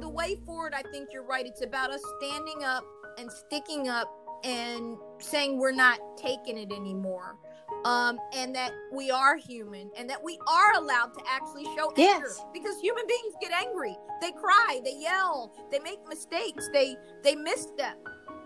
the 0.00 0.08
way 0.08 0.36
forward, 0.44 0.74
I 0.76 0.82
think 0.92 1.08
you're 1.14 1.24
right. 1.24 1.46
It's 1.46 1.62
about 1.62 1.90
us 1.90 2.02
standing 2.20 2.62
up 2.62 2.84
and 3.18 3.32
sticking 3.32 3.88
up 3.88 4.12
and 4.44 4.98
saying 5.18 5.58
we're 5.58 5.72
not 5.72 5.98
taking 6.18 6.58
it 6.58 6.70
anymore. 6.70 7.36
Um, 7.84 8.18
and 8.34 8.54
that 8.54 8.72
we 8.92 9.10
are 9.10 9.36
human 9.36 9.90
and 9.96 10.10
that 10.10 10.22
we 10.22 10.38
are 10.46 10.74
allowed 10.74 11.14
to 11.14 11.20
actually 11.28 11.64
show 11.76 11.92
Yes. 11.96 12.16
anger 12.16 12.50
because 12.52 12.78
human 12.80 13.06
beings 13.06 13.34
get 13.40 13.50
angry. 13.52 13.96
They 14.20 14.32
cry, 14.32 14.80
they 14.84 14.96
yell, 14.98 15.52
they 15.70 15.78
make 15.78 15.98
mistakes, 16.08 16.68
they 16.72 16.96
they 17.22 17.34
misstep. 17.34 17.96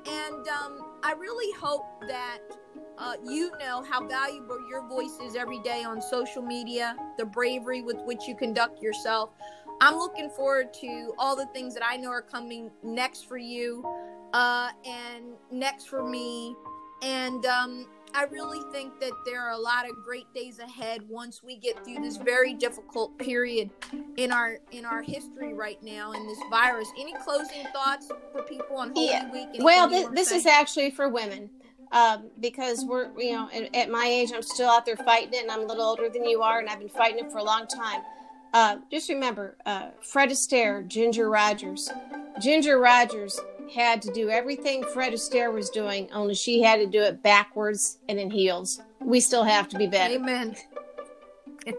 And 0.06 0.48
um, 0.48 0.89
I 1.02 1.12
really 1.12 1.52
hope 1.58 1.86
that 2.08 2.38
uh, 2.98 3.14
you 3.26 3.52
know 3.58 3.82
how 3.82 4.06
valuable 4.06 4.58
your 4.68 4.86
voice 4.86 5.18
is 5.24 5.34
every 5.34 5.60
day 5.60 5.82
on 5.82 6.02
social 6.02 6.42
media, 6.42 6.94
the 7.16 7.24
bravery 7.24 7.82
with 7.82 7.96
which 8.04 8.28
you 8.28 8.36
conduct 8.36 8.82
yourself. 8.82 9.30
I'm 9.80 9.96
looking 9.96 10.28
forward 10.28 10.74
to 10.82 11.14
all 11.18 11.34
the 11.34 11.46
things 11.46 11.72
that 11.74 11.82
I 11.86 11.96
know 11.96 12.10
are 12.10 12.22
coming 12.22 12.70
next 12.82 13.26
for 13.26 13.38
you 13.38 13.82
uh, 14.34 14.70
and 14.84 15.24
next 15.50 15.88
for 15.88 16.06
me. 16.06 16.54
And 17.02 17.46
um, 17.46 17.86
I 18.14 18.24
really 18.24 18.60
think 18.72 18.98
that 19.00 19.12
there 19.24 19.40
are 19.40 19.52
a 19.52 19.58
lot 19.58 19.88
of 19.88 19.96
great 20.04 20.32
days 20.34 20.58
ahead 20.58 21.02
once 21.08 21.42
we 21.42 21.56
get 21.56 21.84
through 21.84 22.00
this 22.02 22.16
very 22.16 22.54
difficult 22.54 23.18
period 23.18 23.70
in 24.16 24.32
our 24.32 24.58
in 24.72 24.84
our 24.84 25.02
history 25.02 25.54
right 25.54 25.82
now 25.82 26.12
in 26.12 26.26
this 26.26 26.38
virus. 26.50 26.88
Any 26.98 27.14
closing 27.24 27.64
thoughts 27.72 28.10
for 28.32 28.42
people 28.42 28.76
on 28.76 28.92
Holy 28.94 29.06
Yeah. 29.06 29.30
Week? 29.30 29.48
Anything 29.48 29.64
Well, 29.64 29.88
this, 29.88 30.08
this 30.08 30.32
is 30.32 30.46
actually 30.46 30.90
for 30.90 31.08
women 31.08 31.50
um, 31.92 32.30
because 32.40 32.84
we're, 32.84 33.10
you 33.18 33.32
know, 33.32 33.48
at, 33.52 33.74
at 33.74 33.90
my 33.90 34.04
age, 34.04 34.30
I'm 34.34 34.42
still 34.42 34.70
out 34.70 34.86
there 34.86 34.96
fighting 34.96 35.34
it, 35.34 35.42
and 35.42 35.50
I'm 35.50 35.62
a 35.62 35.66
little 35.66 35.84
older 35.84 36.08
than 36.08 36.24
you 36.24 36.42
are, 36.42 36.58
and 36.58 36.68
I've 36.68 36.78
been 36.78 36.88
fighting 36.88 37.24
it 37.24 37.32
for 37.32 37.38
a 37.38 37.44
long 37.44 37.66
time. 37.66 38.02
Uh, 38.52 38.78
just 38.90 39.08
remember, 39.08 39.56
uh, 39.66 39.90
Fred 40.02 40.30
Astaire, 40.30 40.86
Ginger 40.86 41.30
Rogers. 41.30 41.88
Ginger 42.40 42.78
Rogers 42.78 43.38
had 43.72 44.02
to 44.02 44.12
do 44.12 44.30
everything 44.30 44.84
Fred 44.92 45.12
Astaire 45.12 45.52
was 45.52 45.70
doing, 45.70 46.08
only 46.12 46.34
she 46.34 46.62
had 46.62 46.76
to 46.76 46.86
do 46.86 47.02
it 47.02 47.22
backwards 47.22 47.98
and 48.08 48.18
in 48.18 48.30
heels. 48.30 48.80
We 49.00 49.20
still 49.20 49.44
have 49.44 49.68
to 49.70 49.78
be 49.78 49.86
better. 49.86 50.14
Amen. 50.14 50.56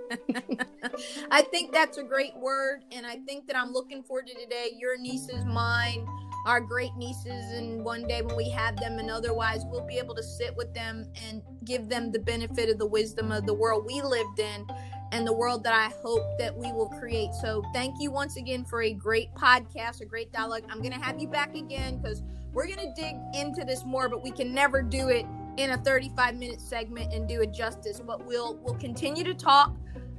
I 1.32 1.42
think 1.42 1.72
that's 1.72 1.98
a 1.98 2.04
great 2.04 2.36
word, 2.36 2.84
and 2.92 3.06
I 3.06 3.18
think 3.18 3.48
that 3.48 3.58
I'm 3.58 3.72
looking 3.72 4.04
forward 4.04 4.28
to 4.28 4.34
today. 4.34 4.70
Your 4.78 4.98
nieces, 4.98 5.44
mine, 5.46 6.06
our 6.46 6.62
great 6.62 6.96
nieces, 6.98 7.52
and 7.52 7.84
one 7.84 8.08
day 8.08 8.22
when 8.22 8.36
we 8.36 8.50
have 8.50 8.78
them, 8.78 9.00
and 9.00 9.10
otherwise, 9.10 9.64
we'll 9.66 9.86
be 9.86 9.98
able 9.98 10.16
to 10.16 10.24
sit 10.24 10.56
with 10.56 10.74
them 10.74 11.12
and 11.28 11.42
give 11.66 11.90
them 11.90 12.12
the 12.12 12.20
benefit 12.20 12.70
of 12.70 12.78
the 12.78 12.86
wisdom 12.86 13.32
of 13.32 13.46
the 13.46 13.54
world 13.54 13.86
we 13.86 14.02
lived 14.02 14.40
in 14.40 14.66
and 15.12 15.28
the 15.28 15.34
world 15.34 15.64
that 15.64 15.74
I 15.74 15.94
hope 16.02 16.38
that 16.40 16.56
we 16.56 16.72
will 16.72 16.90
create. 16.90 17.34
So, 17.34 17.64
thank 17.74 17.96
you 18.00 18.12
once 18.12 18.38
again 18.38 18.66
for 18.66 18.84
a 18.84 18.94
great 18.94 19.34
podcast, 19.36 20.02
a 20.02 20.06
great 20.06 20.32
dialogue. 20.32 20.64
I'm 20.70 20.80
going 20.80 20.94
to 20.94 21.00
have 21.00 21.20
you 21.20 21.28
back 21.28 21.56
again 21.56 22.00
because 22.02 22.24
we're 22.54 22.68
going 22.68 22.80
to 22.80 22.94
dig 22.96 23.16
into 23.34 23.64
this 23.66 23.86
more, 23.86 24.10
but 24.10 24.24
we 24.24 24.32
can 24.32 24.54
never 24.54 24.82
do 24.82 25.10
it 25.10 25.26
in 25.58 25.72
a 25.72 25.78
35 25.78 26.36
minute 26.36 26.62
segment 26.62 27.14
and 27.14 27.28
do 27.28 27.42
it 27.42 27.52
justice 27.52 28.00
but 28.00 28.26
we'll 28.26 28.56
we'll 28.64 28.76
continue 28.76 29.24
to 29.24 29.34
talk 29.34 29.76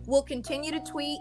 we'll 0.07 0.23
continue 0.23 0.71
to 0.71 0.81
tweet 0.81 1.21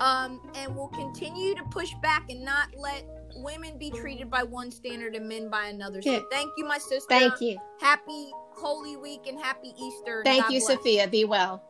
um 0.00 0.40
and 0.54 0.74
we'll 0.74 0.88
continue 0.88 1.54
to 1.54 1.64
push 1.64 1.92
back 2.00 2.30
and 2.30 2.44
not 2.44 2.68
let 2.76 3.04
women 3.36 3.76
be 3.76 3.90
treated 3.90 4.30
by 4.30 4.42
one 4.42 4.70
standard 4.70 5.14
and 5.14 5.28
men 5.28 5.50
by 5.50 5.66
another 5.66 6.00
so 6.00 6.24
thank 6.30 6.50
you 6.56 6.64
my 6.64 6.78
sister 6.78 7.08
Thank 7.08 7.40
you. 7.40 7.58
happy 7.80 8.30
holy 8.52 8.96
week 8.96 9.26
and 9.26 9.40
happy 9.40 9.72
easter 9.80 10.22
Thank 10.24 10.44
God 10.44 10.52
you, 10.52 10.60
bless. 10.60 10.76
Sophia. 10.76 11.08
Be 11.08 11.24
well. 11.24 11.62